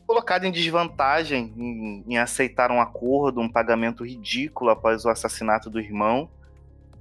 colocada 0.04 0.48
em 0.48 0.50
desvantagem 0.50 1.54
em, 1.56 2.04
em 2.08 2.18
aceitar 2.18 2.72
um 2.72 2.80
acordo, 2.80 3.40
um 3.40 3.48
pagamento 3.48 4.04
ridículo 4.04 4.70
após 4.70 5.04
o 5.04 5.08
assassinato 5.08 5.70
do 5.70 5.78
irmão 5.78 6.28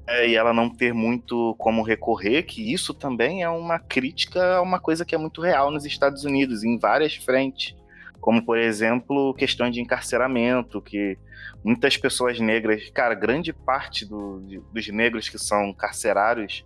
é, 0.07 0.29
e 0.29 0.35
ela 0.35 0.53
não 0.53 0.69
ter 0.69 0.93
muito 0.93 1.53
como 1.57 1.83
recorrer, 1.83 2.43
que 2.43 2.73
isso 2.73 2.93
também 2.93 3.43
é 3.43 3.49
uma 3.49 3.77
crítica 3.77 4.55
a 4.55 4.61
uma 4.61 4.79
coisa 4.79 5.03
que 5.03 5.13
é 5.13 5.17
muito 5.17 5.41
real 5.41 5.69
nos 5.69 5.85
Estados 5.85 6.23
Unidos, 6.23 6.63
em 6.63 6.79
várias 6.79 7.15
frentes. 7.15 7.75
Como, 8.21 8.43
por 8.43 8.57
exemplo, 8.57 9.33
questões 9.33 9.73
de 9.73 9.81
encarceramento, 9.81 10.81
que 10.81 11.17
muitas 11.63 11.97
pessoas 11.97 12.39
negras, 12.39 12.89
cara, 12.89 13.13
grande 13.13 13.51
parte 13.51 14.05
do, 14.05 14.39
dos 14.73 14.87
negros 14.87 15.27
que 15.27 15.37
são 15.37 15.73
carcerários 15.73 16.65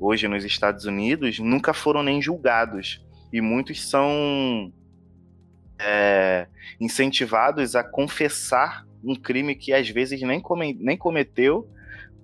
hoje 0.00 0.26
nos 0.26 0.44
Estados 0.44 0.84
Unidos 0.84 1.38
nunca 1.38 1.72
foram 1.72 2.02
nem 2.02 2.20
julgados. 2.20 3.00
E 3.32 3.40
muitos 3.40 3.88
são 3.88 4.72
é, 5.78 6.48
incentivados 6.80 7.76
a 7.76 7.84
confessar 7.84 8.84
um 9.04 9.14
crime 9.14 9.54
que 9.54 9.72
às 9.72 9.88
vezes 9.88 10.20
nem, 10.22 10.40
come, 10.40 10.74
nem 10.74 10.96
cometeu 10.96 11.68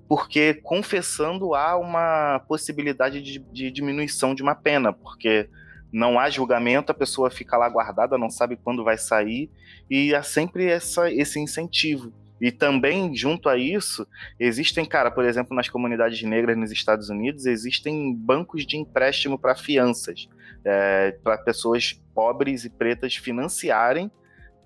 porque 0.09 0.55
confessando 0.55 1.55
há 1.55 1.77
uma 1.77 2.41
possibilidade 2.49 3.21
de, 3.21 3.39
de, 3.39 3.71
diminuição 3.71 4.35
de 4.35 4.43
uma 4.43 4.55
pena, 4.55 4.93
porque 4.93 5.49
não 5.93 6.19
há 6.19 6.31
julgamento, 6.31 6.91
a 6.91 6.95
pessoa 6.95 7.31
fica 7.31 7.57
lá 7.59 7.69
guardada, 7.69 8.17
não 8.17 8.31
sabe 8.31 8.57
quando 8.57 8.83
vai 8.83 8.97
sair, 8.97 9.51
e 9.89 10.15
há 10.15 10.23
sempre 10.23 10.67
essa, 10.67 11.13
esse 11.13 11.39
incentivo. 11.39 12.13
E 12.41 12.51
também, 12.51 13.15
junto 13.15 13.49
a 13.49 13.59
isso, 13.59 14.07
existem, 14.39 14.87
cara, 14.87 15.11
por 15.11 15.25
exemplo, 15.25 15.55
nas 15.55 15.69
comunidades 15.69 16.23
negras 16.23 16.57
nos 16.57 16.71
Estados 16.71 17.11
Unidos, 17.11 17.47
existem 17.47 18.15
bancos 18.15 18.65
de 18.65 18.77
empréstimo 18.77 19.39
para 19.39 19.57
fianças, 19.57 20.29
é, 20.65 21.13
para 21.23 21.37
pessoas 21.39 22.01
pobres 22.15 22.65
e 22.65 22.71
pretas 22.71 23.17
financiarem 23.17 24.11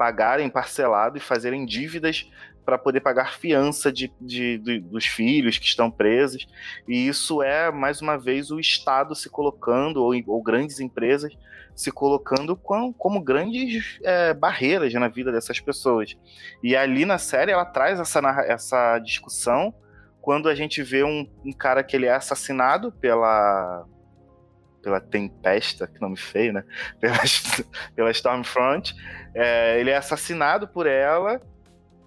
pagarem 0.02 0.50
parcelado 0.50 1.16
e 1.16 1.20
fazerem 1.20 1.64
dívidas 1.64 2.28
para 2.64 2.78
poder 2.78 3.00
pagar 3.00 3.34
fiança 3.34 3.92
de, 3.92 4.12
de, 4.20 4.58
de, 4.58 4.80
dos 4.80 5.06
filhos 5.06 5.58
que 5.58 5.66
estão 5.66 5.90
presos. 5.90 6.46
E 6.86 7.06
isso 7.06 7.42
é, 7.42 7.70
mais 7.70 8.00
uma 8.00 8.16
vez, 8.16 8.50
o 8.50 8.60
Estado 8.60 9.14
se 9.14 9.28
colocando, 9.28 10.02
ou, 10.02 10.12
ou 10.26 10.42
grandes 10.42 10.80
empresas 10.80 11.32
se 11.74 11.90
colocando 11.90 12.54
com, 12.54 12.92
como 12.92 13.20
grandes 13.20 13.98
é, 14.02 14.34
barreiras 14.34 14.92
na 14.92 15.08
vida 15.08 15.32
dessas 15.32 15.58
pessoas. 15.58 16.16
E 16.62 16.76
ali 16.76 17.04
na 17.04 17.18
série 17.18 17.50
ela 17.50 17.64
traz 17.64 17.98
essa, 17.98 18.20
essa 18.46 18.98
discussão 18.98 19.74
quando 20.20 20.48
a 20.48 20.54
gente 20.54 20.82
vê 20.82 21.02
um, 21.02 21.28
um 21.44 21.52
cara 21.52 21.82
que 21.82 21.96
ele 21.96 22.06
é 22.06 22.14
assassinado 22.14 22.92
pela 22.92 23.86
pela 24.82 25.00
Tempesta, 25.00 25.86
que 25.86 26.00
nome 26.00 26.16
feio, 26.16 26.52
né? 26.52 26.64
Pela, 27.00 27.18
pela 27.94 28.10
Stormfront. 28.10 28.92
É, 29.32 29.78
ele 29.78 29.90
é 29.90 29.96
assassinado 29.96 30.66
por 30.66 30.88
ela 30.88 31.40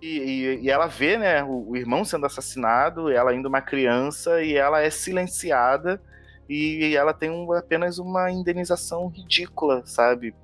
e, 0.05 0.59
e, 0.63 0.69
ela 0.69 0.87
vê, 0.87 1.17
né, 1.17 1.43
o, 1.43 1.69
o, 1.69 1.77
irmão 1.77 2.05
sendo 2.05 2.25
assassinado, 2.25 3.09
ela 3.09 3.31
ainda 3.31 3.49
uma 3.49 3.61
criança 3.61 4.41
e 4.43 4.55
ela 4.55 4.81
é 4.81 4.89
silenciada 4.89 6.01
e 6.47 6.95
ela 6.95 7.13
tem 7.13 7.29
um, 7.29 7.51
apenas 7.53 7.97
uma 7.97 8.29
indenização 8.29 9.07
ridícula, 9.07 9.83
sabe? 9.85 10.35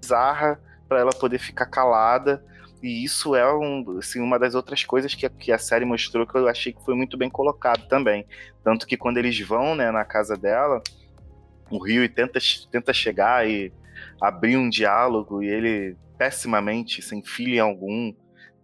Bizarra 0.00 0.60
para 0.88 1.00
ela 1.00 1.12
poder 1.12 1.38
ficar 1.38 1.66
calada. 1.66 2.44
E 2.82 3.04
isso 3.04 3.34
é 3.34 3.50
um, 3.54 3.98
assim, 3.98 4.20
uma 4.20 4.38
das 4.38 4.54
outras 4.54 4.84
coisas 4.84 5.14
que 5.14 5.24
a, 5.24 5.30
que 5.30 5.52
a 5.52 5.58
série 5.58 5.84
mostrou 5.84 6.26
que 6.26 6.34
eu 6.36 6.48
achei 6.48 6.72
que 6.72 6.84
foi 6.84 6.94
muito 6.94 7.16
bem 7.16 7.30
colocado 7.30 7.86
também. 7.88 8.26
Tanto 8.62 8.86
que 8.86 8.96
quando 8.96 9.18
eles 9.18 9.40
vão 9.40 9.74
né, 9.74 9.90
na 9.90 10.04
casa 10.04 10.36
dela, 10.36 10.82
o 11.70 11.78
Rio 11.78 12.06
tenta, 12.08 12.38
tenta 12.70 12.92
chegar 12.92 13.48
e 13.48 13.72
abrir 14.20 14.56
um 14.56 14.68
diálogo 14.68 15.42
e 15.42 15.48
ele 15.48 15.96
pessimamente 16.18 17.00
se 17.00 17.16
enfia 17.16 17.56
em 17.56 17.60
algum, 17.60 18.12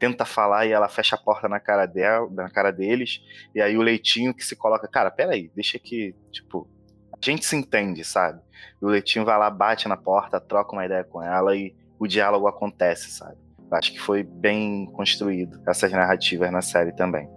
tenta 0.00 0.24
falar 0.24 0.66
e 0.66 0.72
ela 0.72 0.88
fecha 0.88 1.14
a 1.14 1.18
porta 1.18 1.46
na 1.46 1.60
cara 1.60 1.84
dela, 1.84 2.26
na 2.30 2.48
cara 2.48 2.72
deles, 2.72 3.20
e 3.54 3.60
aí 3.60 3.76
o 3.76 3.82
Leitinho 3.82 4.32
que 4.32 4.42
se 4.42 4.56
coloca, 4.56 4.88
cara, 4.88 5.10
peraí, 5.10 5.52
deixa 5.54 5.78
que, 5.78 6.16
tipo, 6.32 6.66
a 7.12 7.18
gente 7.20 7.44
se 7.44 7.54
entende, 7.54 8.02
sabe? 8.02 8.40
E 8.80 8.84
o 8.84 8.88
Leitinho 8.88 9.26
vai 9.26 9.38
lá, 9.38 9.50
bate 9.50 9.86
na 9.86 9.98
porta, 9.98 10.40
troca 10.40 10.72
uma 10.72 10.86
ideia 10.86 11.04
com 11.04 11.22
ela 11.22 11.54
e 11.54 11.76
o 11.98 12.06
diálogo 12.06 12.48
acontece, 12.48 13.10
sabe? 13.10 13.36
Acho 13.70 13.92
que 13.92 14.00
foi 14.00 14.22
bem 14.22 14.86
construído 14.86 15.60
essas 15.68 15.92
narrativas 15.92 16.50
na 16.50 16.62
série 16.62 16.92
também. 16.92 17.28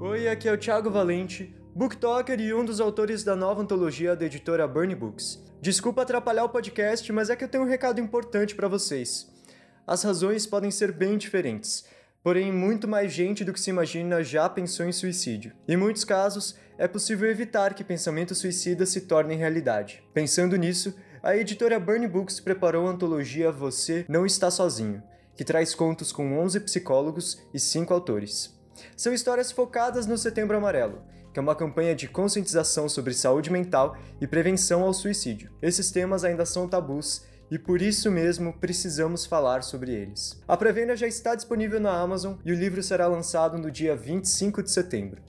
Oi, 0.00 0.28
aqui 0.28 0.48
é 0.48 0.52
o 0.52 0.58
Thiago 0.58 0.90
Valente, 0.90 1.56
booktalker 1.74 2.38
e 2.38 2.52
um 2.52 2.64
dos 2.64 2.78
autores 2.78 3.24
da 3.24 3.34
nova 3.34 3.62
antologia 3.62 4.14
da 4.14 4.26
editora 4.26 4.68
Burn 4.68 4.94
Books. 4.94 5.42
Desculpa 5.62 6.02
atrapalhar 6.02 6.44
o 6.44 6.50
podcast, 6.50 7.10
mas 7.10 7.30
é 7.30 7.34
que 7.34 7.42
eu 7.42 7.48
tenho 7.48 7.64
um 7.64 7.66
recado 7.66 8.00
importante 8.00 8.54
para 8.54 8.68
vocês. 8.68 9.35
As 9.86 10.02
razões 10.02 10.46
podem 10.46 10.70
ser 10.70 10.90
bem 10.90 11.16
diferentes, 11.16 11.84
porém 12.20 12.50
muito 12.50 12.88
mais 12.88 13.12
gente 13.12 13.44
do 13.44 13.52
que 13.52 13.60
se 13.60 13.70
imagina 13.70 14.24
já 14.24 14.48
pensou 14.48 14.84
em 14.84 14.90
suicídio. 14.90 15.52
Em 15.68 15.76
muitos 15.76 16.04
casos, 16.04 16.56
é 16.76 16.88
possível 16.88 17.30
evitar 17.30 17.72
que 17.72 17.84
pensamentos 17.84 18.38
suicidas 18.38 18.88
se 18.88 19.02
tornem 19.02 19.38
realidade. 19.38 20.02
Pensando 20.12 20.56
nisso, 20.56 20.92
a 21.22 21.36
editora 21.36 21.78
Burn 21.78 22.06
Books 22.08 22.40
preparou 22.40 22.88
a 22.88 22.90
antologia 22.90 23.52
Você 23.52 24.04
Não 24.08 24.26
Está 24.26 24.50
Sozinho, 24.50 25.00
que 25.36 25.44
traz 25.44 25.72
contos 25.72 26.10
com 26.10 26.36
11 26.40 26.58
psicólogos 26.60 27.40
e 27.54 27.60
5 27.60 27.94
autores. 27.94 28.58
São 28.96 29.14
histórias 29.14 29.52
focadas 29.52 30.04
no 30.04 30.18
Setembro 30.18 30.56
Amarelo, 30.56 31.02
que 31.32 31.38
é 31.38 31.42
uma 31.42 31.54
campanha 31.54 31.94
de 31.94 32.08
conscientização 32.08 32.88
sobre 32.88 33.14
saúde 33.14 33.52
mental 33.52 33.96
e 34.20 34.26
prevenção 34.26 34.82
ao 34.82 34.92
suicídio. 34.92 35.52
Esses 35.62 35.92
temas 35.92 36.24
ainda 36.24 36.44
são 36.44 36.68
tabus 36.68 37.24
e 37.50 37.58
por 37.58 37.80
isso 37.80 38.10
mesmo 38.10 38.52
precisamos 38.52 39.24
falar 39.24 39.62
sobre 39.62 39.92
eles. 39.92 40.40
A 40.46 40.56
pré-venda 40.56 40.96
já 40.96 41.06
está 41.06 41.34
disponível 41.34 41.80
na 41.80 41.92
Amazon 41.92 42.34
e 42.44 42.52
o 42.52 42.56
livro 42.56 42.82
será 42.82 43.06
lançado 43.06 43.58
no 43.58 43.70
dia 43.70 43.96
25 43.96 44.62
de 44.62 44.70
setembro. 44.70 45.22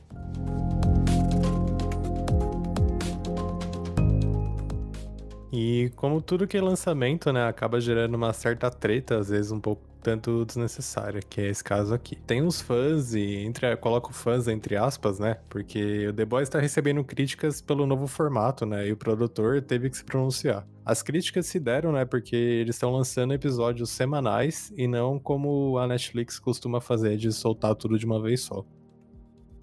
E 5.59 5.91
como 5.95 6.21
tudo 6.21 6.45
que 6.45 6.55
é 6.55 6.61
lançamento, 6.61 7.33
né, 7.33 7.47
acaba 7.47 7.81
gerando 7.81 8.13
uma 8.13 8.31
certa 8.31 8.69
treta, 8.69 9.17
às 9.17 9.29
vezes 9.29 9.51
um 9.51 9.59
pouco 9.59 9.81
tanto 10.03 10.45
desnecessária, 10.45 11.19
que 11.19 11.41
é 11.41 11.47
esse 11.47 11.63
caso 11.63 11.95
aqui. 11.95 12.15
Tem 12.15 12.43
uns 12.43 12.61
fãs, 12.61 13.15
e 13.15 13.37
entre, 13.37 13.75
coloco 13.77 14.13
fãs 14.13 14.47
entre 14.47 14.75
aspas, 14.75 15.17
né, 15.17 15.39
porque 15.49 16.09
o 16.09 16.13
The 16.13 16.25
Boys 16.25 16.43
está 16.47 16.59
recebendo 16.59 17.03
críticas 17.03 17.59
pelo 17.59 17.87
novo 17.87 18.05
formato, 18.05 18.67
né, 18.67 18.87
e 18.87 18.91
o 18.91 18.95
produtor 18.95 19.59
teve 19.59 19.89
que 19.89 19.97
se 19.97 20.05
pronunciar. 20.05 20.63
As 20.85 21.01
críticas 21.01 21.47
se 21.47 21.59
deram, 21.59 21.91
né, 21.91 22.05
porque 22.05 22.35
eles 22.35 22.75
estão 22.75 22.91
lançando 22.91 23.33
episódios 23.33 23.89
semanais 23.89 24.71
e 24.77 24.87
não 24.87 25.17
como 25.17 25.79
a 25.79 25.87
Netflix 25.87 26.37
costuma 26.37 26.79
fazer, 26.79 27.17
de 27.17 27.31
soltar 27.31 27.73
tudo 27.73 27.97
de 27.97 28.05
uma 28.05 28.21
vez 28.21 28.41
só. 28.41 28.63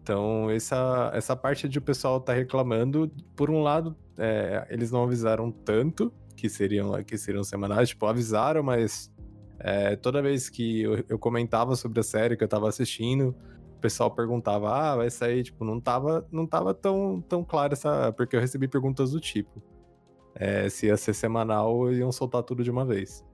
Então, 0.02 0.50
essa, 0.50 1.12
essa 1.14 1.36
parte 1.36 1.68
de 1.68 1.78
o 1.78 1.82
pessoal 1.82 2.20
tá 2.20 2.32
reclamando, 2.32 3.08
por 3.36 3.48
um 3.48 3.62
lado, 3.62 3.96
é, 4.18 4.66
eles 4.70 4.90
não 4.90 5.04
avisaram 5.04 5.50
tanto 5.50 6.12
que 6.36 6.48
seriam, 6.48 7.02
que 7.04 7.16
seriam 7.16 7.44
semanais, 7.44 7.90
tipo, 7.90 8.06
avisaram, 8.06 8.62
mas 8.62 9.12
é, 9.58 9.96
toda 9.96 10.20
vez 10.20 10.48
que 10.50 10.82
eu, 10.82 11.04
eu, 11.08 11.18
comentava 11.18 11.76
sobre 11.76 12.00
a 12.00 12.02
série 12.02 12.36
que 12.36 12.44
eu 12.44 12.48
tava 12.48 12.68
assistindo, 12.68 13.34
o 13.76 13.80
pessoal 13.80 14.10
perguntava, 14.10 14.70
ah, 14.70 14.96
vai 14.96 15.10
sair, 15.10 15.42
tipo, 15.42 15.64
não 15.64 15.80
tava, 15.80 16.26
não 16.30 16.46
tava 16.46 16.74
tão, 16.74 17.22
tão 17.28 17.44
claro 17.44 17.72
essa. 17.72 18.12
Porque 18.12 18.36
eu 18.36 18.40
recebi 18.40 18.68
perguntas 18.68 19.12
do 19.12 19.20
tipo. 19.20 19.62
É, 20.34 20.68
se 20.68 20.86
ia 20.86 20.96
ser 20.96 21.14
semanal 21.14 21.92
iam 21.92 22.10
soltar 22.10 22.42
tudo 22.42 22.64
de 22.64 22.70
uma 22.70 22.84
vez. 22.84 23.24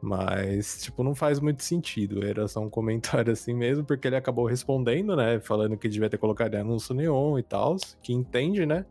Mas, 0.00 0.82
tipo, 0.82 1.02
não 1.02 1.14
faz 1.14 1.40
muito 1.40 1.62
sentido. 1.62 2.24
Era 2.24 2.46
só 2.48 2.60
um 2.60 2.68
comentário 2.70 3.32
assim 3.32 3.54
mesmo, 3.54 3.84
porque 3.84 4.08
ele 4.08 4.16
acabou 4.16 4.46
respondendo, 4.46 5.16
né? 5.16 5.40
Falando 5.40 5.76
que 5.76 5.88
devia 5.88 6.10
ter 6.10 6.18
colocado 6.18 6.54
anúncio 6.56 6.94
neon 6.94 7.38
e 7.38 7.42
tal, 7.42 7.76
que 8.02 8.12
entende, 8.12 8.66
né? 8.66 8.84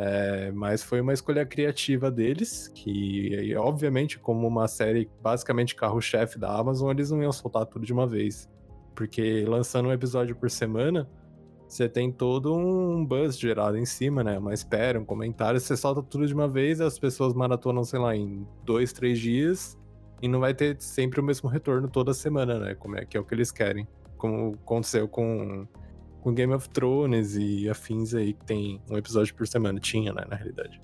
É, 0.00 0.52
mas 0.52 0.80
foi 0.80 1.00
uma 1.00 1.12
escolha 1.12 1.44
criativa 1.44 2.08
deles, 2.08 2.68
que 2.68 3.52
obviamente, 3.56 4.16
como 4.16 4.46
uma 4.46 4.68
série 4.68 5.10
basicamente 5.20 5.74
carro-chefe 5.74 6.38
da 6.38 6.56
Amazon, 6.56 6.90
eles 6.92 7.10
não 7.10 7.20
iam 7.20 7.32
soltar 7.32 7.66
tudo 7.66 7.84
de 7.84 7.92
uma 7.92 8.06
vez. 8.06 8.48
Porque 8.94 9.44
lançando 9.44 9.88
um 9.88 9.92
episódio 9.92 10.36
por 10.36 10.48
semana, 10.50 11.08
você 11.66 11.88
tem 11.88 12.12
todo 12.12 12.54
um 12.54 13.04
buzz 13.04 13.36
gerado 13.36 13.76
em 13.76 13.84
cima, 13.84 14.22
né? 14.22 14.38
Uma 14.38 14.54
espera, 14.54 15.00
um 15.00 15.04
comentário, 15.04 15.58
você 15.58 15.76
solta 15.76 16.00
tudo 16.00 16.28
de 16.28 16.32
uma 16.34 16.46
vez, 16.46 16.80
as 16.80 16.96
pessoas 16.96 17.34
maratonam, 17.34 17.82
sei 17.82 17.98
lá, 17.98 18.14
em 18.14 18.46
dois, 18.64 18.92
três 18.92 19.18
dias, 19.18 19.76
e 20.22 20.28
não 20.28 20.38
vai 20.38 20.54
ter 20.54 20.80
sempre 20.80 21.18
o 21.18 21.24
mesmo 21.24 21.48
retorno 21.48 21.88
toda 21.88 22.14
semana, 22.14 22.56
né? 22.60 22.74
Como 22.76 22.96
é 22.96 23.04
que 23.04 23.16
é 23.16 23.20
o 23.20 23.24
que 23.24 23.34
eles 23.34 23.50
querem. 23.50 23.86
Como 24.16 24.54
aconteceu 24.64 25.08
com, 25.08 25.66
com 26.28 26.34
Game 26.34 26.52
of 26.52 26.68
Thrones 26.68 27.36
e 27.36 27.68
afins 27.70 28.14
aí, 28.14 28.34
que 28.34 28.44
tem 28.44 28.80
um 28.90 28.96
episódio 28.98 29.34
por 29.34 29.46
semana. 29.48 29.80
Tinha, 29.80 30.12
né, 30.12 30.24
na 30.28 30.36
realidade. 30.36 30.80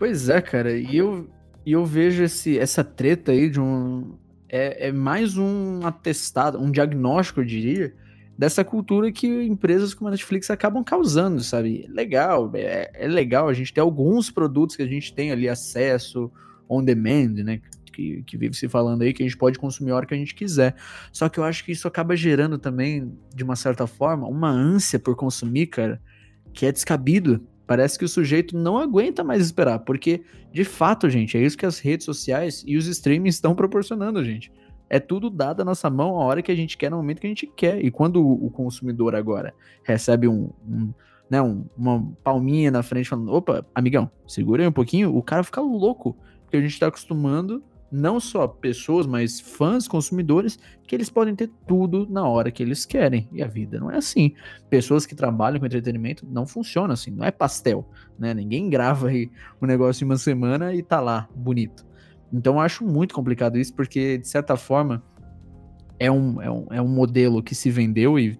Pois 0.00 0.30
é, 0.30 0.40
cara, 0.40 0.72
e 0.72 0.96
eu, 0.96 1.28
e 1.64 1.72
eu 1.72 1.84
vejo 1.84 2.22
esse, 2.22 2.58
essa 2.58 2.82
treta 2.82 3.32
aí 3.32 3.50
de 3.50 3.60
um. 3.60 4.16
É, 4.48 4.88
é 4.88 4.92
mais 4.92 5.36
um 5.36 5.86
atestado, 5.86 6.58
um 6.58 6.70
diagnóstico, 6.70 7.40
eu 7.40 7.44
diria, 7.44 7.94
dessa 8.36 8.64
cultura 8.64 9.12
que 9.12 9.26
empresas 9.42 9.92
como 9.92 10.08
a 10.08 10.12
Netflix 10.12 10.48
acabam 10.48 10.82
causando, 10.82 11.42
sabe? 11.42 11.86
Legal, 11.90 12.50
é, 12.54 12.90
é 12.94 13.06
legal 13.06 13.46
a 13.46 13.52
gente 13.52 13.74
ter 13.74 13.82
alguns 13.82 14.30
produtos 14.30 14.74
que 14.74 14.82
a 14.82 14.86
gente 14.86 15.12
tem 15.12 15.32
ali 15.32 15.50
acesso 15.50 16.32
on 16.66 16.82
demand, 16.82 17.34
né? 17.44 17.60
Que, 17.92 18.22
que 18.22 18.38
vive 18.38 18.56
se 18.56 18.70
falando 18.70 19.02
aí, 19.02 19.12
que 19.12 19.22
a 19.22 19.26
gente 19.26 19.36
pode 19.36 19.58
consumir 19.58 19.90
a 19.90 19.96
hora 19.96 20.06
que 20.06 20.14
a 20.14 20.16
gente 20.16 20.34
quiser. 20.34 20.76
Só 21.12 21.28
que 21.28 21.38
eu 21.38 21.44
acho 21.44 21.62
que 21.62 21.72
isso 21.72 21.86
acaba 21.86 22.16
gerando 22.16 22.56
também, 22.56 23.12
de 23.34 23.44
uma 23.44 23.54
certa 23.54 23.86
forma, 23.86 24.26
uma 24.26 24.48
ânsia 24.48 24.98
por 24.98 25.14
consumir, 25.14 25.66
cara, 25.66 26.00
que 26.54 26.64
é 26.64 26.72
descabido. 26.72 27.46
Parece 27.70 27.96
que 27.96 28.04
o 28.04 28.08
sujeito 28.08 28.58
não 28.58 28.76
aguenta 28.76 29.22
mais 29.22 29.40
esperar, 29.42 29.78
porque, 29.78 30.24
de 30.52 30.64
fato, 30.64 31.08
gente, 31.08 31.38
é 31.38 31.40
isso 31.40 31.56
que 31.56 31.64
as 31.64 31.78
redes 31.78 32.04
sociais 32.04 32.64
e 32.66 32.76
os 32.76 32.88
streamings 32.88 33.36
estão 33.36 33.54
proporcionando, 33.54 34.24
gente. 34.24 34.50
É 34.88 34.98
tudo 34.98 35.30
dado 35.30 35.62
à 35.62 35.64
nossa 35.64 35.88
mão 35.88 36.20
a 36.20 36.24
hora 36.24 36.42
que 36.42 36.50
a 36.50 36.54
gente 36.56 36.76
quer, 36.76 36.90
no 36.90 36.96
momento 36.96 37.20
que 37.20 37.28
a 37.28 37.30
gente 37.30 37.46
quer. 37.46 37.80
E 37.84 37.88
quando 37.88 38.28
o 38.28 38.50
consumidor 38.50 39.14
agora 39.14 39.54
recebe 39.84 40.26
um, 40.26 40.50
um 40.68 40.92
né, 41.30 41.40
um, 41.40 41.64
uma 41.78 42.12
palminha 42.24 42.72
na 42.72 42.82
frente 42.82 43.08
falando, 43.08 43.32
opa, 43.32 43.64
amigão, 43.72 44.10
segura 44.26 44.64
aí 44.64 44.68
um 44.68 44.72
pouquinho, 44.72 45.16
o 45.16 45.22
cara 45.22 45.44
fica 45.44 45.60
louco. 45.60 46.16
Porque 46.42 46.56
a 46.56 46.60
gente 46.60 46.72
está 46.72 46.88
acostumando 46.88 47.62
não 47.90 48.20
só 48.20 48.46
pessoas, 48.46 49.06
mas 49.06 49.40
fãs, 49.40 49.88
consumidores, 49.88 50.58
que 50.86 50.94
eles 50.94 51.10
podem 51.10 51.34
ter 51.34 51.50
tudo 51.66 52.06
na 52.08 52.26
hora 52.26 52.50
que 52.50 52.62
eles 52.62 52.86
querem. 52.86 53.28
E 53.32 53.42
a 53.42 53.46
vida 53.46 53.80
não 53.80 53.90
é 53.90 53.96
assim. 53.96 54.34
Pessoas 54.68 55.06
que 55.06 55.14
trabalham 55.14 55.58
com 55.58 55.66
entretenimento 55.66 56.26
não 56.28 56.46
funciona 56.46 56.94
assim, 56.94 57.10
não 57.10 57.24
é 57.24 57.30
pastel, 57.30 57.88
né? 58.18 58.32
Ninguém 58.32 58.70
grava 58.70 59.08
aí 59.08 59.30
um 59.60 59.66
negócio 59.66 60.04
em 60.04 60.06
uma 60.06 60.16
semana 60.16 60.74
e 60.74 60.82
tá 60.82 61.00
lá, 61.00 61.28
bonito. 61.34 61.84
Então 62.32 62.54
eu 62.54 62.60
acho 62.60 62.84
muito 62.84 63.14
complicado 63.14 63.58
isso, 63.58 63.74
porque, 63.74 64.18
de 64.18 64.28
certa 64.28 64.56
forma, 64.56 65.02
é 65.98 66.10
um, 66.10 66.40
é 66.40 66.50
um, 66.50 66.66
é 66.70 66.82
um 66.82 66.88
modelo 66.88 67.42
que 67.42 67.54
se 67.54 67.70
vendeu 67.70 68.18
e, 68.18 68.38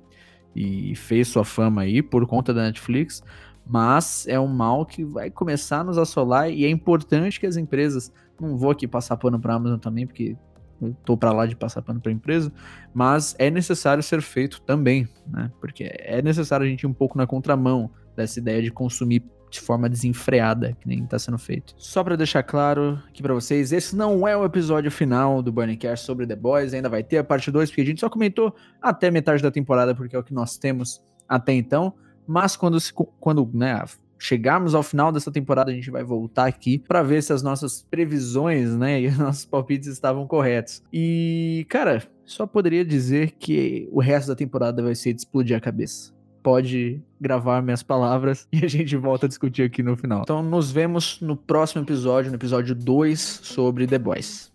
e 0.55 0.94
fez 0.94 1.28
sua 1.28 1.44
fama 1.44 1.82
aí 1.82 2.03
por 2.03 2.26
conta 2.26 2.55
da 2.55 2.62
Netflix, 2.62 3.22
mas 3.66 4.26
é 4.26 4.38
um 4.40 4.48
mal 4.48 4.86
que 4.86 5.05
vai 5.05 5.30
começar 5.30 5.80
a 5.80 5.84
nos 5.84 5.98
assolar 5.98 6.51
e 6.51 6.64
é 6.64 6.70
importante 6.70 7.38
que 7.38 7.46
as 7.46 7.57
empresas, 7.57 8.12
não 8.41 8.57
vou 8.57 8.70
aqui 8.70 8.86
passar 8.86 9.16
pano 9.16 9.38
para 9.38 9.55
Amazon 9.55 9.78
também, 9.78 10.07
porque 10.07 10.36
eu 10.80 10.97
tô 11.05 11.16
para 11.16 11.32
lá 11.32 11.47
de 11.47 11.55
passar 11.55 11.82
pano 11.82 12.01
para 12.01 12.11
empresa, 12.11 12.53
mas 12.95 13.34
é 13.38 13.51
necessário 13.51 14.03
ser 14.03 14.22
feito 14.22 14.62
também, 14.62 15.09
né? 15.26 15.51
Porque 15.61 15.91
é 15.93 16.22
necessário 16.22 16.64
a 16.64 16.68
gente 16.68 16.82
ir 16.82 16.86
um 16.86 16.93
pouco 16.93 17.18
na 17.18 17.26
contramão 17.26 17.91
dessa 18.16 18.38
ideia 18.38 18.62
de 18.62 18.70
consumir 18.70 19.22
de 19.51 19.61
forma 19.61 19.88
desenfreada, 19.88 20.76
que 20.80 20.86
nem 20.86 21.05
tá 21.05 21.18
sendo 21.18 21.36
feito. 21.36 21.74
Só 21.76 22.05
para 22.05 22.16
deixar 22.16 22.43
claro 22.43 23.03
aqui 23.09 23.20
para 23.20 23.34
vocês, 23.34 23.72
esse 23.72 23.97
não 23.97 24.26
é 24.26 24.36
o 24.36 24.45
episódio 24.45 24.91
final 24.91 25.43
do 25.43 25.51
Burning 25.51 25.78
sobre 25.97 26.26
The 26.26 26.36
Boys, 26.36 26.72
ainda 26.72 26.88
vai 26.88 27.03
ter 27.03 27.18
a 27.18 27.24
parte 27.24 27.51
2, 27.51 27.68
porque 27.68 27.80
a 27.82 27.84
gente 27.84 28.01
só 28.01 28.09
comentou 28.09 28.55
até 28.80 29.11
metade 29.11 29.43
da 29.43 29.51
temporada, 29.51 29.95
porque 29.95 30.14
é 30.14 30.18
o 30.18 30.22
que 30.22 30.32
nós 30.32 30.57
temos 30.57 31.03
até 31.28 31.53
então. 31.53 31.93
Mas 32.26 32.57
quando, 32.57 32.78
se, 32.78 32.93
quando 33.18 33.51
né, 33.53 33.84
chegarmos 34.20 34.74
ao 34.74 34.82
final 34.82 35.10
dessa 35.10 35.32
temporada, 35.32 35.70
a 35.70 35.74
gente 35.74 35.90
vai 35.90 36.04
voltar 36.04 36.46
aqui 36.46 36.78
para 36.78 37.02
ver 37.02 37.22
se 37.22 37.32
as 37.32 37.42
nossas 37.42 37.84
previsões, 37.90 38.76
né, 38.76 39.00
e 39.02 39.08
os 39.08 39.18
nossos 39.18 39.44
palpites 39.44 39.88
estavam 39.88 40.26
corretos. 40.26 40.82
E, 40.92 41.66
cara, 41.68 42.02
só 42.24 42.46
poderia 42.46 42.84
dizer 42.84 43.32
que 43.32 43.88
o 43.90 44.00
resto 44.00 44.28
da 44.28 44.36
temporada 44.36 44.82
vai 44.82 44.94
ser 44.94 45.14
de 45.14 45.20
explodir 45.20 45.56
a 45.56 45.60
cabeça 45.60 46.12
pode 46.42 47.02
gravar 47.20 47.62
minhas 47.62 47.82
palavras 47.82 48.48
e 48.52 48.64
a 48.64 48.68
gente 48.68 48.96
volta 48.96 49.26
a 49.26 49.28
discutir 49.28 49.62
aqui 49.62 49.82
no 49.82 49.96
final. 49.96 50.22
Então 50.22 50.42
nos 50.42 50.70
vemos 50.70 51.20
no 51.20 51.36
próximo 51.36 51.82
episódio, 51.82 52.30
no 52.30 52.36
episódio 52.36 52.74
2 52.74 53.20
sobre 53.20 53.86
The 53.86 53.98
Boys. 53.98 54.49